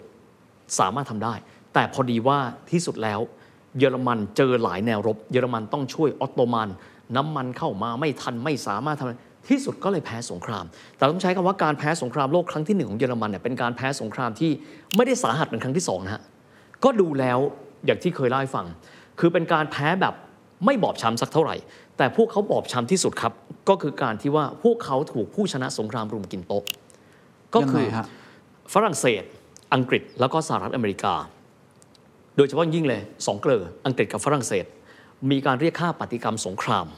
[0.79, 1.33] สามารถทำได้
[1.73, 2.37] แต่พอดีว่า
[2.71, 3.19] ที่สุดแล้ว
[3.77, 6.69] เยอรมันเจอหลายแนวรบ เยอรมันต้องช่วยออตโตมัน
[7.15, 10.65] น้ำมันเข้ามาไม่ทันไม่สามารถทำที่สุดก็เลยแพ้สงคราม
[10.97, 14.51] แต่ต้องใช้คำว่าการแพ้สงครามโลกครั้งที่หนึ่งของเยอรมันเนี่ยเป็นการแพ้สงครามที่
[14.95, 16.21] ไม่ได้สาหัสเป็นครั้งที่สองนะฮะ
[16.83, 17.39] ก็ดูแล้ว
[17.85, 18.65] อย่างที่เคยเล่าให้ฟัง
[19.19, 20.13] คือเป็นการแพ้แบบ
[20.65, 21.55] ไม่บอบช้ำสักเท่าไหร่
[21.97, 23.33] แต่พวกเขาบอบช้ำที่สุดครับ
[23.69, 26.63] ก็คือการที่ว่าพวกเขาถูกผู้ชนะสงครามรุมกินโต๊ะ
[27.55, 28.07] ก็คือยังไงฮะ
[28.73, 29.23] ฝรั่งเศส
[29.73, 31.13] อังกฤษแล้วก็สหรัฐอเมริกา
[32.37, 34.65] โดยเฉพาะยิ่งเลยสองเกลออังกฤษกับฝรั่งเศส
[35.31, 36.89] มีการเรียกค่าปฏิกรรมสงครามา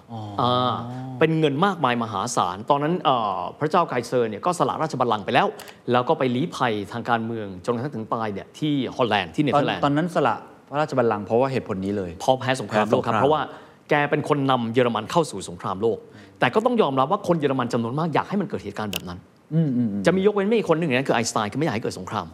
[1.20, 5.48] เป็นเงินมากมายมหาศาล ตอนนั้นเอ่อพระเจ้าไกเซอร์เนี่ยก็สละราชบัลลังก์ไปแล้ว
[5.92, 10.36] แล้วก็ไปลี้ภัยทางการเมืองจนกระทั่งถึงตายเนี่ยที่ฮอลแลนด์ที่เนตเธอนอร์แลนด์ตอนนั้นสละ
[10.70, 13.42] พระราชบัลลังก์เพราะว่าเหตุผลนี้เลยพอแพ้สงครามโลกครับแพ้สงครามเพราะว่า
[13.90, 15.98] แกเป็นคนนำเยอรมันเข้าสู่สงครามโลก
[16.40, 19.20] แต่ก็ต้องยอมรับว่าคนเยอรมันจำนวนมากอยากให้มันเกิดเหตุการณ์แบบนั้น
[19.54, 22.26] อืมอืมอืมจะมียกเว้นไม่กี่คนหนึ่งในนั้นคือไอน์สไตน์คือไม่อยากให้เกิดสงคราม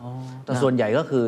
[0.46, 1.24] แต่ส่วนใหญ่ก็คือ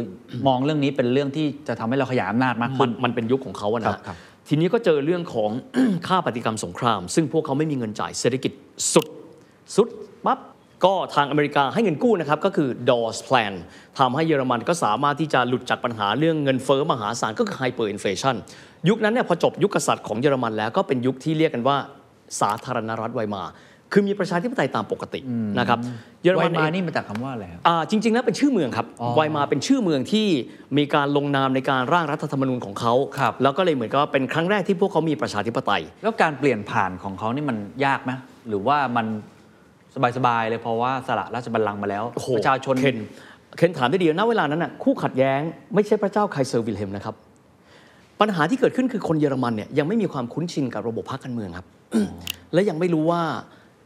[0.48, 5.50] มองเรื่องนี้เป็นเรื่องที่จะทำให้เราขยายอำนาจมากมัขึ้นนมันเป็นยุคของเขาอะครับนะครับทีนี้ก็เจอเรื่องของ
[6.08, 8.52] ค่าปฏิกรรมสงคราม ซึ่งพวกเขาไม่มีเงินจ่ายเศรษฐกิจ
[8.94, 9.08] สุด
[9.76, 9.88] สุด
[10.26, 10.40] ปั๊บ
[10.86, 13.54] ก็ทางอเมริกาให้เงินกู้นะครับก็คือ Dawes Plan
[14.00, 18.36] ทำให้เยอรมันก็สามารถที่จะหลุดจากปัญหาเรื่องเงินเฟ้อมหาศาลก็คือ Hyperinflation
[18.90, 21.78] ยุคนั้นเนี่ยพอจบยุคกษัตริย์ของเยอรมันแล้วก็เป็นยุคที่เรียกกันว่า
[22.42, 23.44] สาธารณรัฐไวมา
[23.92, 25.20] คือมีประชาธิปไตยตามปกติ
[25.60, 25.80] นะครับ
[26.24, 30.28] เยอรไวมันมาเองนี่มาจากคำว่าอะไรครับอ่าจริง ๆ แล้วเป็นชื่อเมืองครับอ๋อไวมาเป็นชื่อเมืองที่
[30.78, 38.12] มีการลงนามในการร่างรัฐธรรมนูญของเขาครับแล้วก็เลยเหมือนกับว่าเป็นครั้งแรกที่พวกเขามีประชาธิปไตย แล้วการเปลี่ยนผ่านของเขานี่มันยากไหม
[38.50, 39.06] หรือว่ามัน
[40.18, 42.98] สบายๆเลยเพราะว่าสละราชบัลลังก์มาแล้วโอ้โหประชาชนเคน
[43.58, 45.40] เคนถามได้ดีนะเวลานั้นน่ะคู่ขัดแย้ง
[45.74, 47.16] ไม่ใช่พระเจ้าไคเซอร์วิลเฮมนะครับ
[48.22, 51.68] ปัญหาที่เกิดขึ้นคือคนเยอรมันเนี่ยยังไม่มีความคุ้นชินกับระบบพรรคการเมืองครับ
[52.54, 53.22] และยังไม่รู้ว่า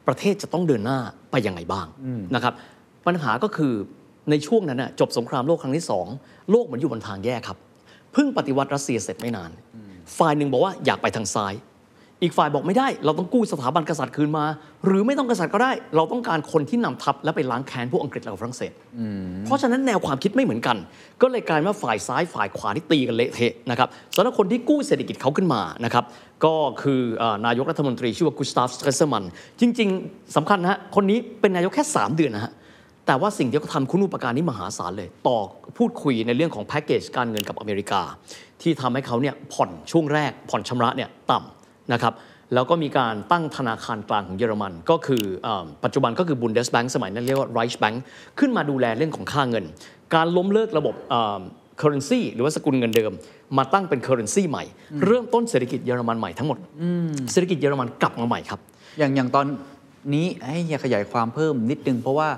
[0.08, 0.98] ประเทศจะต้องเดินหน้า
[1.32, 1.88] ไปยังไงบ้าง
[2.36, 2.54] นะครับ
[3.08, 3.74] ปัญหาก็คือ
[4.30, 6.06] ในช่วงนั้นน่ะจบสงครามโลกครั้งที่สอง
[6.52, 7.58] โลกเหมือนอยู่บนทางแยกครับ
[8.14, 9.52] เพิ่งปฏิวัติรัสเซียเสร็จไม่นาน
[10.18, 11.54] ฝ่ายหนึ่งบอกว่าอยากไปทางซ้าย
[12.22, 14.46] อีกฝ่ายบอกไม่ได้ เราต้องกู้สถาบันกษัตริย์คืนมา
[14.86, 18.72] หรือไม่ต้องกษัตริย์ก็ได้ เราต้องการคนที่นำทัพและไปล้างแค้นพวกอังกฤษและฝรั่งเศส
[19.46, 20.78] เพราะฉะนั้นแนวความคิดไม่เหมือนกัน
[21.22, 26.04] ก็เลยกลายเป็นว่าฝ่ายซ้ายฝ่ายขวาที่ตีกันเละเทะนะครับสำหรับคนที่กู้เศรษฐกิจเขาขึ้นมานะครับ
[26.46, 29.24] ก็คือเอ่อนายกรัฐมนตรีชื่อว่ากุสตาฟสเตรเซอร์มัน
[29.60, 32.52] จริง ๆสำคัญนะฮะคนนี้เป็นนายกแค่ 3 เดือนนะฮะ
[33.06, 35.38] แต่ว่าสิ่งที่เขาทำคุณูปการนี้มหาศาลเลย ต่อ
[35.78, 38.02] พูดคุยในเรื่องของแพ็กเกจการเงินกับอเมริกา
[38.62, 41.57] ที่ทำให้เขาเนี่ยผ่อนช่วงแรกผ่อนชำระเนี่ยต่ำ
[41.94, 42.14] นะครับ
[42.54, 47.94] แล้วก็มีการตั้งธนาคารกลางของเยอรมัน ก็คือเออปัจจุบันก็คือบุนเดสแบงสมัยนั้นเรียกว่าไรช์แบง
[48.40, 49.66] ขึ้นมาดูแลเรื่องของค่าเงิน
[50.16, 51.42] การล้มเลิกระบบเอ่อ
[51.82, 53.12] currency หรือว่าสกุลเงินเดิม
[53.58, 54.64] มาตั้งเป็น currency ใหม่
[55.06, 56.58] เริ่มต้นเศรษฐกิจเยอรมันใหม่ทั้งหมด
[57.32, 58.60] เศรษฐกิจเยอรมันกลับมาใหม่ครับ
[59.00, 59.46] อย่างอย่างตอน
[60.14, 62.30] นี้ให้อยากขยายความเพิ่มนิดนึงเพราะว่า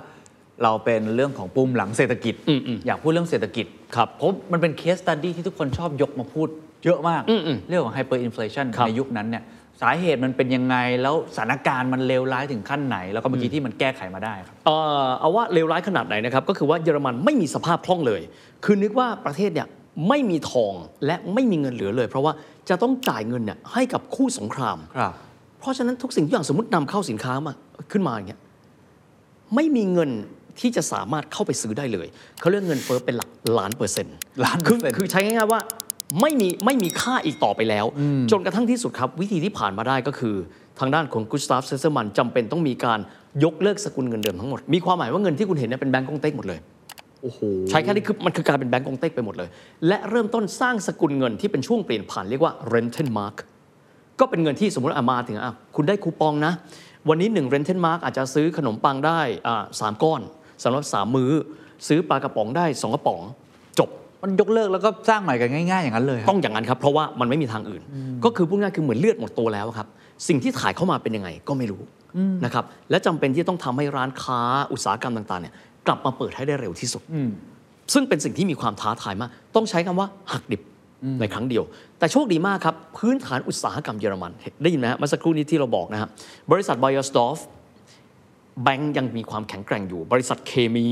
[0.64, 6.48] เราเป็นเรื่องของปูมหลังเศรษฐกิจอืมอืมอยากพูดเรื่องเศรษฐกิจครับเพราะมันเป็น case study ที่ทุกคนชอบยกมาพูด
[6.86, 9.44] เยอะมากอืมอืมเรื่องของ hyperinflation ครับในยุคนั้นเนี่ย
[9.82, 18.22] สาเหตุมันเป็นยังไง แล้วสถานการณ์มันเลวร้ายถึงขั้นไหน แล้วก็เมื่อกี้ที่มันแก้ไขมาได้ครับเอ่อเอาว่าเลวร้ายขนาดไหนนะครับ ก็คือว่าเยอรมันไม่มีสภาพคล่องเลย
[18.66, 19.68] คือนึกว่าประเทศเนี่ย
[20.10, 20.74] ไม่มีทอง
[21.06, 22.34] และไม่มีเงินเหลือเลย เพราะว่า
[22.70, 25.14] จะต้องจ่ายเงินเนี่ยให้กับคู่สงครามครับ
[25.60, 27.54] เพราะฉะนั้นทุกสิ่งทุกอย่างสมมตินำเข้าสินค้ามา
[27.92, 28.40] ขึ้นมาอย่างเงี้ย
[29.56, 30.10] ไม่มีเงิน
[30.60, 32.08] ที่จะสามารถเข้าไปซื้อได้เลย
[32.40, 34.16] เขาเรียกเงินเฟ้อเป็นหลักล้านเปอร์เซ็นต์
[34.46, 35.62] ล้านเปอร์เซ็นต์คือคือใช้ง่ายๆว่า
[36.22, 37.86] ไม่มีไม่มีค่าอีกต่อไปแล้ว
[38.32, 40.36] จนกระทั่งที่สุดครับ วิธีที่ผ่านมาได้ก็คือ
[40.80, 43.00] ทางด้านของกุสตาฟชเตรเซอมันจำเป็นต้องมีการ
[43.44, 46.60] ยกเลิกสกุลเงินเดิมทั้งหมด มีความหมายว่าเงินที่คุณเห็นเนี่ยเป็นแบงก์กงเต็กหมดเลย
[47.22, 47.40] โอ้โห
[47.70, 49.50] ใช้แค่นี้คือมันคือการเป็นแบงก์กงเต็กไปหมดเลย
[49.88, 53.38] และเริ่มต้นสร้างสกุลเงินที่เป็นช่วงเปลี่ยนผ่านเรียกว่า Rentenmark
[54.20, 56.54] ก็เป็นเงินที่สมมติอามาถึงอะคุณได้คูปองนะ
[57.10, 60.22] วันนี้1 rental mark อาจจะซื้อขนมปังได้อ่าสามก้อน
[60.64, 61.32] สำหรับ3มื้อ
[61.88, 63.49] ซื้อปลากระป๋องได้ 2 กระป๋องจบ
[64.24, 67.82] มันยกเลิกแล้วก็สร้างใหม่กันง่ายๆอย่างนั้นเลยครับต้องอย่างนั้นครับ เพราะว่ามันไม่มีทางอื่น
[68.24, 69.88] ก็คือพูดง่ายๆคือเหมือนเลือดหมดตัวแล้วครับ
[70.28, 71.82] สิ่งที่ถ่ายเข้ามาเป็นยังไงก็ไม่รู้
[72.46, 74.40] นะครับและจำเป็นที่ต้องทำให้ร้านค้า
[74.72, 75.54] อุตสาหกรรมต่างๆเนี่ย
[75.88, 77.02] กลับมาเปิดให้ได้เร็วที่สุด
[77.94, 80.62] ซึ่งเป็นสิ่งที่มีความท้าทายมาก ต้องใช้คำว่าหักดิบ
[81.20, 81.64] ในครั้งเดียว
[82.00, 84.32] แต่โชคดีมากครับ พื้นฐานอุตสาหกรรมเยอรมัน
[84.64, 86.10] ได้ยินไหมฮะเมื่อสักครู่นี้ที่เราบอกนะฮะ
[86.52, 87.38] บริษัทไบเออร์ดอยซ์
[88.64, 90.88] แบงก์ยังมีความแข็งแกร่งอยู่ บริษัทเคมี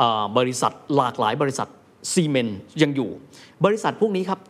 [0.00, 1.68] อ่าบริษัทหลากหลายบริษัท
[2.12, 3.10] ซีเมนส์ยังอยู่
[3.64, 4.40] บริษัทพวกนี้ครับ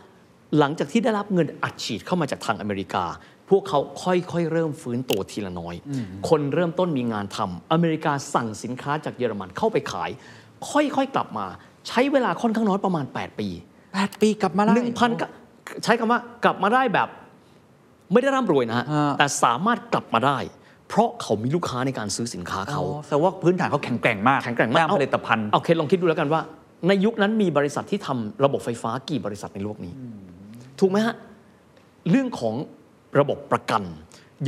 [0.58, 3.04] หลังจากที่ได้รับเงินอัดฉีดเข้ามาจากทางอเมริกา
[3.50, 5.74] พวกเขาค่อยๆ เริ่มฟื้นตัวทีละน้อย
[6.28, 10.10] คนเริ่มต้นมีงานทำอเมริกาสั่งสินค้าจากเยอรมันเข้าไปขาย
[10.70, 11.46] ค่อยๆกลับมา
[11.88, 13.48] ใช้เวลาค่อนข้างน้อยประมาณ 8 ปี
[13.88, 15.26] 8 ปีกลับมาได้หนึ่งพันก็
[15.84, 17.08] ใช้คำว่ากลับมาได้แบบ
[18.12, 20.38] ไม่ได้ร่ำรวยนะฮะอ่าแต่สามารถกลับมาได้
[20.88, 26.40] เพราะเขามีลูกค้าในการซื้อสินค้าเขาอ๋อแต่ว่าพื้นฐานเขาแข็งแกร่งมาก แข็งแกร่งมากด้านผลิตภัณฑ์ เอาเคลองคิดดูแล้วกันว่า
[26.88, 29.92] ในยุคนั้นมีบริษัทที่ทำระบบไฟฟ้ากี่บริษัทในโลกนี้
[30.80, 31.14] ถูกไหมฮะ
[32.10, 32.54] เรื่องของ
[33.20, 33.82] ระบบประกัน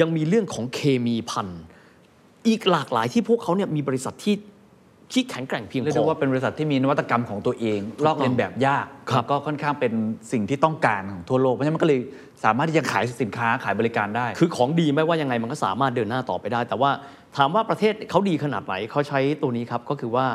[0.01, 1.49] ยังมีเรื่องของเคมีพัน
[2.49, 4.37] อีกหลากหลายที่พวกเขาเนี่ยมีบริษัทที่
[5.12, 9.93] ที่แข็งแกร่งเพียงเรียกพได้อว่าเป็นบริษัทที่มีนวัตกรรมของตัวเอง ลอกเลียนแบบยากครับแล้วก็ค่อนข้างเป็น
[10.32, 12.01] สิ่งที่ต้องการของทั่วโลก เพราะฉะนั้นมันก็เลย
[12.45, 16.91] สามารถที่จะขายสินค้าขายบริการได้ คือของดีไม่ว่ายังไงมันก็สามารถเดินหน้าต่อไปได้ แต่ว่า
[17.37, 20.26] ถามว่าประเทศเขาดีขนาดไหนเขาใช้ตัวนี้ครับก็คือว่า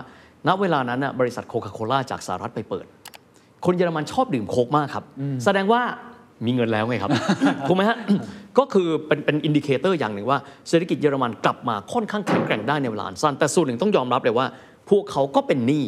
[0.47, 2.85] ณเวลานั้นน่ะบริษัทโคคาโคล่าจากสหรัฐไปเปิด
[3.65, 5.05] คนเยอรมันชอบดื่มโค้กมากครับ
[5.43, 5.81] แสดงว่า
[6.45, 7.11] มีเงินแล้วไงครับ
[7.67, 7.97] ถูกไหมฮะ
[8.57, 10.39] ก็คือเป็นเป็น indicator อย่างหนึ่งว่า
[10.69, 14.47] เศรษฐกิจเยอรมันกลับมาค่อนข้างแข็งแกร่งได้ในเวลาอันสั้น แต่ส่วนหนึ่งต้องยอมรับเลยว่า
[14.89, 15.85] พวกเขาก็เป็นหนี้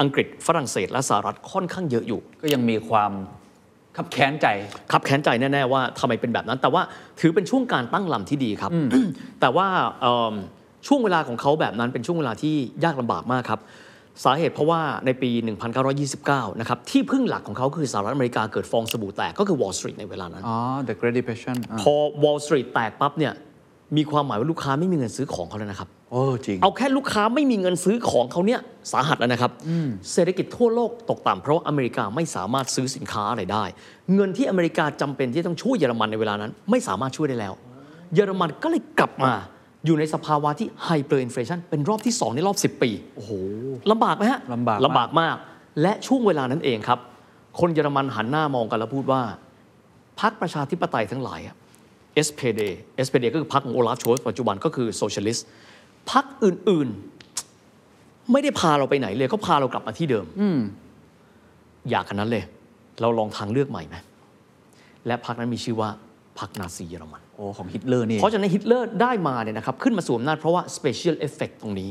[0.00, 3.12] อังกฤษฝรั่งเศสและสหรัฐค่อนข้างเยอะอยู่ ก็ยังมีความ
[3.96, 4.46] ขับแค้นใจ
[4.92, 6.82] ขับแค้นใจแน่ ๆ ว่าทำไมเป็นแบบนั้น แต่ว่า
[7.20, 8.70] ถือเป็นช่วงการตั้งลำที่ดีครับ
[9.40, 9.66] แต่ว่า
[10.00, 10.34] เอิ่ม
[10.86, 12.54] ช่วงเวลาของเขาแบบนั้นเป็นช่วงเวลาที่
[12.84, 13.60] ยากลำบากมากครับ
[14.24, 15.30] สาเหตุเพราะว่าในปี
[15.94, 20.56] 1929 นะครับ ที่พึ่งหลักของเขาคือสหรัฐอเมริกาเกิดฟองสบู่แตกก็คือ Wall Street ในเวลานั้น อ๋อ
[20.88, 23.32] The Great Depression อะพอ Wall Street แตกปั๊บเนี่ย
[23.96, 28.60] มีความหมายว่าลูกค้าไม่มีเงินซื้อของเขาแล้วนะครับโอ้จริง เอาแค่ลูกค้าไม่มีเงินซื้อของเขาเนี่ย
[28.92, 29.52] สาหัสแล้วนะครับ
[30.12, 33.64] เศรษฐกิจทั่วโลกตกต่ำเพราะว่าอเมริกาไม่สามารถซื้อสินค้าอะไรได้
[34.14, 37.52] เงินที่อเมริกาจำเป็นที่ต้องช่วยเยอรมันในเวลานั้น ไม่สามารถช่วยได้แล้ว
[38.14, 39.34] เยอรมันก็เลยกลับมา
[39.86, 43.30] อยู่ในสภาวะที่ hyperinflation เป็นรอบที่ 2 ในรอบ 10 ปี โอ้โห
[43.90, 45.36] ลำบากไหมฮะลำบากมากลำบากมาก
[45.82, 46.98] และช่วงเวลานั้นเองครับ
[47.60, 49.22] คนเยอรมันหันหน้ามองกันแล้วพูดว่า
[50.20, 51.56] พรรคประชาธิปไตยทั้งหลายอะ
[52.26, 52.60] SPD
[53.06, 55.46] SPD ก็คือพรรคของโอลาฟโชลส์ปัจจุบันก็คือ socialist
[56.10, 60.26] พรรคอื่นๆ ไม่ได้พาเราไปไหนเลยก็พาเรากลับมาที่เดิม
[61.90, 62.44] ยากขนาดนั้นเลย
[63.00, 63.96] เราลองทางเลือกใหม่ไหม
[65.06, 65.90] และพรรคนั้นมีชื่อว่า
[66.40, 71.90] พรรคนาซีเยอรมันโอ้ของฮิตเลอร์นี่เพราะฉะนั้นฮิตเลอร์ได้มาเนี่ยนะครับขึ้นมาสู่อำนาจเพราะว่า special effect ตรงนี้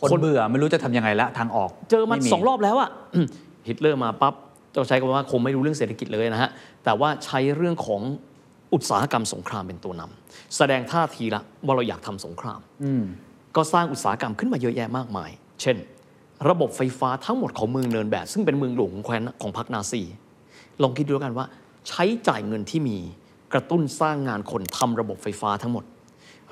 [0.00, 2.90] คนเบื่อไม่รู้จะทำยังไงละทางออก เจอมันไปสองรอบแล้วอะ
[3.68, 4.34] ฮิตเลอร์มาปั๊บ
[4.74, 6.50] ต้องใช้คำว่าคงไม่รู้เรื่องเศรษฐกิจเลยนะฮะ
[6.84, 8.00] แต่ว่าใช้เรื่องของ
[8.74, 12.60] อุตสาหกรรมสงครามเป็นตัวนำแสดงท่าทีละว่าเราอยากทำสงคราม
[13.56, 15.30] ก็สร้างอุตสาหกรรมขึ้นมาเยอะแยะมากมาย
[15.62, 15.76] เช่น
[16.48, 20.02] ระบบไฟฟ้าทั้งหมดของเมืองเนินแบบ ซึ่งเป็นเมืองหลวงของแคว้นของพรรคนาซี
[20.82, 21.46] ลองคิดดูแล้วกันว่า
[21.88, 22.98] ใช้จ่ายเงินที่มี
[23.54, 25.84] กระตุ้นสร้างงานคนทำระบบไฟฟ้าทั้งหมด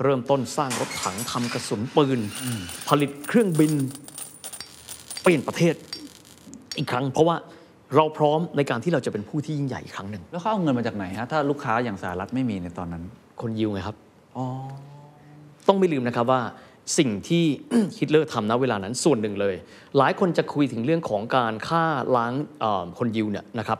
[0.03, 2.19] เริ่มต้นสร้างรถถังทำกระสุนปืน
[2.89, 3.73] ผลิตเครื่องบิน
[5.21, 5.75] เปลี่ยนประเทศ
[6.77, 7.35] อีกครั้ง เพราะว่า
[7.95, 13.03] เราพร้อมในการที่เราจะเป็นผู้ที่ยิ่งใหญ่อีกครั้งหนึ่ง แล้วเขาเอาเงินมาจากไหนฮะ ถ้าลูกค้าอย่างสหรัฐไม่มีในตอนนั้น
[13.41, 13.97] คนยิวไงครับ
[14.37, 14.45] อ๋อ
[15.67, 16.41] ต้องไม่ลืมนะครับว่า
[16.97, 17.43] สิ่งที่
[17.97, 19.55] ฮิตเลอร์ทำณเวลานั้นส่วนหนึ่งเลย
[19.97, 21.85] หลายคนจะคุยถึงเรื่องของการฆ่า
[22.15, 23.79] ล้างเอ่อคนยิวเนี่ยนะครับ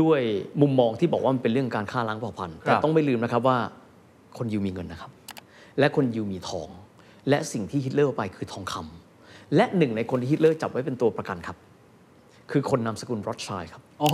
[0.00, 0.20] ด้วย
[0.62, 3.58] มุมมองที่บอกว่ามันเป็นเรื่องการฆ่าล้างเผ่าพันธุ์ครับแต่ต้องไม่ลืมนะครับว่า
[4.38, 5.10] คนยิวมีเงินนะครับ
[5.78, 6.68] และคนยิวมีทอง
[7.28, 11.56] และสิ่งที่ฮิตเลอร์เอาไปคือทองคำและหนึ่งในคนที่ฮิตเลอร์จับไว้เป็นตัวประกันครับ
[12.50, 14.10] คือคนนามสกุลรอดชัยครับ อ๋อ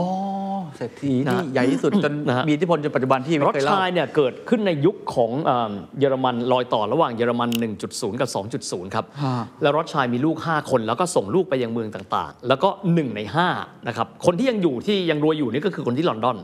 [0.76, 7.50] เศรษฐีที่นะใหญ่ที่สุดจนนะฮะ มีอิทธิพลจนปัจจุบันที่ไม่รถเคยเล่า ชายเนี่ยเกิดขึ้นในยุคของเอ่อเยอรมันรอยต่อระหว่างเยอรมัน
[7.86, 8.30] 1.0 กับ
[8.62, 13.20] 2.0 ครับ ฮะ แล้วรถชายมีลูก 5 คนแล้วก็ส่งลูกไปยังเมืองต่างๆ แล้วก็ 1 ใน
[13.54, 16.36] 5 นะครับ คนที่ยังอยู่ที่ยังรวยอยู่นี่ก็คือคนที่ลอนดอน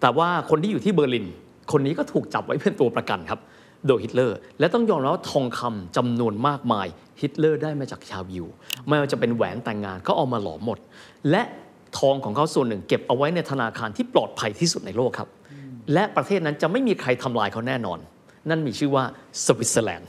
[0.00, 1.26] แต่ว่าคนที่อยู่ที่เบอร์ลิน
[1.72, 3.40] คนนี้ก็ถูกจับไว้เป็นตัวประกันครับ
[3.86, 6.86] โดยฮิตเลอร์ และต้องยอมรับว่าทองคำจำนวนมากมาย
[7.20, 8.46] ฮิตเลอร์ได้มาจากชาวยิว
[8.88, 10.78] ไม่ว่าจะเป็นแหวนแต่งงานก็เอามาหลอมหมด
[11.30, 11.42] และ
[11.98, 15.28] ทองของเขาส่วนหนึ่งเก็บเอาไว้ในธนาคารที่ปลอดภัยที่สุดในโลกครับ
[15.92, 17.98] และประเทศนั้นจะไม่มีใครทำลายเขาแน่นอน
[18.50, 19.04] นั่นมีชื่อว่า
[19.46, 20.08] สวิตเซอร์แลนด์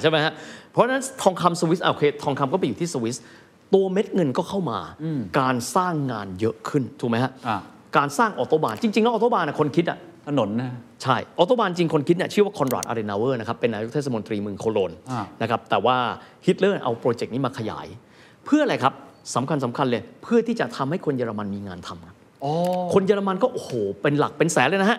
[0.00, 0.32] ใช่ไหมฮะ
[0.72, 3.16] เพราะฉะนั้นทองคำสวิสโอเคทองคำก็ไปอยู่ที่สวิส
[3.74, 4.78] ตัวเม็ดเงินก็เข้ามา
[5.40, 7.58] การสร้างงานเยอะขึ้นถูกไหมฮะอ่า
[7.96, 10.70] การสร้าง Autobahn จริงๆแล้ว Autobahn นะคนคิดอะถนนนะ
[11.02, 15.96] ใช่ Autobahn จริงคนคิดเนี่ยชื่อว่าคอนราดอาร์เดนาเวอร์นะครับเป็นนายกเทศมนตรีเมืองโคโลญอ่านะครับแต่ว่า
[16.46, 17.86] ฮิตเลอร์เอาโปรเจกต์นี้มาขยาย
[18.44, 18.94] เพื่ออะไรครับ
[19.34, 22.52] สำคัญสำคัญเลย เพื่อที่จะทำให้คนเยอรมันมีงานทำครับอ๋อ
[22.94, 23.70] คนเยอรมันก็โอ้โห
[24.02, 24.98] เป็นหลักเป็นแสนเลยนะฮะ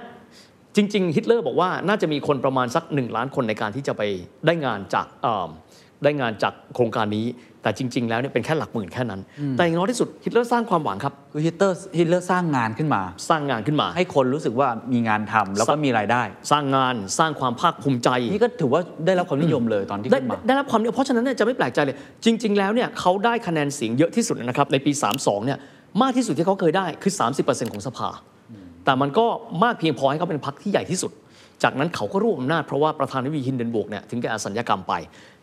[0.76, 4.02] จริง ๆ ฮิตเลอร์บอกว่าน่าจะมีคนประมาณสัก 1 ล้านคนในการที่จะไป
[4.46, 5.50] ได้งานจากเอ่อ
[6.04, 7.26] ได้งานจากโครงการนี้
[7.68, 9.22] แต่จริง ๆ แล้วเนี่ยเป็นแค่หลักหมื่นแค่นั้น
[9.58, 21.96] แต่อย่างน้อยที่สุดฮิตเลอร์สร้างความหวังครับคือฮิตเลอร์ฮิตเลอร์สร้างงานขึ้นมา สร้างงานขึ้นมา ให้คนรู้สึกว่ามีงานทำแล้วก็มีรายได้ สร้างงานสร้างความภาคภูมิใจนี่ก็ถือว่าได้รับความนิยมเลยตอนที่ได้ขึ้นมาได้รับความนิยมเพราะฉะนั้นเนี่ยจะไม่แปลกใจเลย
[22.26, 25.58] จริง ๆ แล้วเนี่ยเขาได้คะแนนเสียงเยอะที่สุดนะครับในปี 32เนี่ย
[26.02, 27.14] มากที่สุดที่เขาเคยได้คือ
[27.44, 28.10] 30%ของสภา
[28.86, 29.26] แต่มันก็
[29.64, 31.14] มากเพียงพอให้เขาเป็นพรรคที่ใหญ่ที่สุด
[31.64, 34.94] จากนั้นเขาก็รวบอำนาจเพราะว่าประธานาธิบดีฮินเดนบุกเนี่ยถึงแก่อสัญญกรรมไป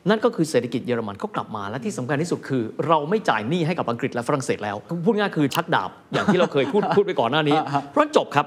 [0.08, 7.56] นั่นก็คือเศรษฐกิจเยอรมันก็กลับมาและที่สำคัญที่สุดคือ เราไม่จ่ายหนี้ให้กับอังกฤษและฝรั่งเศสแล้ว พูดง่ายๆคือชักดาบอย่างที่เราเคยพูดพูดไปก่อนหน้านี้
[7.90, 8.46] เพราะจบครับ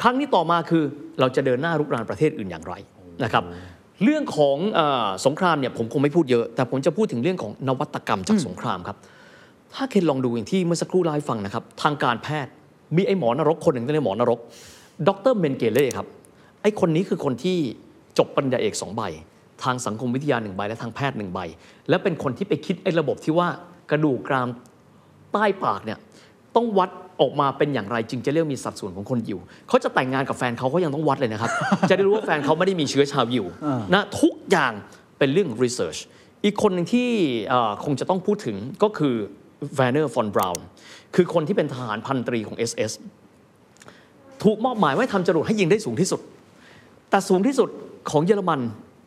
[0.00, 0.82] ครั้งนี้ต่อมาคือ
[1.20, 2.74] เราจะเดินหน้ารุกรานประเทศอื่นอย่างไร
[3.24, 3.44] นะครับ
[4.04, 8.96] เรื่องของเออสงครามเนี่ยผมคงไม่พูดเยอะ แต่ผมจะพูดถึงเรื่องของนวัตกรรมจากสงครามครับ
[9.74, 12.52] ถ้าเคนลองดูอย่างที่เมื่อสักครู่เล่าให้ฟังนะครับทางการแพทย์
[12.96, 14.38] มีไอ้หมอนรกคนหนึ่งในหมอนรก
[15.08, 16.06] ดรเมนเกเล่ครับ
[16.62, 17.58] ไอ้คนนี้คือคนที่
[18.18, 19.02] จบปริญญาเอกสองใบ
[19.64, 21.40] ทางสังคมวิทยาหนึ่งใบ และทางแพทย์หนึ่งใบ
[21.88, 23.48] และเป็นคนที่ไปคิดไอ้ระบบที่ว่า
[23.90, 24.48] กระดูกกราม
[25.32, 25.98] ใต้ปากเนี่ย
[26.56, 26.90] ต้องวัด
[27.20, 29.38] ออกมาเป็นอย่างไรจึงจะเรียกมีสัดส่วนของคนยิว
[29.68, 31.50] เขาจะแต่งงานกับแฟนเขาเขายังต้องวัดเลยนะครับ
[31.90, 33.46] จะได้รู้ว่าแฟนเขาไม่ได้มีเชื้อชาวยิว
[33.94, 34.72] นะทุกอย่าง
[35.18, 35.98] เป็นเรื่อง research
[36.44, 37.08] อีกคนหนึ่งที่
[37.48, 39.14] เอ่อคงจะต้องพูดถึงก็คือ
[39.76, 40.64] แวนเนอร์ฟอนบราวน์
[41.14, 42.92] คือคนที่เป็นทหารพันตรีของ SS
[44.42, 46.20] ถูกมอบหมายไว้ทำจรวดให้ยิงได้สูงที่สุด
[47.10, 47.68] แต่สูงที่สุด
[48.10, 48.60] ของเยอรมัน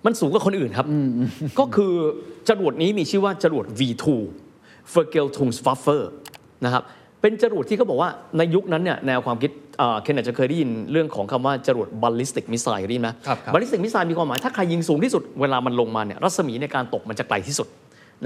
[0.06, 0.88] มันสูงกว่าคนอื่นครับ
[1.60, 1.94] ก็คือ
[2.50, 4.06] จรวดนี้มีชื่อว่าจรวด V2
[4.94, 5.88] f e r g e l t u n g s w a f f
[5.96, 6.02] e r
[6.66, 6.84] นะครับ
[7.22, 17.68] เป็นจรวดที่เขาบอกว่าในยุคนั้นเนี่ยแนวความคิดเอ่อเคนอาจจะเคยได้ยินเรื่องของคำว่าจรวด ballistic missile ได้ยินไหมครับครับ ballistic missile มีความหมายถ้าใครยิงสูงที่สุดเวลามันลงมาเนี่ยรัศมีในการตกมันจะไกลที่สุด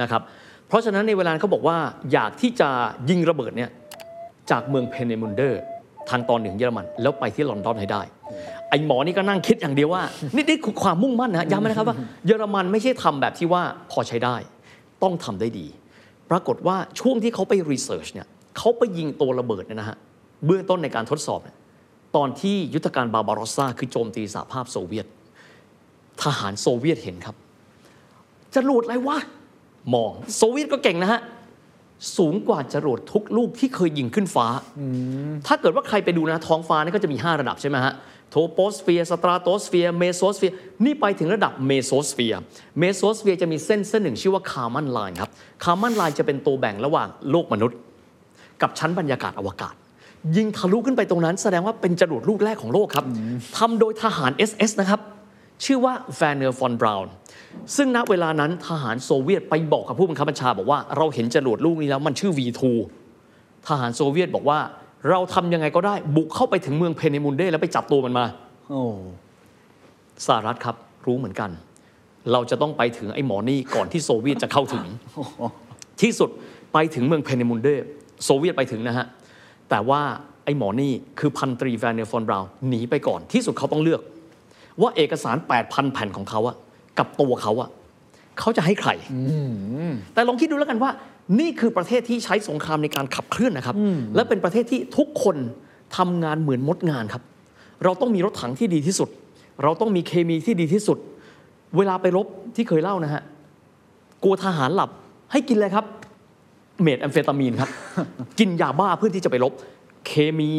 [0.01, 0.21] นะครับ
[0.67, 1.77] เพราะฉะนั้นในเวลานั้นเขาบอกว่า
[2.13, 2.69] อยากที่จะ
[3.09, 3.69] ยิงระเบิดเนี่ย
[4.51, 5.61] จากเมืองเพเนมุนเดอร์
[6.09, 8.01] ทางตอนเหนือของเยอรมัน แล้วไปที่ลอนดอนให้ได้
[8.69, 10.03] ไอหมอนี่ก็นั่งคิดอย่างเดียวว่า
[10.35, 13.61] นี่นี่คือความมุ่งมั่นนะย้ำนะครับว่าเยอรมันไม่ใช่ทำแบบที่ว่า
[13.91, 14.35] พอใช้ได้
[15.03, 15.67] ต้องทำได้ดี
[16.29, 19.97] ปรากฏว่าช่วงที่เขาไป research เนี่ยเขาไปยิงตัวระเบิดเนี่ยนะฮะ
[20.45, 21.57] เบื้องต้นในการทดสอบเนี่ย
[22.15, 25.05] ตอนที่ยุทธการบาบารอสซาคือโจมตีสหภาพโซเวียต
[26.23, 27.35] ทหารโซเวียตเห็นครับ
[28.55, 29.17] จรวดอะไรวะ
[29.93, 31.21] มองโซเวียตก็เก่งนะฮะ
[32.17, 34.47] สูงกว่าจรวดทุกลูกที่เคยยิงขึ้นฟ้า
[35.47, 37.93] ถ้าเกิดว่าใครไปดูนะท้องฟ้านี่ก็จะมี 5 ระดับใช่ไหมฮะ
[38.29, 40.55] troposphere stratosphere mesosphere
[40.85, 45.29] นี่ไปถึงระดับ mesosphere mesosphere จะมีเส้นเส้นหนึ่งชื่อว่า Kármán line ครับ
[45.63, 47.77] Kármán line จะเป็นตัวแบ่งระหว่างโลกมนุษย์
[48.61, 49.73] กับชั้นบรรยากาศอวกาศ
[50.35, 53.05] ยิงทะลุขึ้นไปตรงนั้น แสดงว่าเป็นจรวดลูกแรกของโลกครับ
[53.57, 54.99] ทำโดยทหาร SS นะครับ
[55.65, 57.13] ชื่อว่าแฟนเนอร์ฟอนบราวน์
[57.75, 62.61] ซึ่งณเวลานั้นทหารโซเวียตไปบอกกับผู้บังคับบัญชาบอกว่าเราเห็นจรวดลูกนี้แล้วมันชื่อ V2
[63.67, 64.59] ทหารโซเวียตบอกว่า
[65.09, 68.25] เราทำยังไงก็ได้บุกเข้าไปถึงเมืองเพเนมุนเดแล้วไปจับตัวมันมา
[68.69, 68.81] โอ้
[70.25, 70.75] สหรัฐครับ
[71.05, 71.49] รู้เหมือนกัน
[72.31, 74.85] เราจะต้องไปถึงไอ้หมอนี่ก่อนที่โซเวียตจะเข้าถึง
[76.01, 76.29] ที่สุด
[76.73, 77.67] ไปถึงเมืองเพเนมุนเด
[78.25, 79.05] โซเวียตไปถึงนะฮะ
[79.69, 80.01] แต่ว่า
[80.45, 84.01] ไอ้หมอนี่คือพันตรีแวนเนอร์ฟอนบราวน์หนีไปก่อนที่สุดเขาต้องเลือก
[84.81, 86.55] ว่าเอกสาร 8,000 แผ่นของเขาอะ
[86.99, 87.69] กับตัวเขาอะ
[88.39, 88.91] เขาจะให้ใคร
[90.13, 90.91] แต่ลองคิดดูแล้วกันว่า
[91.39, 93.75] นี่คือประเทศที่ใช้สงครามในการขับเคลื่อนนะครับ
[94.15, 95.37] และเป็นประเทศที่ทุกคน
[95.97, 97.23] ทำงานเหมือนมดงานครับ
[97.83, 99.09] เราต้องมีรถถังที่ดีที่สุด
[99.63, 100.97] เราต้องมีเคมีที่ดีที่สุด
[101.77, 103.21] เวลาไปรบที่เคยเล่านะฮะ
[104.23, 104.89] กลัวทหารหลับ
[105.31, 105.85] ให้กินเลยครับ
[106.81, 107.69] เมทแอมเฟตามีนครับ
[108.39, 109.53] กินยาบ้าเพื่อที่จะไปรบ
[110.07, 110.51] เคมี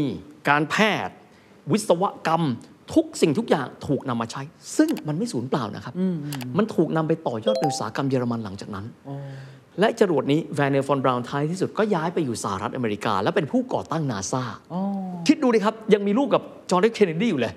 [0.49, 0.77] การแพ
[1.07, 1.15] ทย์
[1.73, 2.43] วิศวกรรม
[2.95, 4.43] ทุกสิ่งทุกอย่างถูกนำมาใช้
[4.77, 5.95] ซึ่งมันไม่สูญเปล่านะครับ
[6.59, 8.87] มันถูกนำไปต่อยอดเป็นอุตสาหกรรมเยอรมันหลังจากนั้น
[9.81, 14.43] และจรวดนี้แวนเนลฟอนบราวน์ท้ายที่สุดก็ย้ายไปอยู่สหรัฐอเมริกา และเป็นผู้ก่อตั้งนาซา
[15.27, 17.53] คิดดูดิครับ ยังมีรูปกับจอห์นเอฟเคนเนดีอยู่เลย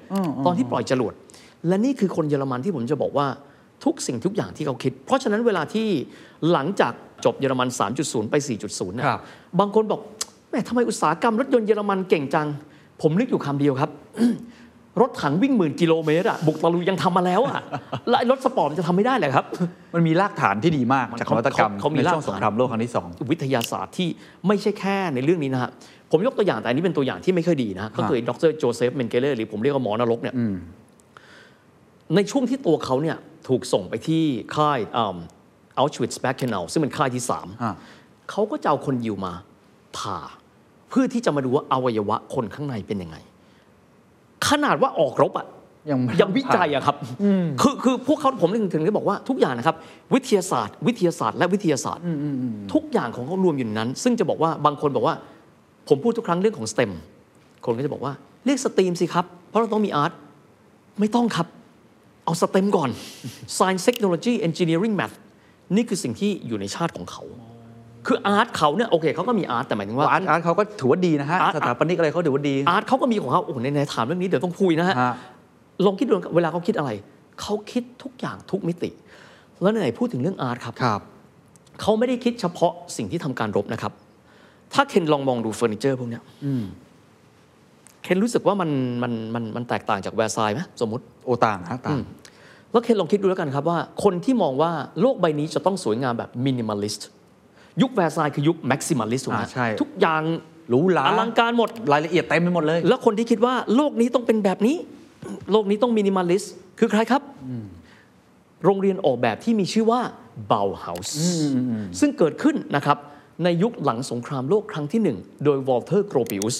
[0.46, 1.14] ตอนที่ปล่อยจรวด
[1.68, 3.28] และนี่คือคนเยอรมันที่ผมจะบอกว่า
[3.86, 5.88] ทุกสิ่งทุกอย่างที่เขาคิด เพราะฉะนั้นเวลาที่
[6.52, 6.94] หลังจาก
[7.26, 7.68] จบเยอรมัน
[8.00, 9.22] 3.0 ไป 4.0นะครับ
[9.60, 10.02] บางคนบอก
[10.50, 12.48] แหมทำไมอุตสาหกรรมรถยนต์เยอรมันเก่งจัง
[13.02, 13.90] ผมนึกอยู่คำเดียวครับ
[15.02, 17.60] รถถังวิ่งหมื่นกิโลเมตรอะบุกตะลุยยังทำมาแล้วอะ
[18.10, 19.46] และไอ้รถสปอร์ตมันจะทำไม่ได้เหรอครับ
[19.94, 24.08] มันมีรากฐานที่ดีมากจากนวัตกรรมเขาเขามีในช่วงรากฐานสงครามโลกครั้งที่สองวิทยาศาสตร์ที่
[24.48, 25.72] ไม่ใช่แค่ในเรื่องนี้นะฮะ
[26.12, 30.36] ผมยกตัวอย่างแต่อันนี้เป็นตัวอย่างที่ไม่ค่อยดีนะก็คือดรโจเซฟเมนเกเลหรือผมเรียกว่าหมอนรกเนี่ย
[32.16, 33.18] ในช่วงที่ตัวเขาเนี่ย
[33.48, 34.24] ถูกส่งไปที่
[34.56, 39.34] ค่ายอัลชวิตส์แบคเคนลซึ่งเป็นค่ายที่อ่า3เขาก็จะเอาคนยิวมา
[39.98, 40.18] ผ่า
[40.90, 43.18] เพื่อที่จะมาดูว่าอวัยวะคนข้างในเป็นยังไง
[44.50, 45.48] ขนาดว่าออกรบอะ
[45.92, 46.96] ยังไม่ยังวิจัยอะครับ
[47.62, 49.76] คือคือพวกเขาผมถึงถึงได้บอกว่าทุกอย่างนะครับ
[50.14, 52.04] วิทยาศาสตร์ วิทยาศาสตร์ และวิทยาศาสตร์
[52.74, 55.16] ทุกอย่างของเขารวมอยู่ในนั้น ซึ่งจะบอกว่าบางคนบอกว่า
[55.88, 56.92] ผมพูดทุกครั้งเรื่องของ STEM
[57.66, 58.14] คนก็จะบอกว่า
[58.46, 60.12] เรียก STEAM สิครับ เพราะเราต้องมี art
[61.00, 61.48] ไม่ต้องครับ
[62.26, 62.90] เอา STEM ก่อน
[63.58, 65.16] Science Technology Engineering Math
[65.76, 67.24] นี่คือสิ่งที่อยู่ในชาติของเขา
[68.08, 75.14] คือ art เขาเนี่ยโอเคเขาก็มี art แต่หมายถึงว่า art art เขาก็ถือว่าดีนะฮะ art สถาปนิกอะไรเขาถือว่าดี art เขาก็มีของเขาโอ้โหในๆถามเรื่องนี้เดี๋ยวต้องพูดนะฮะฮะ
[75.86, 76.92] ลองคิดดูเวลาเขาคิดอะไร
[77.42, 78.90] เขาคิดทุกอย่างทุกมิติ
[79.62, 81.02] แล้วไหนๆพูดถึงเรื่อง art ครับครับ
[81.82, 83.94] เขาไม่ได้คิดเฉพาะสิ่งที่ทำการรบนะครับ
[84.74, 86.24] ถ้าเคนลองมองดูเฟอร์นิเจอร์พวกเนี้ย
[88.04, 88.70] เคนรู้สึกว่ามัน
[89.04, 92.00] มันมันมันแตกต่างจากแวร์ซายน์ไหมสมมติโอต่างฮะต่าง
[92.72, 94.72] แล้วเคนลองคิดดูแล้วกันครับว่า คนที่มองว่า
[95.02, 97.10] โลกใบนี้จะต้องสวยงามแบบ minimalist
[97.82, 100.22] ยุคแวร์ซายน์คือยุค maximalist ถูกไหมอ่าใช่ทุกอย่าง
[100.70, 104.76] หรูหราอลังการหมดรายละเอียดเต็มไปหมดเลย แล้วคนที่คิดว่าโลกนี้ต้องเป็นแบบนี้
[105.52, 107.22] โลกนี้ต้อง minimalist คือใครครับ
[108.66, 110.02] โรงเรียนออกแบบที่มีชื่อว่า
[110.52, 111.10] Bauhaus
[112.00, 112.98] ซึ่งเกิดขึ้นนะครับ
[113.44, 116.56] ในยุคหลังสงครามโลกครั้งที่หนึ่งโดยวอลเทอร์โกรปิอุส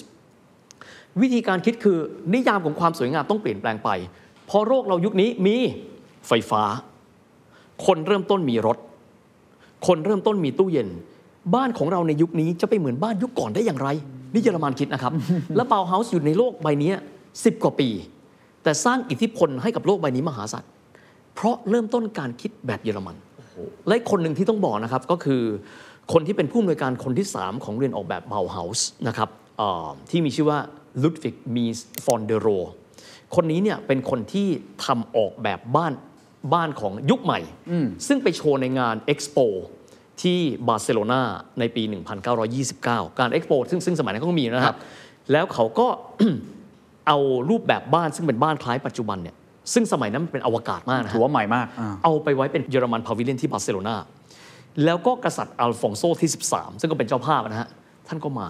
[1.22, 1.98] วิธีการคิดคือ
[2.34, 3.90] นิยามของความสวยงามต้องเปลี่ยนแปลงไป
[4.46, 5.56] เพราะโลกเรายุคนี้มี
[6.28, 6.64] ไฟฟ้า
[7.86, 8.78] คนเริ่มต้นมีรถ
[9.88, 10.90] คนเริ่มต้นมีตู้เย็น
[11.56, 13.90] บ้านของเราในยุคนี้จะไปเหมือนบ้านยุคก่อนได้อย่างไร
[14.34, 15.14] นี่เยอรมันคิดนะครับ
[15.56, 16.92] และบาวเฮาส์อยู่ในโลกใบนี้
[17.46, 17.90] สิบกว่าปี
[18.64, 20.66] แต่สร้างอิทธิพลให้กับโลกใบนี้มหาศาล
[21.36, 23.16] เพราะเริ่มต้นการคิดแบบเยอรมัน
[23.88, 25.42] และอีกคนหนึ่งที่ต้องบอกนะครับก็คือ
[26.14, 30.60] คนที่เป็นผู้อำนวยการคนที่ 3 ของโรงเรียนออกแบบบาวเฮาส์นะครับเอ่อที่มีชื่อว่า
[31.04, 32.48] ลุดวิกมีสฟอนเดโร
[33.36, 34.48] คนนี้เนี่ยเป็นคนที่
[34.86, 35.94] ทำออกแบบบ้าน
[36.54, 37.40] บ้านของยุคใหม่
[38.08, 39.46] ซึ่งไปโชว์ในงาน Expo
[40.22, 41.22] ที่บาร์เซโลนา
[41.60, 41.84] ในปี
[42.46, 44.80] 1929 การ Expo ซึ่งซึ่งสมัยนั้นเขาก็มีนะคครัรับบ
[45.32, 45.88] แล้วเขาก็
[47.08, 47.18] เอา
[47.50, 49.36] รูปแบบบ้านซึ่งเป็นบ้านคล้ายปัจจุบันเนี่ย
[49.74, 53.96] ซึ่งสมัยนั้นมันเป็นอวกาศมากนะฮะถือว่าใหม่มากอ่าเอาไปไว้เป็นเยอรมัน pavilion ที่บาร์เซโลนา
[54.86, 57.70] แล้วก็กษัตริย์อัลฟองโซที่ 13 ซึ่งก็เป็นเจ้าภาพนะฮะ
[58.08, 58.48] ท่านก็มา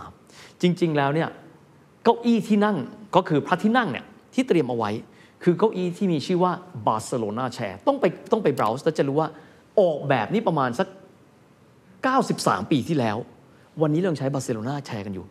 [0.62, 1.30] จริง ๆ แล้วเนี่ย
[2.04, 2.78] เก้าอี้ที่นั่ง
[3.16, 4.92] ก็คือพระที่นั่งเนี่ยที่เตรียมเอาไว้
[5.44, 6.52] คือเก้าอี้ที่มีชื่อว่า
[6.88, 9.30] Barcelona chair ต้องไปต้องไป browse แล้วจะรู้ว่า
[9.80, 10.88] ออกแบบนี้ประมาณสัก
[12.00, 13.18] 93 ปีที่แล้ว
[13.82, 15.26] วันนี้เรายังใช้ Barcelona chair กันอยู่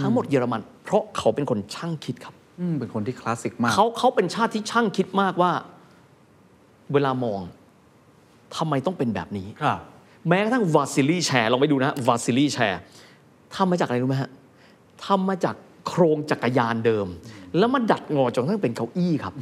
[0.00, 5.52] ทั้งหมดเยอรมัน เพราะเขาเป็นคนช่างคิดครับอืมเป็นคนที่คลาสสิกมากเขาเขาเป็นชาติที่ช่างคิดมากว่า
[6.92, 7.40] เวลามอง
[8.56, 9.78] ทำไมต้องเป็นแบบนี้ครับ
[10.28, 12.80] แม้กระทั่ง Wassily chair ลองไปดูนะ Wassily chair
[13.54, 14.30] ทำมาจากอะไรรู้ไหมฮะ
[15.06, 15.56] ทำมาจาก
[15.88, 17.06] โครงจักรยานเดิม
[17.58, 19.34] แล้วมาดัดงอจนกระทั่งเป็นเก้าอี้ครับ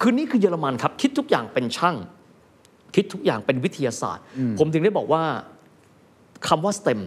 [0.00, 1.96] คือนี่คือเยอรมันครับ คิดทุกอย่างเป็นช่าง
[2.94, 4.22] คิดทุกอย่างเป็นวิทยาศาสตร์
[4.58, 5.22] ผมถึงได้บอกว่า
[6.48, 7.00] คำว่า STEM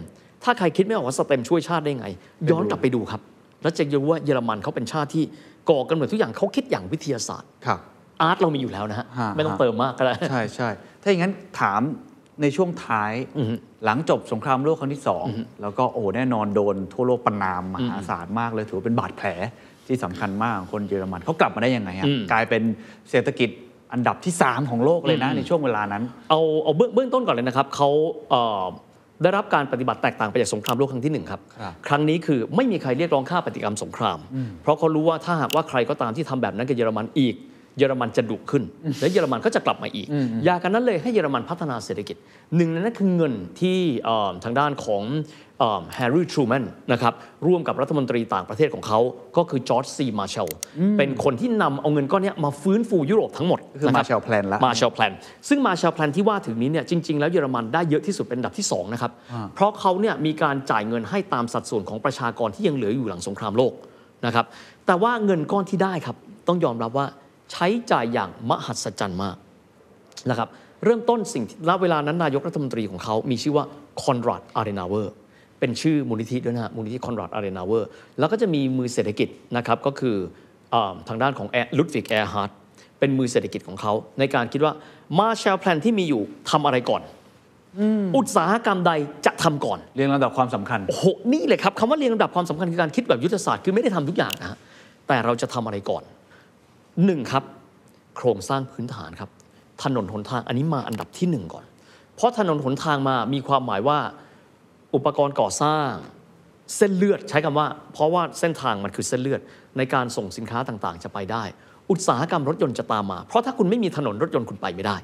[0.44, 2.06] ถ้าใครคิดไม่ออกว่า STEM ช่วยชาติได้ไง
[2.50, 3.20] ย้อนกลับไปดูครับ
[3.62, 5.24] แล้วจะรู้ว่าเยอรมันเขาเป็นชาติที่
[5.70, 7.80] ก่อกันเหมือนทุกอย่างเขาคิดอย่างวิทยาศาสตร์ครับ
[8.20, 10.68] อาร์ตเรามีอยู่แล้วนะฮะฮะไม่ต้องฮะเติมมากก็ได้ใช่ใช่
[11.02, 11.80] ถ้าอย่างนั้นถาม
[12.42, 13.12] ในช่วงท้าย
[13.84, 15.24] หลังจบสงครามโลกครั้งที่สอง
[15.62, 19.28] แล้วก็โอ้แน่นอนโดนทั่วโลกประนามมหาศาลมากเลยถือว่าเป็นบาดแผล
[19.88, 22.62] ที่สำคัญมากของคนเยอรมันเขากลับมาได้ยังไงฮะอืมกลายเป็น
[23.10, 23.50] เศรษฐกิจ
[23.92, 27.88] อันดับที่ 3 ของโลกเลยนะในช่วงเวลานั้น เอาเอาเบื้องเบื้องต้นก่อนเลยนะครับเขา
[28.30, 28.64] เอ่อ
[29.22, 34.18] ได้รับการปฏิบัติแตกต่างไปจากสงครามโลกครั้งที่หนึ่งครับครับ ครั้งนี้คือไม่มีใครเรียกร้องค่าปฏิกรรมสงคราม
[34.62, 37.34] เพราะเขารู้ว่าถ้าหากว่าใครก็ตามที่ทำแบบนั้นกับเยอรมันอีก
[37.78, 38.62] เยอรมันจะดุขึ้น
[39.00, 40.06] และเยอรมันก็จะกลับมาอีก
[40.48, 42.16] ยากันนั้นเลยให้เยอรมันพัฒนาเศรษฐกิจ
[42.56, 45.04] หนึ่งในนั้นคือเงินที่เอ่อทางด้านของ
[45.94, 47.14] แฮร์รี่ทรูแมนนะครับ
[47.46, 49.00] ร่วมกับรัฐมนตรีต่างประเทศของเขา
[49.36, 50.48] ก็คือจอร์จซีมาร์ชัล
[50.98, 55.12] เป็นคนที่นำเอาเงินก้อนเนี้ยมาฟื้นฟูยุโรปทั้งหมดคือนะครับ Marshall Plan ละมา Marshall Plan
[55.48, 59.12] ซึ่ง Marshall Plan ที่ว่าถึงนี้เนี่ยจริง ๆ แล้วเยอรมันได้เยอะที่สุดเป็นอันดับที่2นะครับ
[59.54, 63.72] เพราะเขาเนี่ยมีการจ่ายเงินให้ตามสัดส่วนของประชากรที่ยังเหลืออยู่หลังสงครามโลก
[64.26, 64.46] นะครับ
[64.86, 66.16] แต่ว่าเงินก้อนที่ได้ครับ
[66.48, 67.06] ต้องยอมรับว่า
[67.52, 69.36] ใช้จ่ายอย่างมหัศจรรย์มาก
[70.30, 70.48] นะครับ
[70.84, 73.64] เริ่มต้นสิ่งที่ณเวลานั้นนายกรัฐมนตรีของเขามีชื่อว่า
[74.02, 75.14] คอนราดอาเดนาวเออร์
[75.60, 77.88] เป็นชื่อมูลนิธิด้วยนะฮะมูลนิธิคอนราดอาเดนาวเออร์
[78.18, 80.16] แล้วก็จะมีมือเศรษฐกิจนะครับก็คือ
[80.74, 81.48] อาทางด้านของ
[81.78, 82.50] ลุดวิกแอร์ฮาร์ด
[82.98, 84.72] เป็นมือเศรษฐกิจของเขา ในการคิดว่า
[85.18, 87.02] Marshall Plan ที่มีอยู่ทำอะไรก่อน
[88.16, 88.92] อุตสาหกรรมใด
[89.26, 94.58] จะทำก่อนเรียงลำดับความสำคัญโอ้โหนี่เลยครับคำว่าเรียงลำดับความสำคัญคือการคิดแบบยุทธศาสตร์คือไม่ได้ทำทุกอย่างนะฮะ
[95.08, 96.02] แต่เราจะทำอะไรก่อน
[97.04, 97.44] หนึ่งครับ
[98.16, 99.30] โครงสร้างพื้นฐานครับ
[99.82, 101.64] ถนนหนทางอันนี้มาอันดับที่หนึ่งก่อน
[102.16, 103.98] เพราะถนนหนทางมามีความหมายว่า
[104.94, 105.88] อุปกรณ์ก่อสร้าง
[106.76, 109.40] เส้นเลือดใช้คำว่า เพราะว่าเส้นทางมันคือเส้นเลือด
[109.76, 111.42] ในการส่งสินค้าต่างๆ จะไปได้
[111.90, 114.96] อุตสาหกรรมรถยนต์จะตามมา เพราะถ้าคุณไม่มีถนนรถยนต์คุณไปไม่ได้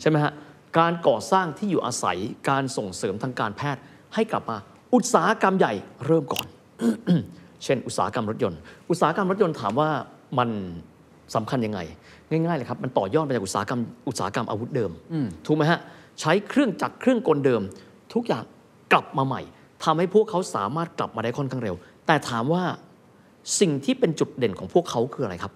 [0.00, 0.32] ใช่ไหมฮะ
[0.78, 2.18] การก่อสร้างที่อยู่อาศัย
[2.48, 3.82] การส่งเสริมทางการแพทย์
[4.14, 4.56] ให้กลับมา
[4.94, 5.72] อุตสาหกรรมใหญ่
[6.06, 6.46] เริ่มก่อน
[7.64, 8.58] เช่น อุตสาหกรรมรถยนต์
[8.90, 9.90] อุตสาหกรรมรถยนต์ถามว่า
[10.38, 10.48] มัน
[11.34, 11.80] สำคัญยังไง
[12.30, 14.90] ง่ายๆเลยครับมันต่อยอดมาจากอุตสาหกรรมอุตสาหกรรมอาวุธเดิม
[15.46, 15.80] ถูกไหมฮะ
[16.20, 17.62] ใช้เครื่องจักรเครื่องกลเดิม
[18.14, 18.44] ทุกอย่าง
[18.92, 19.42] กลับมาใหม่
[19.84, 21.74] ทำให้พวกเขาสามารถกลับมาได้ค่อนข้างเร็ว
[22.06, 22.62] แต่ถามว่า
[23.60, 25.52] สิ่งที่เป็นจุดเด่นของพวกเขาคืออะไรครับ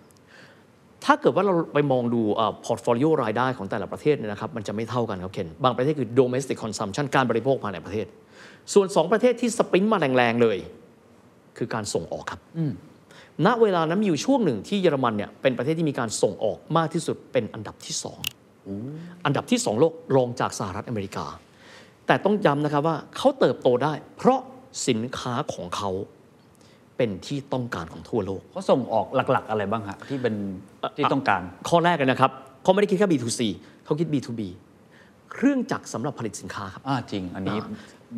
[1.05, 2.21] ถ้าเกิดว่าเราไปมองดู
[2.65, 8.07] portfolio รายได้ของแต่ละประเทศเนี่ยนะครับมันจะไม่เท่ากันครับเคนบางประเทศคือ domestic consumption การบริโภคภายในประเทศ
[8.75, 10.59] ส่วน 2 ประเทศที่ sprint มาแรงๆเลย
[11.59, 12.41] คือการส่งออกครับ
[13.47, 18.21] ณเวลานั้นมีอยู่ช่วงหนึ่งที่เยอรมันเนี่ยเป็นประเทศที่มีการส่งออกมากที่สุดเป็นอันดับที่สอง
[19.25, 21.27] อันดับที่สองโลกรองจากสหรัฐอเมริกา
[22.07, 24.41] แต่ต้องย้ำนะครับว่าเขาเติบโตได้ เพราะ
[24.89, 25.91] สินค้าของเขา
[26.97, 30.35] เป็นที่ต้องการของทั่วโลกเขาส่งออกหลัก ๆ อะไรบ้างฮะที่เป็น
[30.97, 32.31] ที่ต้องการ ข้อแรกเลยนะครับ
[32.63, 33.41] เขาไม่ได้คิดแค่ B2C
[33.85, 34.41] เขาคิด B2B
[35.33, 37.59] เครื่องจักรสำหรับผลิตสินค้าครับอ่าจริง อันนี้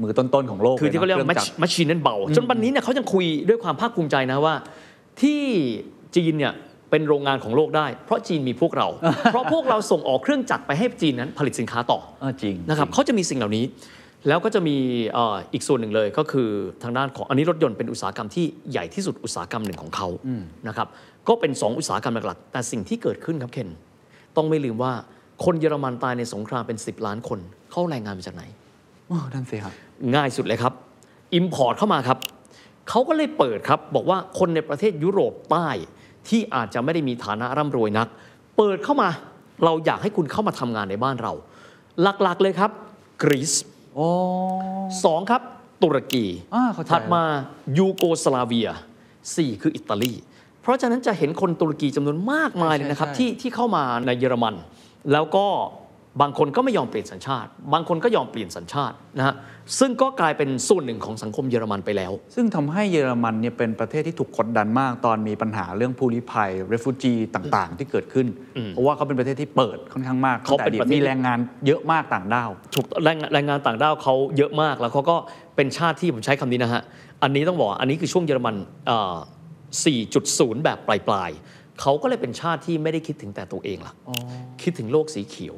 [0.02, 4.54] มือต้น ๆ ของโลก คือที่เขาเรียกว่าลนะคองจักมัชชีนนั่นเบา จนวันนี้เนี่ยเขายังคุยด้วยความภาคภูมิใจนะว่า
[5.22, 5.40] ที่
[6.16, 6.54] จีนเนี่ย
[6.90, 8.88] เป็นโรงงานของโลกได้ เพราะจีนมีพวกเรา
[9.30, 13.64] เพราะพวกเราส่งออกเครื่องจักรไปให้จีนนั้นผลิตสินค้าต่ออ่าจริงนะครับจงเขาจะมีสิ่งเหล่านี้
[14.28, 14.76] แล้วก็จะมี
[15.14, 16.48] เอ่ออีกส่วนหนึ่งเลยก็คือ
[16.82, 20.08] ทางด้านของอันนี้รถยนต์เป็นอุตสาหกรรมที่ใหญ่ที่สุดอุตสาหกรรมหนึ่งของเขา
[20.68, 20.88] นะครับ
[21.28, 23.68] ก็เป็น 2 อุตสาหกรรมหลักๆแต่สิ่งที่เกิดขึ้นครับเคน
[24.36, 24.92] ต้องไม่ลืมว่า
[25.44, 27.38] คนเยอรมันตายในสงครามเป็น 10 ล้านคน
[27.70, 28.42] เข้าแรงงานมาจากไหน
[29.08, 29.72] โอ้นั่นสิครับ
[30.14, 30.72] ง่ายสุดเลยครับ
[31.34, 32.18] import เข้ามาครับ
[32.88, 35.68] เขาก็เลยเปิดครับ บอกว่าคนในประเทศยุโรปใต้
[36.28, 38.08] ที่อาจจะไม่ได้มีฐานะร่ำรวยนัก
[38.56, 39.08] เปิดเข้ามา
[39.64, 41.32] เราอยากให้คุณเข้ามาทำงานในบ้านเรา
[42.02, 42.70] หลักๆเลยครับ
[43.22, 43.52] กรีซ
[43.94, 44.08] โอ้
[45.04, 45.42] สองครับ
[45.82, 46.24] ตุรกี
[46.54, 47.24] อ่าเข้าใจถัดมา
[47.78, 48.68] ยูโกสลาเวีย
[49.36, 50.12] สี่คืออิตาลี
[50.62, 54.54] เพราะฉะนั้นจะเห็นคนตุรกีจำนวนมากมายเลยนะครับที่ที่เข้ามาในเยอรมัน
[55.12, 55.46] แล้วก็
[56.20, 59.34] บางคนก็ไม่ยอมเปลี่ยนสัญชาติ บางคนก็ยอมเปลี่ยนสัญชาตินะฮะ
[59.78, 68.26] ซึ่งก็กลายเป็นส่วนหนึ่งของสังคมเยอรมันไปแล้ว ซึ่งทำให้เยอรมันเนี่ยเป็นประเทศที่ถูกกดดันมาก ตอนมีปัญหาเรื่องผู้ลี้ภัยเรฟูจีต่างๆ ที่เกิดขึ้น
[68.70, 75.16] เพราะว่าเขาเป็นประเทศที่เปิดค่อนข้างมากเขาเป็นตั้งแต่อดีตประเทศมีแรงงานเยอะมากต่างด้าวถูกแรงแรงงานต่างด้าวเขาเยอะมากแล้วเขาก็
[75.56, 76.82] เป็นชาติที่ผมใช้คำนี้นะฮะ
[77.22, 79.16] อันนี้ต้องบอกว่าอันนี้คือช่วงเยอรมันเอ่อ
[79.94, 83.94] 4.0 แบบปลายๆเขาก็เลยเป็นชาติที่ไม่ได้คิดถึงแต่ตัวเองละ
[84.62, 85.54] คิดถึงโลกสีเขียว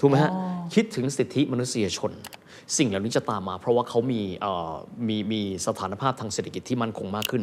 [0.00, 0.32] ถูกไหมฮะ
[0.74, 2.12] คิดถึงสิทธิมนุษยชน
[2.78, 4.72] สิ่งเหล่านี้จะตามมา เพราะว่าเขามีเอ่อ
[5.08, 7.42] มีมีสถานภาพทางเศรษฐกิจที่มั่นคงมากขึ้น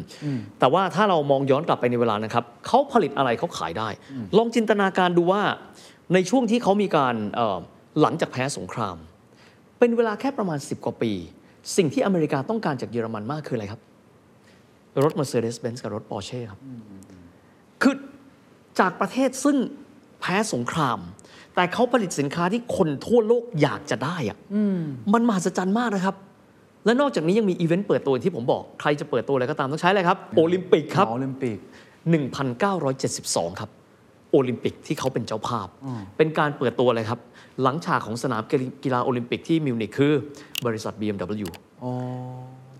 [0.59, 3.89] แต่ว่าถ้าเรามองย้อนกลับไปในเวลานะครับเขาผลิตอะไรเขาขายได้
[4.37, 5.41] ลองจินตนาการดูว่า
[6.13, 7.59] ในช่วงที่เขามีการเอ่อ
[8.01, 8.97] หลังจากแพ้สงคราม
[9.79, 11.11] เป็นเวลาแค่ประมาณ 10 กว่าปี
[11.77, 13.81] สิ่งที่อเมริกาต้องการจากเยอรมันมากคืออะไรครับ
[15.03, 16.59] รถ Mercedes-Benz กับรถ Porsche ครับ
[17.81, 17.95] คือ
[18.79, 19.57] จากประเทศซึ่ง
[20.21, 20.99] แพ้สงคราม
[21.57, 24.37] แต่เขาผลิตสินค้าที่คนทั่วโลกอยากจะได้อะ
[25.13, 26.15] มันมหัศจรรย์มากนะครับ
[26.85, 31.57] และนอกจากนี้ยังมีอีเวนต์เปิดตัวอย่างที่ผมบอก ใครจะเปิดตัวอะไรก็ตามต้องใช้อะไรครับโอลิมปิกครับโอลิมปิก
[32.97, 33.69] 1972 ครับ
[34.31, 35.67] โอลิมปิกที่เขาเป็นเจ้าภาพ
[36.17, 37.19] เป็นการเปิดตัวเลยครับ
[37.61, 38.41] หลังฉากของสนาม
[38.83, 40.13] กีฬาโอลิมปิกที่มิวนิกคือ
[40.65, 41.49] บริษัท BMW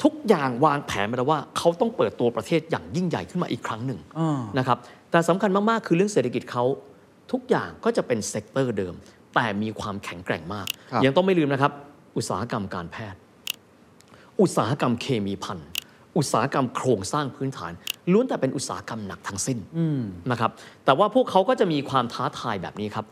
[0.04, 4.78] ทุกอย่างวางแผนมาแล้วว่าเขาต้องเปิดตัวประเทศอย่างยิ่งใหญ่ขึ้นมาอีกครั้งหนึ่งอ่านะครับ
[5.12, 6.64] แต่สำคัญมาก ๆ คือเรื่องเศรษฐกิจเขา
[7.32, 8.94] ทุกอย่างก็จะเป็น sector เดิม
[9.36, 11.72] แต่มีความแข็งแกร่งมากครับยังต้องไม่ลืมนะครับ
[12.18, 13.20] อุตสาหกรรมการแพทย์
[14.42, 15.60] อุตสาหกรรมเคมีภัณฑ์
[16.18, 17.72] อุตสาหกรรมโครงสร้างพื้นฐาน
[18.12, 19.58] ล้วนแต่เป็นอุตสาหกรรมหนักทั้งสิ้น
[20.32, 20.52] นะครับ
[20.86, 23.06] แต่ว่าพวกเขาก็จะมีความท้าทายแบบนี้ครับ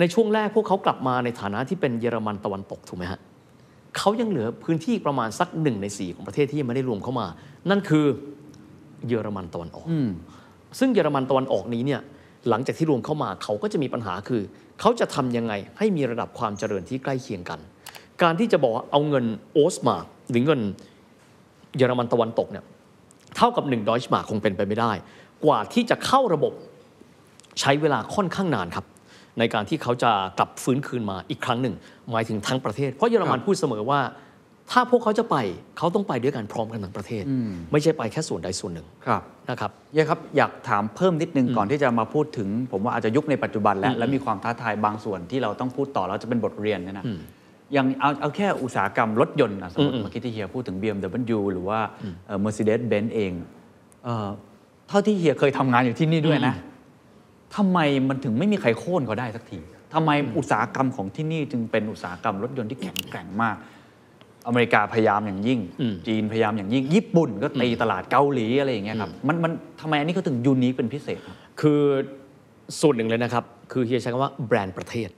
[0.00, 3.20] ในช่วงแรกพวกเขากลับมาในฐานะที่เป็นเยอรมันตะวันตกถูกไหมฮะ
[3.96, 7.26] เขายังเหลือพื้นที่ประมาณสักหนึ่งในสี่ของประเทศที่ยังไม่ได้รวมเข้ามา
[7.70, 8.06] นั่นคือ
[9.08, 9.86] เยอรมันตะวันออก
[10.78, 12.00] ซึ่งเยอรมันตะวันออกนี้เนี่ย
[12.50, 14.42] หลังจากที่รวมเข้ามาเขาก็จะมีปัญหาคือ
[14.80, 17.60] เขาจะทำยังไงให้มีระดับความเจริญที่ใกล้เคียงกัน
[18.22, 19.96] การที่จะบอกว่าเอาเงินโอสมา
[20.30, 20.60] หรือเงิน
[21.76, 22.64] เยอรมันตะวันตกเนี่ย
[23.36, 24.92] เท่ากับ1ดอยช์มาคงเป็นไปไม่ได้
[25.44, 26.52] กว่าที่จะเข้าระบบ
[27.60, 28.86] ใช้เวลาค่อนข้างนานครับ
[29.38, 31.74] ในการที่เขาจะกลับฟื้นคืนมาอีกครั้งหนึ่ง
[32.10, 34.00] หมายถึงทั้งประเทศ เพราะเยอรมันพูดเสมอว่า
[34.70, 35.36] ถ้าพวกเขาจะไป
[35.78, 37.24] เขาต้องไปด้วยกันพร้อมกันทั้งประเทศ
[37.72, 47.04] ไม่ใช่ไปแค่ส่วนใดส่วนหนึ่งครับนะครับเยครับ อยากถามเพิ่มนิดนึงก่อนที่จะมาพูดถึง ผมว่าอาจจะยุคในปัจจุบันแล้วและมีความท้าทายบางส่วนที่เราต้องพูดต่อแล้วจะเป็นบทเรียนเนยนะ
[47.72, 51.78] อย่างเอาเอาแค่อุตสาหกรรมรถยนต์นะสมมติเมื่อกี้ที่เฮียพูดถึง BMW หรือว่า
[52.26, 53.32] เอ่อ Mercedes-Benz เอง
[54.04, 54.28] เอ่อ
[54.88, 56.54] เท่าที่เฮียเคยทำงานอยู่ที่นี่ด้วยนะ
[57.56, 57.78] ทำไม
[58.08, 59.58] มันถึงไม่มีใครโค่นเขาได้สักที
[59.94, 63.56] ทำไมอุตสาหกรรมของที่นี่จึงเป็นอุตสาหกรรมรถยนต์ที่แข็งแกร่งมาก
[64.46, 65.60] อเมริกาพยายามอย่างยิ่ง
[66.06, 71.80] จีนพยายามอย่างยิ่ง ญี่ปุ่นก็ตีตลาดเกาหลีอะไรอย่างเงี้ยครับมันมันทำไมอันนี้เขาถึงยูนิคเป็นพิเศษครับคือ
[72.80, 75.08] ส่วนหนึ่งเลยนะครับ คือเฮียใช้คำว่าแบรนด์ประเทศ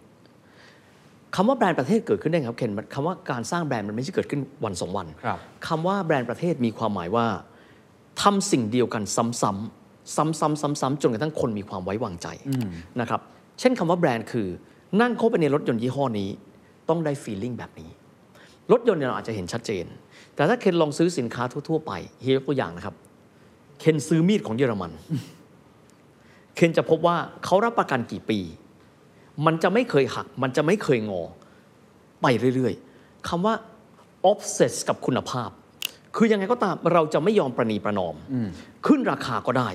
[1.34, 5.38] คำว่าแบรนด์ประเทศเกิดขึ้นได้ไงครับเคนมันคำว่าการสร้างแบรนด์มันไม่ใช่เกิดขึ้นวันสองวันครับ
[5.68, 7.26] คำว่าแบรนด์ประเทศมีความหมายว่า
[8.22, 12.28] ทำสิ่งเดียวกันซ้ำๆซ้ำๆซ้ำๆจนกระทั่งคนมีความไว้วางใจ
[13.00, 13.20] นะครับ
[13.60, 14.48] เช่นคำว่าแบรนด์คือ
[15.00, 16.28] นั่งเข้าไปในรถยนต์ยี่ห้อนี้
[16.88, 17.90] ต้องได้ฟีลลิ่งแบบนี้
[18.72, 19.84] รถยนต์เนี่ยเราอาจจะเห็นชัดเจน
[20.34, 21.92] แต่ถ้าเคนลองซื้อสินค้าทั่ว ๆ ไป
[22.22, 22.94] เฮียยกตัวอย่างนะครับ
[23.80, 24.92] เคนซื้อมีดของเยอรมัน
[26.54, 28.40] เคนจะพบว่าเขารับประกันกี่ปี
[29.46, 31.22] มันจะไม่เคยหัก มันจะไม่เคยงอ
[32.22, 33.54] ไปเรื่อยๆคำว่า
[34.30, 35.50] obsess กับคุณภาพ
[36.16, 38.14] คือยังไงก็ตามเราจะไม่ยอมประนีประนอม
[38.86, 39.68] ขึ้นราคาก็ได้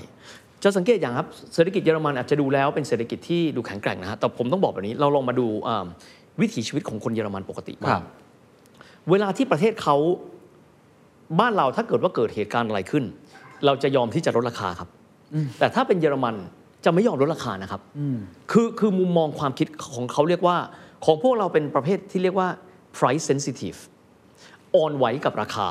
[0.62, 5.86] จะสังเกตอย่างครับเศรษฐกิจเยอรมันอาจจะดูแล้วเป็นเศรษฐกิจที่ดูแข็งแกร่งนะฮะแต่ผมต้องบอกแบบนี้เราลองมาดูอ่า
[6.40, 8.04] วิถีชีวิตของคนเยอรมันปกติครัว่าบ
[9.10, 9.96] เวลาที่ประเทศเขา
[11.40, 13.04] บ้านเราถ้าเกิดว่าเกิดเหตุการณ์อะไรขึ้น
[13.66, 14.88] เราจะยอมที่จะลดราคาครับ
[15.58, 16.34] แต่ถ้าเป็นเยอรมัน
[16.84, 17.80] จะไม่ยอมลดราคานะครับ
[18.50, 20.56] คือคือมุมมองความคิดของเขาเรียกว่า
[21.04, 22.48] ของพวกเราเป็นประเภทที่เรียกว่า
[22.96, 23.78] price sensitive
[24.74, 25.68] อ่อนไหวกับราคา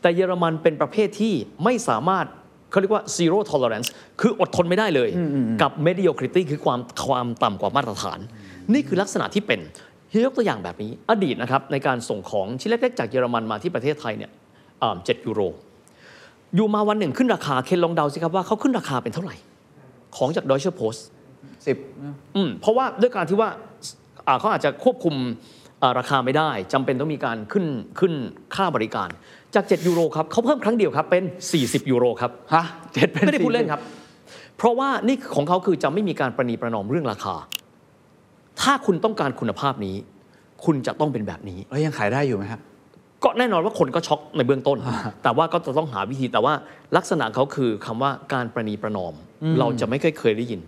[0.00, 1.34] แต่เยอรมันเป็นประเภทที่
[1.64, 2.26] ไม่สามารถ
[2.70, 3.88] เขาเรียกว่า zero tolerance
[4.20, 5.10] คืออดทนไม่ได้เลย
[5.62, 8.18] กับ mediocrity คือความความต่ำกว่ามาตรฐาน
[8.72, 9.60] นี่คือลักษณะที่เป็น
[10.24, 14.30] ยกตัวอย่างแบบนี้ อดีตนะครับในการส่งของชิ้นเล็กๆจากเยอรมันมาที่ประเทศไทยเนี่ย
[14.82, 15.40] อ่า7ยูโร
[16.56, 19.36] อยู่มาวันหนึ่งขึ้นราคาเคนลองเดาสิครับว่าเขาขึ้นราคาเป็นเท่าไหร่
[20.16, 21.00] ของจาก Deutsche Post
[21.66, 21.76] สิบ
[22.36, 23.48] อืมเพราะว่าด้วยการที่ว่า
[24.26, 25.14] อ่าเขาอาจจะควบคุม
[25.82, 27.66] อ่าราคาไม่ได้จำเป็นต้องมีการขึ้น
[27.98, 28.12] ขึ้น
[28.54, 29.08] ค่าบริการ
[29.54, 31.24] จาก 7 ยูโรครับเขาเพิ่มครั้งเดียวครับเป็น
[31.56, 32.64] 40 ยูโรครับฮะ
[32.94, 33.80] เจ็ดเป็นไม่ได้พูดเล่นครับ
[34.58, 37.34] เพราะว่านี่ของเขาคือจะไม่มีการประนีประนอมเรื่องราคา
[38.62, 39.96] ถ้าคุณต้องการคุณภาพนี้
[40.64, 42.60] คุณจะต้องเป็นแบบนี้ แล้วยังขายได้อยู่ไหมครับ
[43.24, 44.78] ก็แน่นอนว่าคนก็ช็อกในเบื้องต้น
[45.22, 46.54] แต่ว่าก็จะต้องหาวิธีแต่ว่า
[46.96, 49.14] ลักษณะเขาคือคำว่าการประนีประนอม
[49.58, 50.60] เราจะไม่เคยเคยได้ยิน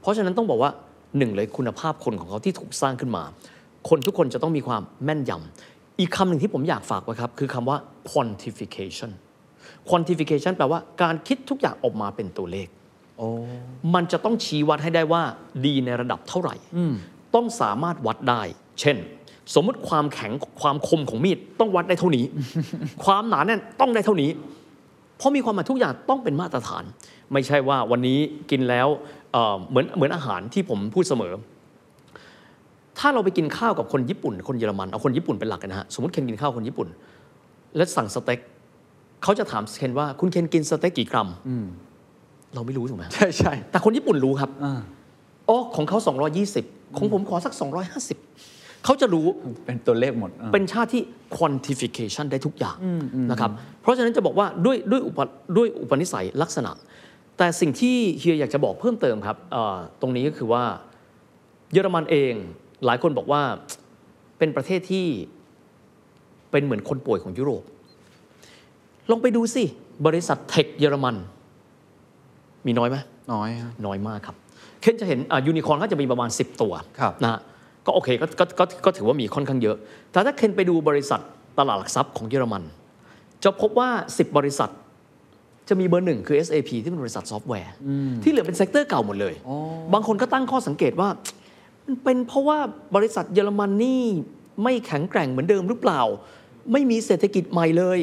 [0.00, 0.70] เพราะฉะนั้นต้องบอกว่า
[1.18, 3.22] หนึ่งเลยคุณภาพคนของเขาที่ถูกสร้างขึ้นมา
[3.88, 7.76] คนทุกคนจะต้องมีความแม่นยำอีกคำหนึ่งที่ผมอยากฝากไว้ครับ คือคำว่า
[8.10, 9.10] quantification
[9.90, 12.68] quantification แปลว่าการคิดทุกอย่างออกมาเป็นตัวเลข
[13.18, 13.28] โอ้
[13.94, 15.22] มันจะต้องชี้วัดให้ได้ว่า
[15.66, 16.54] ดีในระดับเท่าไหร่
[17.34, 18.42] ต้องสามารถวัดได้
[18.80, 18.96] เช่น
[19.54, 22.24] สมมุติความแข็งความคมของมีดต้องวัดได้เท่านี้
[23.04, 24.30] ความหนาแน่นต้องได้เท่านี้
[25.18, 26.84] เพราะมีความหมายทุกอย่างต้องเป็นมาตรฐาน
[27.32, 28.18] ไม่ใช่ว่าวันนี้
[28.50, 28.88] กินแล้ว
[29.32, 31.32] เอ่อเหมือนเหมือนอาหารที่ผมพูดเสมอ
[32.98, 36.88] ถ้าเราไปกินข้าวกับคนญี่ปุ่น คนเยอรมันเอาคนญี่ปุ่นเป็นหลักกันนะฮะสมมติเคนกินข้าวคนญี่ปุ่น
[37.76, 38.40] แล้วสั่งสเต็ก
[39.22, 41.28] เขาจะถามเคนว่าคุณเคนกินสเต็กกี่กรัม
[42.54, 44.80] เราไม่รู้ถูกไหมใช่ใช่แต่คนญี่ปุ่นรู้ครับอ่า
[45.48, 45.98] อ๋อของเขา
[46.44, 47.54] 220 ของผมขอสัก
[48.18, 49.26] 250 เขาจะรู้
[49.64, 51.02] เป็นตัวเลขหมดอ่าเป็นชาติที่
[51.36, 52.76] quantification ได้ทุกอย่าง
[53.30, 53.50] นะครับ
[53.80, 55.20] เพราะฉะนั้นจะบอกว่าด้วยด้วยอุป
[55.56, 56.70] ด้วยอุปนิสัยลักษณะ
[57.38, 60.64] แต่สิ่งที่เฮียอยากจะบอกเพิ่มเติมครับเอ่อตรงนี้ก็คือว่า
[61.72, 62.32] เยอรมันเอง
[62.86, 63.42] หลายคนบอกว่า
[64.38, 65.06] เป็นประเทศที่
[66.50, 67.62] เป็นเหมือนคนป่วยของยุโรป
[69.10, 69.64] ลองไปดูสิ
[70.06, 71.16] บริษัทเทคเยอรมัน
[72.66, 72.96] มีน้อยไหม
[73.32, 74.36] น้อยครับน้อยมากครับ
[74.80, 77.40] เคนจะเห็นยูนิคอร์นก็จะมีประมาณ 10 ตัวครับนะฮะ
[77.86, 79.76] ก็โอเคก็ก็ก็ก็ถือว่ามีค่อนข้างเยอะ
[80.12, 81.20] แต่ถ้าเคนไปดูบริษัท
[81.58, 82.62] ตลาดหลักทรัพย์ของเยอรมัน
[83.44, 84.70] จะพบว่า 10 บริษัท
[85.68, 87.72] จะมีเบอร์หนึ่งคือ SAP ที่เป็นบริษัทซอฟต์แวร์
[88.22, 89.34] ที่เหลือเป็น sector เก่าหมดเลย
[89.92, 91.08] บางคนก็ตั้งข้อสังเกตว่า
[91.86, 92.58] มันเป็นเพราะว่า
[92.96, 94.02] บริษัทเยอรมันนี่
[94.62, 96.00] ไม่แข็งแกร่งเหมือนเดิมหรือเปล่า
[96.72, 97.98] ไม่มีเศรษฐกิจใหม่เลย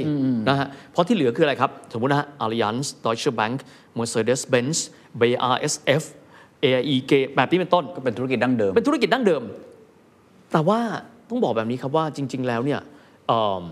[0.49, 3.57] นะฮะเพราะที่เหลือคืออะไรครับ สมมุตินะฮะ Allianz Deutsche Bank
[3.97, 4.77] Mercedes-Benz
[5.21, 6.03] BASF
[6.63, 9.43] AIG แบบนี้เป็นต้นก็เป็นธุรกิจดั้งเดิม เป็นธุรกิจดั้งเดิม
[10.51, 10.79] แต่ว่า
[11.29, 12.79] ต้องบอกแบบนี้ครับว่าจริง ๆ แล้วเนี่ย
[13.27, 13.63] เอิ่ม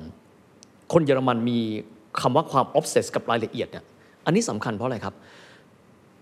[0.93, 1.59] คนเยอรมันมี
[2.21, 3.83] คำว่าความ obsess กับรายละเอียดเนี่ย
[4.25, 5.13] อันนี้สำคัญเพราะอะไรครับ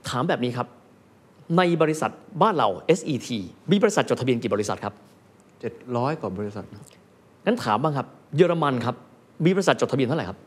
[0.09, 0.67] ถามแบบนี้ครับ
[1.57, 2.11] ในบริษัท
[2.41, 3.29] บ้านเรา SET
[3.71, 4.93] มีบริษัทจดทะเบียนกี่บริษัทครับ
[5.57, 6.81] 700 กว่าบริษัทนะ
[7.45, 8.07] งั้นถามบ้างครับ
[8.37, 8.95] เยอรมันครับ
[9.45, 10.37] มีบริษัทจดทะเบียนเท่าไหร่ครับ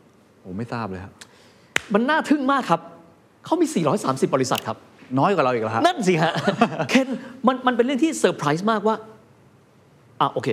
[0.45, 1.13] ผมไม่ทราบเลยครับ
[1.93, 2.81] มันน่าทึ่งมากครับ
[3.45, 3.67] เขามี
[4.01, 4.77] 430 บริษัทครับ
[5.19, 6.33] น้อยกว่าเราอีกแล้วฮะนั่นสิฮะ
[6.89, 7.07] เคน
[7.47, 8.95] มันมันเป็นเรื่องที่เซอร์ไพรส์มากว่า
[10.21, 10.49] อะโอเค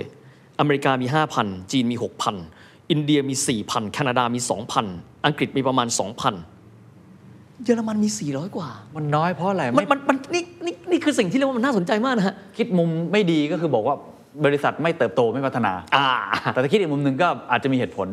[0.59, 1.07] อเมริกามี
[1.39, 1.97] 5,000 จีนมี
[2.43, 4.39] 6,000 อินเดียมี 4,000 แคนาดามี
[4.83, 13.95] 2,000 อังกฤษมีประมาณ 2,000 เยอรมันมี 400 กว่า มันน้อยเพราะอะไรมันไม่มันมันนี่นี่นี่คือสิ่งที่เรียกว่ามันน่าสนใจมากนะฮะ คิดมุมไม่ดีก็คือบอกว่า
[14.45, 16.07] บริษัทไม่เติบโตไม่พัฒนาอ่า
[16.53, 18.07] แต่ถ้าคิดอีกมุมหนึ่งก็อาจจะมีเหตุผล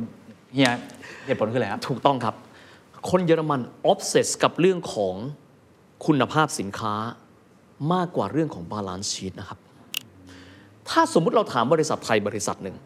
[0.54, 0.72] เฮีย
[1.26, 2.34] เหตุผลคืออะไรครับถูกต้องครับ
[3.10, 5.14] คนเยอรมัน obsessed กับเรื่องของ
[6.06, 6.94] คุณภาพสินค้า
[7.92, 9.58] มากกว่าเรื่องของ balance sheet นะครับ
[10.88, 12.76] ถ้าสมมุติเราถามบริษัทไทยบริษัทหนึ่ง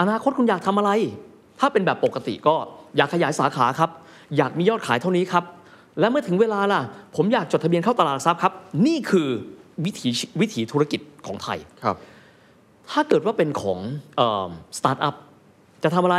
[0.00, 0.90] อนาคตคุณอยากทำอะไร
[1.60, 2.54] ถ้าเป็นแบบปกติก็
[2.96, 3.90] อยากขยายสาขาครับ
[4.36, 5.44] อยากมียอดขายเท่านี้ครับ
[6.00, 6.80] และเมื่อถึงเวลาล่ะ
[7.16, 8.52] ผมอยากจดทะเบียนเข้าตลาดหลักทรัพย์ครับ
[8.86, 9.28] นี่คือ
[9.84, 10.08] วิถี
[10.40, 11.96] วิถีธุรกิจของไทยครับ
[12.90, 13.78] ถ้าเกิดว่าเป็นของ
[14.78, 15.14] สตาร์ทอัพ
[15.84, 16.16] จะทำอะไร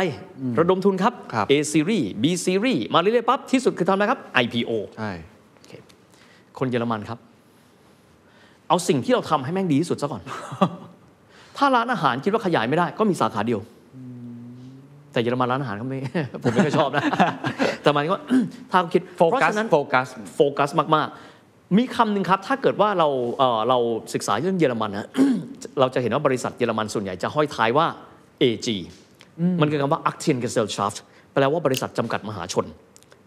[0.58, 5.10] ระดมทุนครับครับ A series B series มาเรื่อยๆปั๊บที่สุดคือทำอะไรครับ IPO ใช่
[6.58, 7.18] คนเยอรมันครับ
[8.68, 10.22] เอาสิ่งที่เราทำให้แม่งดีที่สุดซะก่อน
[11.56, 13.60] ถ้าร้านอาหารคิดว่าขยายไม่ได้ ก็มีสาขาเดียว
[15.12, 15.98] แต่เยอรมันร้านอาหารก็ไม่
[16.42, 17.04] ผมไม่ค่อยชอบนะ
[17.82, 18.22] แต่หมายถึงว่า
[18.70, 21.27] ถ้าคิดโฟเพราะกัสฉะนั้นโฟกัสโฟกัสมากๆ
[21.76, 23.08] มีคำหนึ่งครับ ถ้าเกิดว่าเรา
[23.38, 23.78] เอ่อเรา
[24.14, 25.08] ศึกษาเรื่องเยอรมันนะ
[25.80, 27.86] เราจะเห็นว่าบริษัทเยอรมันส่วนใหญ่จะห้อยท้ายว่า
[28.42, 28.68] AG
[29.60, 30.98] มันคือคำว่า Aktiengesellschaft
[31.32, 32.66] แปลว่าบริษัทจำกัดมหาชน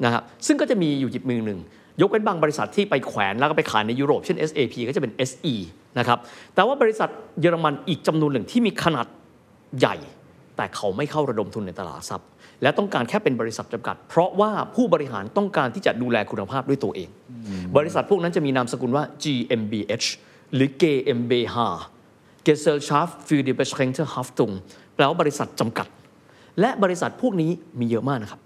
[0.04, 1.60] นะครับซึ่งก็จะมีอยู่หยิบมือหนึ่ง
[2.02, 5.54] ยกเว้นบางบริษัทที่ไปแขวนแล้วก็ไปขายในยุโรป เช่น SAP ก็จะเป็น SE
[6.00, 6.20] นะครับ
[6.56, 7.10] แต่ว่าบริษัท
[7.42, 9.08] เยอรมันอีกจำนวนหนึ่งที่มีขนาด
[9.80, 9.96] ใหญ่
[10.58, 12.28] แต่เขาไม่เข้าระดมทุนในตลาดหลักทรัพย์
[12.62, 17.10] และต้องการแค่เป็นบริษัทจำกัด เพราะว่าผู้บริหารต้องการที่จะดูแลคุณภาพด้วยตัวเอง
[17.78, 20.08] บริษัทพวกนั้นจะมีนามสกุลว่า GmbH
[20.56, 21.58] หรือ GmbH
[22.48, 24.54] Gesellschaft für die beschränkte Haftung
[24.96, 25.88] แปลว่าบริษัทจำกัด
[26.60, 28.40] และบริษัทพวกนี้มีเยอะมากนะครับ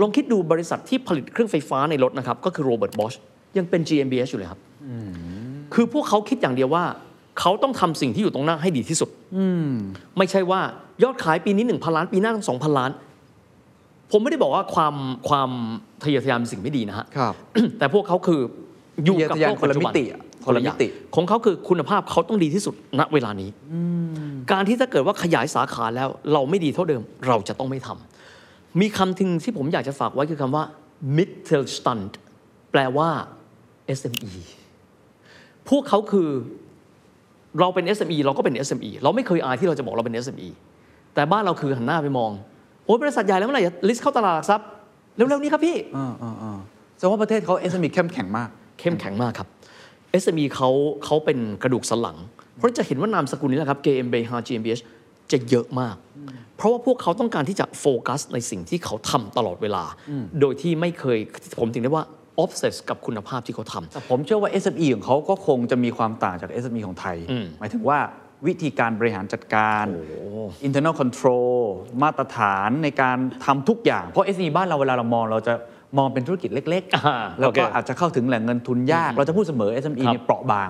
[0.00, 3.12] ลองคิดดูบริษัทที่ผลิตเครื่องไฟฟ้าในรถนะครับ ก็คือโรเบิร์ตบอช
[3.56, 4.60] ยังเป็น GmbH อยู่เลยครับ
[5.74, 6.84] คือพวกเขาคิดอย่างเดียวว่า
[7.40, 9.10] เขาต้องทำสิ่งที่อยู่ตรงหน้าให้ดีที่สุด
[10.18, 10.60] ไม่ใช่ว่า
[11.02, 12.90] ยอดขายปีนี้1,000ล้านปีหน้าต้อง2,000ล้าน
[14.12, 14.94] ผมไม่ได้บอกว่าความ
[15.28, 15.50] ความ
[16.02, 17.34] ทะเยอทะยานเป็นสิ่งไม่ดีนะฮะครับ
[17.78, 18.40] แต่พวกเขาคือ
[19.04, 23.50] อยู่กับทะเยอทะยานโลกปัจจุบันคนละมิติอะคนละคนละมิมิติติของเขาคือคุณภาพเขาต้องดีที่สุดณเวลานี้
[24.52, 30.64] การที่ถ้าเกิดว่าขยายสาขาแล้วเราไม่ดีเท่าเดิม เราจะต้องไม่ทำมีคำทิ้งที่ผมอยากจะฝากไว้คือคำว่า
[31.16, 32.12] Mittelstand
[32.72, 33.08] แปลว่า
[33.98, 34.32] SME
[35.68, 36.28] พวกเขาคือ
[37.60, 40.48] เราเป็น SME เราก็เป็น SME เราไม่เคยอายที่เราจะบอกเราเป็น SME
[41.14, 42.30] แต่บ้านเราคือหันหน้าไปมอง
[42.86, 44.66] โอ้ยบริษัทใหญ่แล้วเมื่อไหร่จะลิสต์เข้าตลาดหลักทรัพย์
[45.16, 46.58] เร็วๆนี้ครับพี่อ่าอ่าอ่า
[46.96, 48.48] แสดงว่าประเทศเขา SME เข้มแข็งมาก
[48.80, 49.48] เข้มแข็งมากครับ
[50.22, 50.70] SME เขา
[51.04, 52.16] เขาเป็นกระดูกสันหลัง
[52.56, 54.82] เพราะจะเห็นว่านามสกุลนี้นะครับ GmbH GmbH
[55.32, 55.96] จะเยอะมาก
[56.56, 59.84] เพราะว่าพวกเขาต้องการที่จะโฟกัสในสิ่งที่เขาทำตลอดเวลา
[60.40, 61.18] โดยที่ไม่เคย
[61.60, 62.04] ผมถึงได้ว่า
[62.42, 67.98] obsess กับคุณภาพที่เขาทำแต่ผมเชื่อว่า SME ของเขาก็คงจะมีความต่างจาก SME ของไทยอืมหมายถึงว่า
[68.46, 69.84] วิธีการบริหารจัดการ
[70.66, 71.56] internal control
[72.02, 75.54] มาตรฐานในการทำทุกอย่าง เพราะ SME บ้านเราเวลาเรามองเราจะ
[75.98, 80.68] มองเป็นธุรกิจเล็กอ่าๆแล้วก็โอเคอาจจะเข้าถึงแหล่งเงินทุนยาก เราจะพูดเสมอ SME ครับเนี่ยเปราะบาง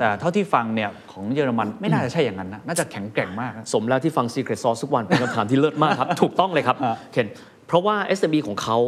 [0.00, 7.26] แต่เท่าที่ฟังเนี่ยของเยอรมันไม่น่าจะใช่อย่างนั้นนะ น่าจะแข็งแกร่งมากนะสมแล้วที่ฟัง Secret Sauce ทุกวันเป็นคำถามที่เลิศมากครับ ถูกต้องเลยครับฮะเคน
[7.66, 8.78] เพราะว่า SME ของเขา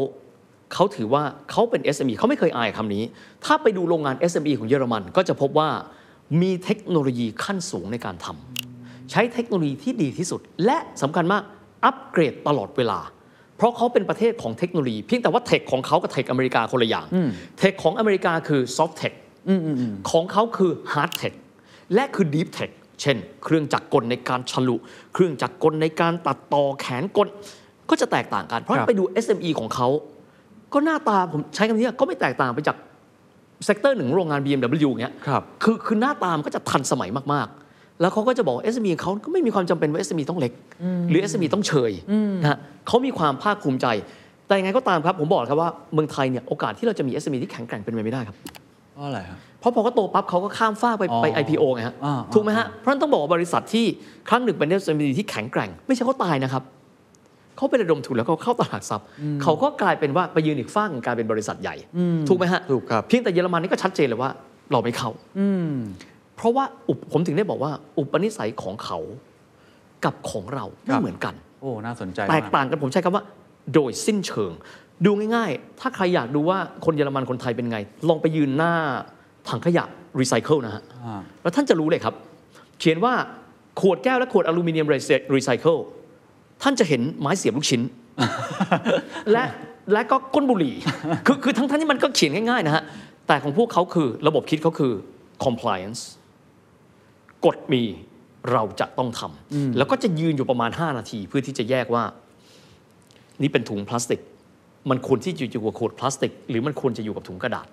[0.74, 3.02] เขาถือว่าเขาเป็น SME เขาไม่เคยอายคำนี้
[3.44, 5.68] ถ้าไปดูโรงงาน SME ของเยอรมันก็จะพบว่า
[6.42, 11.42] มีเทคโนโลยีขั้นสูงในการทำใช้เทคโนโลยีที่ดีที่สุด และสำคัญมาก
[11.84, 13.00] อัปเกรดตลอดเวลา
[13.56, 17.06] เพราะเขาเป็นประเทศของเทคโนโลยีเพียงแต่ว่า tech ของเขากับ tech อเมริกาคนละอย่าง
[17.58, 19.12] tech ของอเมริกาคือ soft tech
[20.10, 21.32] ของเขาคือ hard tech
[21.94, 22.70] และคือ deep tech
[23.00, 24.76] เช่น เครื่องจักรกลในการฉลุ
[25.14, 27.28] เครื่องจักรกลในการตัดต่อแขนกล
[27.90, 29.88] ก็จะแตกต่างกัน เพราะฉะครันั้นบไปดู SME ของเขา
[30.72, 32.76] ก็หน้าตาผมใช้คำนี้ก็ไม่แตกต่างไปจาก
[33.64, 40.52] เซกเตอร์หนึ่งโรงงาน BMW อย่างเงี้ยครับคือคือหน้าตามก็จะทันสมัยมากๆ แล้วเขาก็จะบอก SME เขาก็ไม่มีความจำเป็นว่า SME ต้องเล็ก
[41.10, 41.92] หรือ SME ต้องเฉย
[42.42, 43.86] นะฮะเขามีความภาคภูมิใจ
[44.46, 48.36] แต่ยังไงก็ตามครับ ผมบอกครับว่าเมืองไทยเนี่ยโอกาสที่เราจะมี SME ที่แข็งแกร่งเป็นไปไม่ได้ครับ
[48.94, 51.94] เพราะอะไรครับเพราะพอเขาโตปั๊บเขาก็ข้ามฟากไปอ๋อไป IPO ไงฮะ
[52.34, 53.84] ถูกไหมฮะเพราะฉะนั้นต้องบอกว่าบริษัทที่
[54.28, 56.62] ครั้งหนึ่งเป็น SME ที่แข็งแกร่ง ไม่ใช่เขาตายนะครับ
[57.58, 59.06] เขาไประดมทุนแล้วเขาเข้าตลาดทรัพย์
[59.42, 61.76] เขาก็กลายเป็นว่าไปยืนอีกฝ้ากหนึ่งกลายเป็นบริษัทใหญ่
[62.28, 64.30] ถูกไหมฮะถูกครับเพียงแต่เยอรมันนี่ก็ชัดเจนเลยว่า
[64.72, 65.10] เราไม่เข้า
[66.36, 68.98] เพราะว่าอุปผมถึงได้บอกว่า อุปนิสัยของเขา
[70.04, 73.24] กับของเราไม่เหมือนกัน โอ้น่าสนใจแตมากต่างกันผมใช้คำว่า
[73.74, 74.52] โดยสิ้นเชิง
[75.04, 77.78] ดูง่ายๆ ถ้าใครอยากดูว่าคนเยอรมันคนไทยเป็นไง
[78.08, 78.72] ลองไปยืนหน้า
[79.48, 79.84] ถังขยะ
[80.20, 82.14] รีไซเคิลนะฮะอ่าแล้วท่านจะรู้เลยครับ
[82.78, 83.14] เขียนว่า
[83.80, 84.86] ขวดแก้วและขวดอลูมิเนียม
[85.34, 85.76] รีไซเคิล
[86.62, 87.82] ท่านจะเห็นไม้เสียบลูกชิ้น
[89.32, 89.42] และ
[89.92, 90.74] และก็ก้นบุหรี่
[91.26, 92.82] คือคือทั้งทั้งที่มันก็เขียนง่ายๆนะฮะ
[93.26, 94.92] แต่ของพวกเขาคือระบบคิดเขาคือ
[95.44, 96.00] compliance
[97.44, 97.82] กฎมี
[98.52, 102.04] เราจะต้องทำแล้วก็จะยืนอยู่ประมาณ 5 นาที เพื่อที่จะแยกว่า
[103.42, 104.20] นี่เป็นถุงพลาสติก
[104.90, 107.66] มันควรที่จะอยู่กับขวดพลาสติก หรือมันควรจะอยู่กับถุงกระดาษ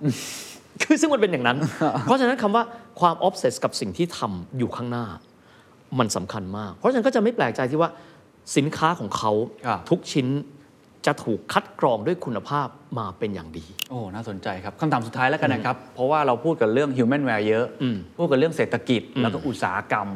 [0.83, 1.57] คือซึ่งมันเป็นอย่างนั้น
[2.03, 2.63] เพราะฉะนั้นคำว่า
[2.99, 5.05] ความ obsessed กับสิ่งที่ทำอยู่ข้างหน้า
[5.99, 7.89] มันสำคัญมาก เพราะฉะนั้นก็จะไม่แปลกใจที่ว่า
[8.57, 9.31] สินค้าของเขา
[9.65, 10.27] ครับทุกชิ้น
[11.05, 12.67] จะถูกคัดกรองด้วยคุณภาพ
[12.99, 20.07] มาเป็นอย่างดี โอ้ น่าสนใจครับคำถามสุดท้ายแล้วกันนะครับ เพราะว่าเราพูดกันเรื่อง human w a r e เยอะอืมพูดกันเรื่องเศรษฐกิจ แล้วก็อุตสาหกรรม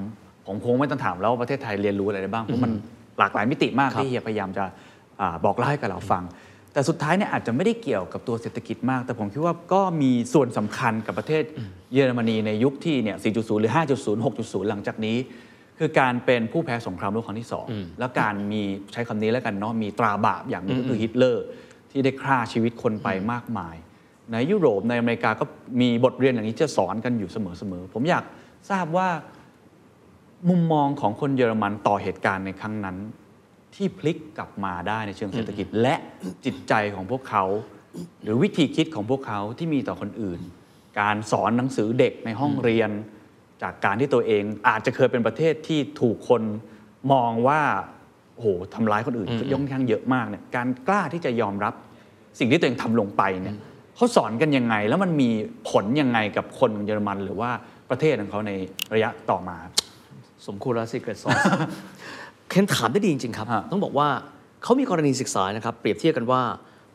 [0.48, 2.72] ผมคงไม่ต้องถามแล้วว่าประเทศไทยเรียนรู้อะไรได้บ้าง เพราะมัน
[3.20, 4.64] หลากหลายมิติมากครับที่เฮียพยายามจะ
[5.22, 6.24] อาบอกเล่าให้กับเราฟัง
[6.74, 11.44] แต่สุดท้ายเนี่ยอาจจะไม่ได้เกี่ยวกับตัวเศรษฐกิจมาก แต่ผมคิดว่าก็มีส่วนสำคัญกับประเทศ
[11.94, 15.18] เยอรมนีในยุคที่เนี่ย 4.0 หรือ 5.0 6.0 หลังจากนี้
[15.80, 17.66] คือการเป็นผู้แพ้สงครามโลกครั้งที่สอง
[18.00, 18.62] แล้วการมี
[18.94, 21.46] ใช้คำนี้แล้วกันเนาะมีตราบาปอย่างหนึงก็คือฮิตเลอร์
[21.92, 23.76] ที่ได้ฆ่าชีวิตคนไปมากมาย
[24.32, 25.46] ในยุโรปในอเมริกาก็
[25.82, 28.24] มีบทเรียนอย่างนี้จะสอนกันอยู่เสมอๆผมอยาก
[28.70, 29.10] ทราบว่า
[30.50, 32.98] มุมมองของคนเยอรมันต่อเหตุการณ์ในครั้งนั้น
[33.76, 35.96] ที่พลิกกลับมาได้ในเชิงเศรษฐกิจ และ
[36.46, 37.46] จิตใจของพวกเขา
[38.24, 40.40] หรือวิธีคิดของพวกเขาที่มีต่อคนอื่น
[41.00, 42.90] การสอนหนังสือเด็กในห้องเรียน
[43.62, 46.42] จากการที่ตัวเองอาจจะเคยเป็นประเทศที่ถูกคน
[47.12, 47.62] มองว่า
[48.34, 51.74] โอ้โหทำร้ายคนอื่นย่อมข้างเยอะมากเนี่ยการกล้าที่จะยอมรับ
[52.40, 53.56] สิ่งที่ตัวเองทำลงไปเนี่ย
[53.96, 55.30] เขาสอนกันยังไง แล้วมันมี
[55.70, 57.52] ผลยังไงกับคนของเยอรมัน หรือว่า
[57.90, 58.52] ประเทศของเขาใน
[58.94, 59.58] ระยะต่อมา
[60.48, 61.42] สมควรแล้ว Secret Sauce
[62.50, 64.10] เคนถามได้ดีจริง ๆ ครับฮะต้องบอกว่า
[64.64, 66.42] เขามีกรณีศึกษานะครับ เปรียบเทียบกันว่า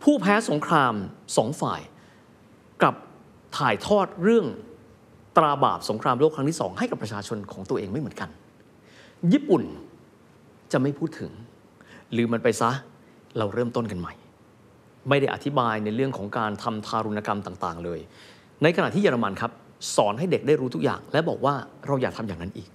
[0.03, 0.95] ผู้แพ้สงคราม
[1.37, 1.81] สองฝ่าย
[2.83, 2.95] กับ
[3.59, 4.47] ถ่ายทอดเรื่อง
[5.37, 8.29] ตราบาปสงครามโลกครั้งที่สองให้กับประชาชนของตัวเองไม่เหมือนกัน
[9.33, 9.63] ญี่ปุ่น
[10.73, 11.31] จะไม่พูดถึง
[12.13, 12.71] หรือมันไปซะ
[13.39, 14.15] เราเริ่มต้นกันใหม่
[15.09, 18.01] ไม่ได้อธิบายในเรื่องของการทำทารุณกรรมต่างๆ เลย
[18.63, 19.51] ในขณะที่เยอรมันครับ
[19.97, 21.55] สอนให้เด็กได้รู้ทุกอย่าง และบอกว่า
[21.87, 22.69] เราอยากทำอย่างนั้นอีก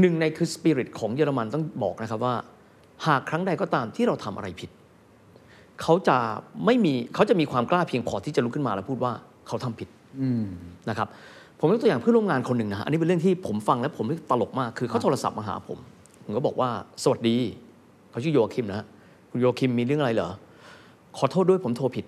[0.00, 2.34] หนึ่งในคือสปิริตของเยอรมันต้องบอกนะครับว่า
[3.06, 4.70] หากครั้งใดก็ตามที่เราทำอะไรผิด
[5.82, 6.16] เขาจะ
[6.66, 9.12] ไม่มีเขาจะมีความกล้าเพียงพอที่จะลุกขึ้นมาแล้วพูดว่า
[9.46, 9.88] เขาทำผิด
[10.90, 11.08] นะครับ
[11.60, 15.78] ผมยกตัวอย่างเพื่อนร่วมงานคนหนึ่งนะฮะอันนี้เป็นเรื่องที่ผมฟังแล้วผมตลกมากคือเขาโทรศัพท์มาหาผม
[16.24, 16.68] ผมก็บอกว่า
[17.02, 17.36] สวัสดี
[18.10, 18.86] เขาชื่อโยคิมนะฮะ
[19.30, 20.30] คุณโยคิมมีเรื่องอะไรเหรอ
[21.18, 22.04] ขอโทษด้วยผมโทรผิด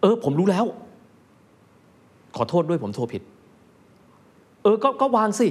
[0.00, 0.64] เออ ผมรู้แล้ว
[2.36, 3.22] ขอโทษด้วยผมโทรผิด
[4.62, 5.48] เออ ก็ก็วางสิ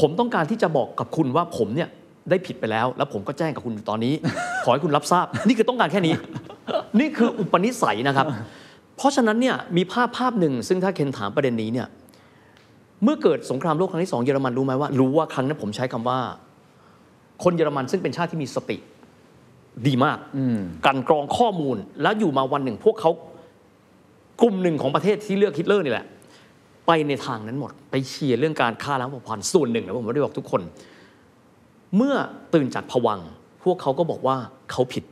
[0.00, 1.88] ผมต้องการที่จะบอกกับคุณว่าผมเนี่ย
[2.30, 4.14] ได้ผิดไปแล้ว แล้วผมก็แจ้งกับคุณอยู่ตอนนี้
[4.64, 6.14] ขอให้คุณรับทราบ นี่คือต้องการแค่นี้
[7.00, 8.26] นี่คืออุปนิสัยนะครับ
[8.98, 11.88] เพราะฉะนั้นเนี่ยมีภาพภาพหนึ่ง ซึ่งถ้าเคนถามประเด็นนี้เนี่ย
[13.04, 16.18] เมื่อเกิดสงครามโลกครั้งที่สองเยอรมันรู้ไหมว่ารู้ว่าครั้งนั้นผมใช้คำว่า
[17.44, 18.76] คนเยอรมันซึ่งเป็นชาติที่มีสติ
[19.86, 20.18] ดีมาก
[20.86, 23.10] กันกรองข้อมูลแล้วอยู่มาวันหนึ่ง พวกเขา
[24.42, 26.06] กลุ่มหนึ่งของประเทศที่เลือกฮิตเลอร์นี่แหละ
[26.86, 30.62] ไปในทางนั้นหมด ไปเชียร์เรื่องการฆ่าล้างเผ่าพันธุ์ส่วนหนึ่งนะผมไม่ได้บอกทุกคน
[31.96, 32.14] เมื่อ
[32.54, 33.20] ตื่นจากผวัง
[33.64, 34.36] พวกเขาก็บอกว่า
[34.70, 35.04] เขาผิด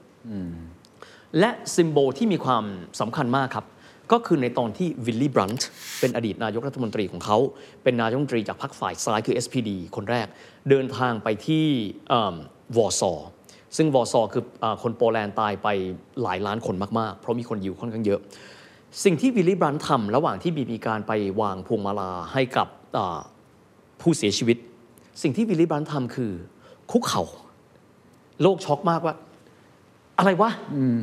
[1.38, 2.64] และซิมโบลที่มีความ
[3.00, 3.66] สำคัญมากครับ
[4.12, 5.68] ก็คือในตอนที่วิลลี่บรันต์
[6.00, 7.38] เป็นอดีตนายกรัฐมนตรีของเขา
[7.82, 10.26] เป็นนายกรัฐมนตรีจากพรรคฝ่ายซ้ายคือ SPD คนแรก
[10.70, 11.64] เดินทางไปที่
[12.76, 13.28] วอร์ซอร์
[13.76, 15.68] ซึ่งวอร์ซอร์คืออาคนโปแลนด์ตายไป
[16.22, 18.20] หลายล้านคนมาก ๆ เพราะมีคนยิวค่อนข้างเยอะ
[19.04, 23.20] สิ่งที่วิลลี่บรันต์ทำระหว่างที่มีการไปวางพวงมาลาให้กับอ่า
[24.00, 24.56] ผู้เสียชีวิต
[25.22, 26.32] สิ่งที่วิลลี่บรันต์ทำคือ
[26.90, 27.22] คุกเข่า
[28.42, 29.14] โลกช็อกมากว่า
[30.18, 30.50] อะไรวะ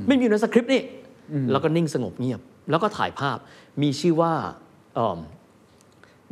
[0.07, 0.83] ไม่มีอยู่ในสคริปต์นี่
[1.51, 3.37] แล้วก็นิ่งสงบเงียบ แล้วก็ถ่ายภาพ
[3.81, 4.33] มีชื่อว่า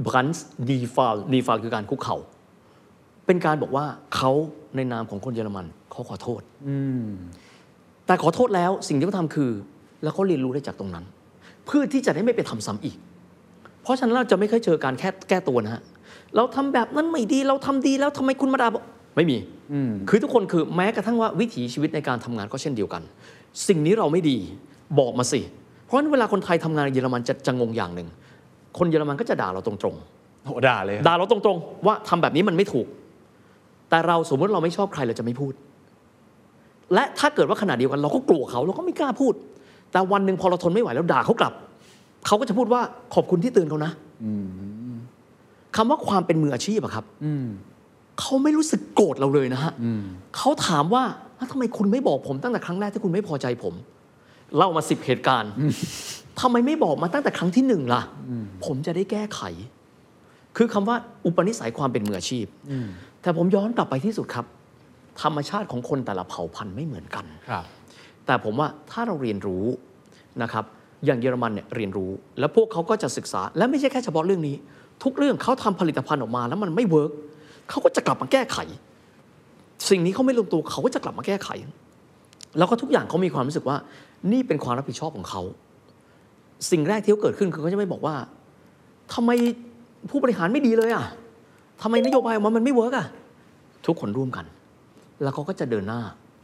[0.05, 2.17] บรันส์ดีฟาลดีฟาลคือการคุกเข่า
[3.25, 3.85] เป็นการบอกว่า
[4.15, 4.31] เขา
[4.75, 6.41] ในนามของคนเยอรมันเขาขอโทษ
[8.05, 9.51] แต่ขอโทษแล้วสิ่งที่เขาทำคือ
[10.03, 11.05] แล้วเขาเรียนรู้ได้จากตรงนั้น
[11.65, 12.95] เพื่อที่จะได้ไม่ไปทำซ้ำอีก
[13.81, 15.81] เพราะฉะนั้นเราจะไม่เคยเจอการแค่แก้ตัวนะฮะ
[16.35, 18.83] เราทำแบบนั้นไม่ดีเราทำดีแล้วทำไมคุณมาด่าบอก
[19.15, 19.37] ไม่มี
[20.09, 23.01] คือทุกคนคือแม้กระทั่งว่าวิถีชีวิตในการทำงานก็เช่นเดียวกัน
[23.67, 24.37] สิ่งนี้เราไม่ดี
[24.99, 25.60] บอกมาสิเพ
[25.91, 28.07] ราะฉะนั้นเวลาคนไทยทำงานในเยอรมันจะจะงงอย่างหนึ่ง
[28.77, 32.87] คนเยอรมันก็จะด่าเราตรงๆโหด่าเลย ด่าเราตรงๆ ว่าทำแบบนี้มันไม่ถูก
[33.89, 35.53] แต่เราสมมติเราไม่ชอบใครเราจะไม่พูด
[36.93, 39.33] และถ้าเกิดว่าขณะเดียวกันเราก็กลัวเขาเราก็ไม่กล้าพูด
[39.91, 41.53] แต่วันหนึ่งพอเราทนไม่ไหวแล้วด่าเขากลับ
[42.27, 42.81] เขาก็จะพูดว่า
[43.15, 43.91] ขอบคุณที่เตือนเขานะ
[45.75, 47.05] คำว่าความเป็นมืออาชีพอะครับ
[48.19, 49.71] เขาไม่รู้สึกโกรธเราเลยนะฮะ
[50.37, 51.03] เขาถามว่า
[51.35, 53.73] แล้วทำไมคุณไม่บอกผมตั้งแต่ครั้งแรกที่คุณไม่พอใจผม
[54.57, 55.51] เล่ามาสิบเหตุการณ์
[56.39, 58.01] ทำไมไม่บอกมาตั้งแต่ครั้งที่หนึ่งล่ะ
[58.65, 59.41] ผมจะได้แก้ไข
[60.57, 60.95] คือคำว่า
[61.25, 62.45] อุปนิสัยความเป็นมืออาชีพ
[63.21, 64.45] แต่ผมย้อนกลับไปที่สุดครับ
[65.21, 67.65] ธรรมชาติของคนแต่ละเผ่าพันธุ์ไม่เหมือนกันครับ
[68.25, 69.65] แต่ผมว่าถ้าเราเรียนรู้
[70.41, 70.65] นะครับ
[71.05, 74.55] อย่างเยอรมันเนี่ยเรียนรู้ แล้วพวกเขาก็จะศึกษา และไม่ใช่แค่เฉพาะเรื่องนี้
[75.03, 77.11] ทุกเรื่องเขาทำผลิตภัณฑ์ออกมา แล้วมันไม่ work
[77.69, 78.57] เขาก็จะกลับมาแก้ไข
[79.89, 81.49] สิ่งนี้เขาไม่ลงตัวเขาก็จะกลับมาแก้ไข
[82.57, 83.77] แล้วก็ทุกอย่างเขามีความรู้สึกว่า
[84.31, 85.41] นี่เป็นความรับผิดชอบของเขา
[86.71, 88.15] สิ่งแรกที่เขาเกิดขึ้นคือเขาจะไม่บอกว่า
[89.13, 89.31] ทำไม
[90.09, 91.05] ผู้บริหารไม่ดีเลยอะ
[91.81, 93.07] ทำไมนโยบายออกมามันไม่ work อะ
[93.85, 94.45] ทุกคนร่วมกัน
[95.21, 96.01] แล้วเขาก็จะเดินหน้า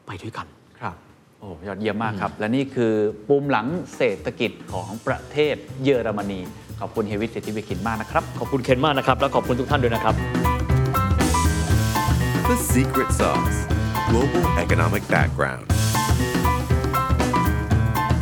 [0.08, 0.48] ไปด้วยกัน
[0.80, 0.96] ครับ
[1.40, 2.94] โอ้ยอดเยี่ยมมากครับ และนี่คือ
[3.28, 6.40] ปูมหลังเศรษฐกิจของประเทศเยอรมนี
[6.80, 10.16] ขอบคุณเฮยวิทย์สิทธิวิคินมากนะครับ ขอบคุณเคนมากนะครับ แล้วขอบคุณทุกท่านด้วยนะครับ
[12.48, 13.58] The Secret Sauce
[14.10, 15.77] Global Economic Background.